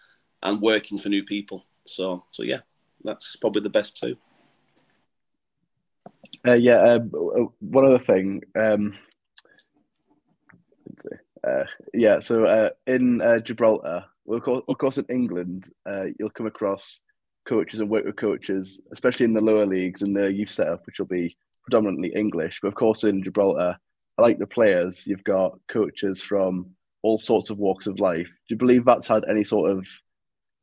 and 0.42 0.60
working 0.60 0.98
for 0.98 1.08
new 1.08 1.24
people. 1.24 1.64
So, 1.84 2.24
so 2.30 2.42
yeah, 2.42 2.60
that's 3.04 3.36
probably 3.36 3.62
the 3.62 3.70
best 3.70 3.96
too. 3.96 4.16
Uh, 6.46 6.54
yeah, 6.54 6.78
um, 6.78 7.10
one 7.60 7.86
other 7.86 7.98
thing. 7.98 8.42
Um, 8.54 8.96
uh, 11.42 11.64
yeah, 11.94 12.18
so 12.20 12.44
uh, 12.44 12.70
in 12.86 13.20
uh, 13.20 13.38
Gibraltar, 13.38 14.04
well, 14.26 14.38
of, 14.38 14.44
course, 14.44 14.62
of 14.68 14.78
course, 14.78 14.98
in 14.98 15.06
England, 15.08 15.70
uh, 15.88 16.06
you'll 16.18 16.30
come 16.30 16.46
across 16.46 17.00
coaches 17.46 17.80
and 17.80 17.88
work 17.88 18.04
with 18.04 18.16
coaches, 18.16 18.86
especially 18.92 19.24
in 19.24 19.32
the 19.32 19.40
lower 19.40 19.66
leagues 19.66 20.02
and 20.02 20.14
the 20.14 20.32
youth 20.32 20.50
setup, 20.50 20.84
which 20.86 20.98
will 20.98 21.06
be 21.06 21.36
predominantly 21.62 22.12
English. 22.14 22.58
But 22.60 22.68
of 22.68 22.74
course, 22.74 23.04
in 23.04 23.22
Gibraltar, 23.22 23.78
like 24.18 24.38
the 24.38 24.46
players, 24.46 25.06
you've 25.06 25.24
got 25.24 25.58
coaches 25.68 26.22
from 26.22 26.70
all 27.02 27.18
sorts 27.18 27.50
of 27.50 27.58
walks 27.58 27.86
of 27.86 28.00
life. 28.00 28.26
Do 28.26 28.54
you 28.54 28.56
believe 28.56 28.84
that's 28.84 29.06
had 29.06 29.24
any 29.28 29.44
sort 29.44 29.70
of 29.70 29.86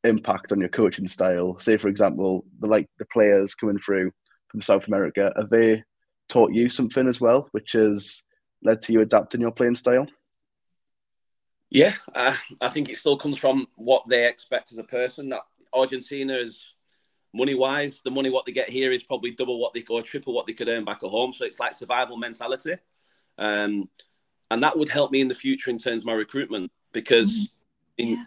impact 0.04 0.52
on 0.52 0.60
your 0.60 0.70
coaching 0.70 1.08
style? 1.08 1.58
Say, 1.60 1.78
for 1.78 1.88
example, 1.88 2.46
the 2.60 2.68
like 2.68 2.90
the 3.00 3.06
players 3.06 3.56
coming 3.56 3.80
through 3.80 4.12
from 4.50 4.62
South 4.62 4.88
America, 4.88 5.34
have 5.38 5.50
they 5.50 5.84
taught 6.30 6.52
you 6.52 6.70
something 6.70 7.08
as 7.08 7.22
well, 7.22 7.48
which 7.52 7.72
has 7.74 8.24
led 8.64 8.82
to 8.82 8.94
you 8.94 9.02
adapting 9.02 9.42
your 9.42 9.52
playing 9.52 9.76
style? 9.76 10.08
Yeah, 11.74 11.94
uh, 12.14 12.36
I 12.62 12.70
think 12.70 12.90
it 12.90 12.98
still 12.98 13.18
comes 13.18 13.36
from 13.36 13.68
what 13.76 14.08
they 14.08 14.28
expect 14.28 14.72
as 14.72 14.78
a 14.78 14.84
person. 14.84 15.30
That 15.30 15.42
Argentina 15.74 16.34
is 16.34 16.76
money 17.34 17.56
wise, 17.56 18.00
the 18.04 18.12
money 18.12 18.30
what 18.30 18.46
they 18.46 18.52
get 18.52 18.70
here 18.70 18.92
is 18.92 19.02
probably 19.02 19.32
double 19.32 19.60
what 19.60 19.74
they 19.74 19.84
or 19.90 20.04
triple 20.04 20.36
what 20.36 20.46
they 20.46 20.54
could 20.54 20.70
earn 20.70 20.86
back 20.86 21.04
at 21.04 21.10
home. 21.10 21.34
So 21.34 21.46
it's 21.46 21.60
like 21.60 21.74
survival 21.74 22.16
mentality, 22.16 22.76
um, 23.40 23.90
and 24.52 24.62
that 24.62 24.78
would 24.78 24.90
help 24.90 25.12
me 25.12 25.20
in 25.20 25.28
the 25.28 25.34
future 25.34 25.72
in 25.72 25.80
terms 25.80 26.04
of 26.04 26.06
my 26.06 26.14
recruitment 26.14 26.72
because 26.92 27.32
mm-hmm. 27.32 27.44
in, 27.98 28.08
yeah. 28.10 28.26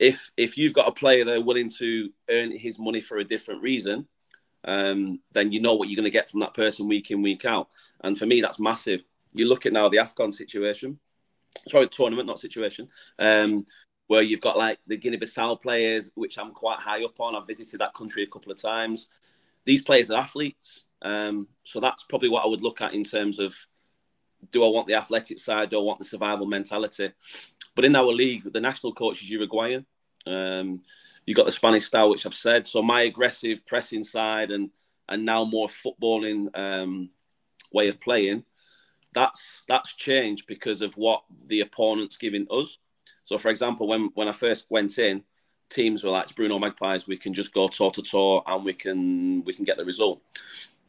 if 0.00 0.32
if 0.36 0.58
you've 0.58 0.74
got 0.74 0.88
a 0.88 0.92
player 0.92 1.24
that 1.24 1.38
are 1.38 1.44
willing 1.44 1.70
to 1.78 2.10
earn 2.30 2.50
his 2.50 2.80
money 2.80 3.00
for 3.00 3.18
a 3.18 3.24
different 3.24 3.62
reason, 3.62 4.08
um, 4.64 5.20
then 5.30 5.52
you 5.52 5.60
know 5.60 5.74
what 5.74 5.88
you're 5.88 5.94
going 5.94 6.02
to 6.02 6.10
get 6.10 6.28
from 6.28 6.40
that 6.40 6.54
person 6.54 6.88
week 6.88 7.12
in, 7.12 7.22
week 7.22 7.44
out. 7.44 7.68
And 8.02 8.18
for 8.18 8.26
me, 8.26 8.40
that's 8.40 8.58
massive. 8.58 9.02
You 9.34 9.48
look 9.48 9.66
at 9.66 9.72
now 9.72 9.88
the 9.88 9.98
AFCON 9.98 10.32
situation, 10.32 10.98
sorry, 11.68 11.88
tournament, 11.88 12.26
not 12.26 12.38
situation, 12.38 12.88
um, 13.18 13.64
where 14.06 14.22
you've 14.22 14.40
got 14.40 14.56
like 14.56 14.78
the 14.86 14.96
Guinea 14.96 15.18
Bissau 15.18 15.60
players, 15.60 16.10
which 16.14 16.38
I'm 16.38 16.52
quite 16.52 16.78
high 16.78 17.04
up 17.04 17.18
on. 17.20 17.34
I've 17.34 17.46
visited 17.46 17.80
that 17.80 17.94
country 17.94 18.22
a 18.22 18.26
couple 18.26 18.52
of 18.52 18.60
times. 18.60 19.08
These 19.64 19.82
players 19.82 20.10
are 20.10 20.20
athletes. 20.20 20.84
Um, 21.02 21.48
so 21.64 21.80
that's 21.80 22.04
probably 22.04 22.28
what 22.28 22.44
I 22.44 22.48
would 22.48 22.62
look 22.62 22.80
at 22.80 22.94
in 22.94 23.04
terms 23.04 23.38
of 23.38 23.54
do 24.52 24.64
I 24.64 24.68
want 24.68 24.86
the 24.86 24.94
athletic 24.94 25.38
side, 25.38 25.70
do 25.70 25.78
I 25.78 25.82
want 25.82 25.98
the 25.98 26.04
survival 26.04 26.46
mentality? 26.46 27.10
But 27.74 27.84
in 27.84 27.96
our 27.96 28.06
league, 28.06 28.52
the 28.52 28.60
national 28.60 28.94
coach 28.94 29.22
is 29.22 29.30
Uruguayan. 29.30 29.84
Um, 30.26 30.82
you've 31.26 31.36
got 31.36 31.46
the 31.46 31.52
Spanish 31.52 31.84
style, 31.84 32.10
which 32.10 32.26
I've 32.26 32.34
said. 32.34 32.66
So 32.66 32.82
my 32.82 33.02
aggressive 33.02 33.64
pressing 33.66 34.04
side 34.04 34.50
and 34.50 34.70
and 35.08 35.24
now 35.24 35.44
more 35.44 35.68
footballing 35.68 36.48
um, 36.58 37.10
way 37.72 37.88
of 37.88 38.00
playing, 38.00 38.44
that's 39.16 39.64
that's 39.66 39.94
changed 39.94 40.46
because 40.46 40.82
of 40.82 40.94
what 40.94 41.24
the 41.46 41.62
opponent's 41.62 42.16
giving 42.16 42.46
us. 42.50 42.78
So, 43.24 43.38
for 43.38 43.48
example, 43.48 43.88
when 43.88 44.10
when 44.14 44.28
I 44.28 44.32
first 44.32 44.66
went 44.70 44.98
in, 44.98 45.24
teams 45.70 46.04
were 46.04 46.10
like 46.10 46.34
Bruno 46.36 46.58
Magpies. 46.58 47.08
We 47.08 47.16
can 47.16 47.34
just 47.34 47.52
go 47.52 47.66
toe 47.66 47.90
to 47.90 48.02
toe 48.02 48.42
and 48.46 48.64
we 48.64 48.74
can 48.74 49.42
we 49.44 49.52
can 49.52 49.64
get 49.64 49.78
the 49.78 49.84
result. 49.84 50.20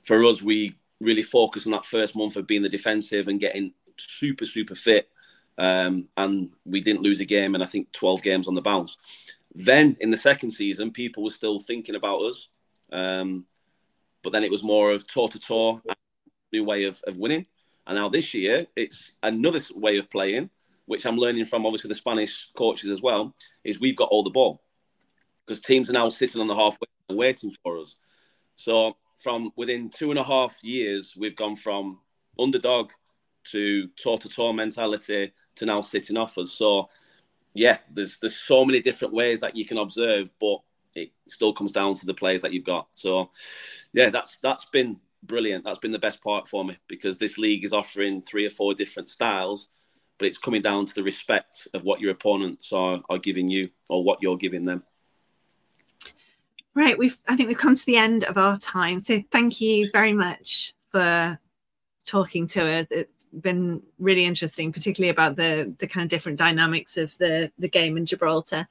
For 0.03 0.23
us, 0.25 0.43
we 0.43 0.75
really 1.01 1.23
focus 1.23 1.65
on 1.65 1.71
that 1.71 1.85
first 1.85 2.15
month 2.15 2.35
of 2.35 2.45
being 2.45 2.63
the 2.63 2.69
defensive 2.69 3.27
and 3.27 3.39
getting 3.39 3.73
super 3.97 4.45
super 4.45 4.75
fit 4.75 5.09
um, 5.57 6.07
and 6.17 6.51
we 6.65 6.81
didn't 6.81 7.01
lose 7.01 7.19
a 7.19 7.25
game, 7.25 7.55
and 7.55 7.63
I 7.63 7.67
think 7.67 7.91
12 7.91 8.21
games 8.21 8.47
on 8.47 8.55
the 8.55 8.61
bounce. 8.61 8.97
Then 9.53 9.97
in 9.99 10.09
the 10.09 10.17
second 10.17 10.51
season, 10.51 10.91
people 10.91 11.23
were 11.23 11.29
still 11.31 11.59
thinking 11.59 11.95
about 11.95 12.21
us, 12.21 12.49
um, 12.91 13.45
but 14.21 14.31
then 14.31 14.43
it 14.43 14.51
was 14.51 14.63
more 14.63 14.91
of 14.91 15.07
toe 15.07 15.27
to 15.27 15.39
toe, 15.39 15.81
new 16.53 16.63
way 16.63 16.83
of, 16.83 17.01
of 17.07 17.17
winning. 17.17 17.47
And 17.87 17.95
now 17.95 18.09
this 18.09 18.33
year, 18.33 18.67
it's 18.75 19.15
another 19.23 19.61
way 19.73 19.97
of 19.97 20.09
playing, 20.09 20.49
which 20.85 21.05
I'm 21.05 21.17
learning 21.17 21.45
from 21.45 21.65
obviously 21.65 21.87
the 21.87 21.95
Spanish 21.95 22.51
coaches 22.55 22.89
as 22.89 23.01
well. 23.01 23.33
Is 23.63 23.79
we've 23.79 23.95
got 23.95 24.09
all 24.09 24.23
the 24.23 24.29
ball 24.29 24.61
because 25.45 25.61
teams 25.61 25.89
are 25.89 25.93
now 25.93 26.09
sitting 26.09 26.41
on 26.41 26.47
the 26.47 26.55
halfway 26.55 26.87
and 27.07 27.17
waiting 27.17 27.55
for 27.63 27.79
us. 27.79 27.95
So 28.55 28.97
from 29.17 29.51
within 29.55 29.89
two 29.89 30.11
and 30.11 30.19
a 30.19 30.23
half 30.23 30.61
years, 30.63 31.15
we've 31.17 31.35
gone 31.35 31.55
from 31.55 31.99
underdog 32.37 32.91
to 33.51 33.87
toe 33.87 34.17
to 34.17 34.27
toe 34.27 34.51
mentality 34.51 35.31
to 35.55 35.65
now 35.65 35.79
sitting 35.79 36.17
off 36.17 36.37
us. 36.37 36.51
So 36.51 36.89
yeah, 37.53 37.77
there's 37.91 38.19
there's 38.19 38.35
so 38.35 38.65
many 38.65 38.81
different 38.81 39.13
ways 39.13 39.39
that 39.39 39.55
you 39.55 39.65
can 39.65 39.77
observe, 39.77 40.29
but 40.39 40.59
it 40.95 41.11
still 41.27 41.53
comes 41.53 41.71
down 41.71 41.93
to 41.93 42.05
the 42.05 42.13
players 42.13 42.41
that 42.41 42.51
you've 42.51 42.65
got. 42.65 42.87
So 42.91 43.31
yeah, 43.93 44.09
that's 44.09 44.37
that's 44.37 44.65
been 44.65 44.99
brilliant. 45.27 45.63
That's 45.63 45.79
been 45.79 45.91
the 45.91 45.99
best 45.99 46.21
part 46.21 46.47
for 46.47 46.63
me 46.63 46.77
because 46.87 47.17
this 47.17 47.37
league 47.37 47.63
is 47.63 47.73
offering 47.73 48.21
three 48.21 48.45
or 48.45 48.49
four 48.49 48.73
different 48.73 49.09
styles, 49.09 49.69
but 50.17 50.27
it's 50.27 50.37
coming 50.37 50.61
down 50.61 50.85
to 50.85 50.95
the 50.95 51.03
respect 51.03 51.67
of 51.73 51.83
what 51.83 52.01
your 52.01 52.11
opponents 52.11 52.73
are, 52.73 53.01
are 53.09 53.17
giving 53.17 53.49
you 53.49 53.69
or 53.89 54.03
what 54.03 54.19
you're 54.21 54.37
giving 54.37 54.65
them. 54.65 54.83
Right, 56.73 56.97
we've 56.97 57.17
I 57.27 57.35
think 57.35 57.47
we've 57.47 57.57
come 57.57 57.75
to 57.75 57.85
the 57.85 57.97
end 57.97 58.23
of 58.25 58.37
our 58.37 58.57
time. 58.57 58.99
So 58.99 59.21
thank 59.31 59.61
you 59.61 59.89
very 59.91 60.13
much 60.13 60.73
for 60.91 61.39
talking 62.05 62.47
to 62.49 62.71
us. 62.71 62.87
It's 62.91 63.25
been 63.41 63.81
really 63.97 64.25
interesting, 64.25 64.71
particularly 64.71 65.09
about 65.09 65.35
the 65.35 65.73
the 65.79 65.87
kind 65.87 66.03
of 66.03 66.09
different 66.09 66.37
dynamics 66.37 66.95
of 66.97 67.17
the 67.17 67.51
the 67.57 67.67
game 67.67 67.97
in 67.97 68.05
Gibraltar. 68.05 68.67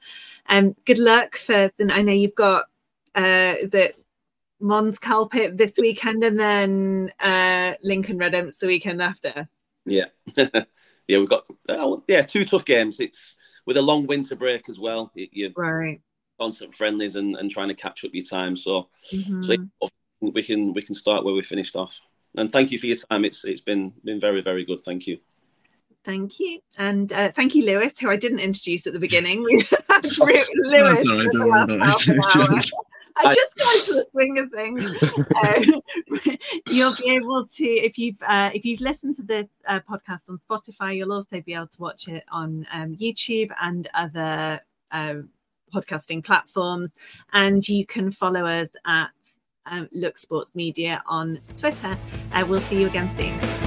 Um, 0.47 0.73
good 0.85 0.99
luck 0.99 1.35
for. 1.35 1.69
The, 1.77 1.91
I 1.93 2.01
know 2.01 2.13
you've 2.13 2.33
got. 2.33 2.65
Uh, 3.13 3.55
is 3.59 3.73
it 3.73 4.01
Mons 4.59 4.97
Calpe 4.99 5.55
this 5.55 5.73
weekend 5.77 6.23
and 6.23 6.39
then 6.39 7.11
uh, 7.19 7.73
Lincoln 7.83 8.17
Red 8.17 8.33
Imps 8.35 8.57
the 8.57 8.67
weekend 8.67 9.01
after? 9.01 9.47
Yeah, 9.85 10.05
yeah, 10.37 11.19
we've 11.19 11.29
got 11.29 11.45
uh, 11.69 11.97
yeah 12.07 12.21
two 12.23 12.43
tough 12.45 12.65
games. 12.65 12.99
It's 12.99 13.37
with 13.65 13.77
a 13.77 13.81
long 13.81 14.07
winter 14.07 14.35
break 14.35 14.67
as 14.69 14.79
well. 14.79 15.11
you're 15.15 15.51
right. 15.55 16.01
constant 16.39 16.73
friendlies 16.75 17.15
and, 17.15 17.35
and 17.35 17.49
trying 17.51 17.67
to 17.69 17.73
catch 17.73 18.03
up 18.05 18.11
your 18.13 18.25
time. 18.25 18.55
So, 18.55 18.89
Mhm. 19.13 19.43
so 19.45 19.55
we 20.21 20.41
can 20.43 20.73
we 20.73 20.81
can 20.81 20.95
start 20.95 21.23
where 21.23 21.33
we 21.33 21.41
finished 21.43 21.75
off. 21.75 21.99
And 22.35 22.51
thank 22.51 22.71
you 22.71 22.79
for 22.79 22.87
your 22.87 22.97
time. 22.97 23.25
It's 23.25 23.45
it's 23.45 23.61
been 23.61 23.93
been 24.03 24.19
very 24.19 24.41
very 24.41 24.65
good. 24.65 24.79
Thank 24.81 25.07
you. 25.07 25.19
Thank 26.03 26.39
you. 26.39 26.59
And 26.77 27.11
uh, 27.11 27.31
thank 27.31 27.53
you, 27.53 27.65
Lewis, 27.65 27.99
who 27.99 28.09
I 28.09 28.15
didn't 28.15 28.39
introduce 28.39 28.87
at 28.87 28.93
the 28.93 28.99
beginning. 28.99 29.43
We 29.47 29.63
Lewis 30.55 31.03
That's 31.03 31.07
all 31.07 31.17
right, 31.17 31.31
don't 31.31 31.47
worry 31.49 31.75
about 31.75 32.07
it. 32.07 32.71
I 33.19 33.33
just 33.33 33.55
got 33.57 33.75
into 33.75 33.93
the 33.93 34.07
swing 34.11 34.37
of 34.39 34.51
things. 34.51 35.13
Uh, 35.37 36.35
you'll 36.67 36.95
be 36.95 37.11
able 37.11 37.45
to, 37.45 37.65
if 37.65 37.97
you've 37.97 38.21
uh, 38.27 38.49
if 38.53 38.65
you've 38.65 38.81
listened 38.81 39.15
to 39.15 39.23
this 39.23 39.47
uh, 39.67 39.79
podcast 39.81 40.29
on 40.29 40.37
Spotify, 40.37 40.95
you'll 40.95 41.13
also 41.13 41.41
be 41.41 41.53
able 41.53 41.67
to 41.67 41.81
watch 41.81 42.07
it 42.07 42.23
on 42.31 42.65
um, 42.71 42.95
YouTube 42.95 43.51
and 43.61 43.87
other 43.93 44.59
uh, 44.91 45.15
podcasting 45.73 46.23
platforms. 46.23 46.95
And 47.33 47.67
you 47.67 47.85
can 47.85 48.11
follow 48.11 48.45
us 48.45 48.69
at 48.85 49.09
um, 49.65 49.89
Look 49.91 50.17
Sports 50.17 50.51
Media 50.55 51.03
on 51.05 51.39
Twitter. 51.55 51.97
Uh, 52.31 52.45
we'll 52.47 52.61
see 52.61 52.79
you 52.81 52.87
again 52.87 53.09
soon. 53.11 53.66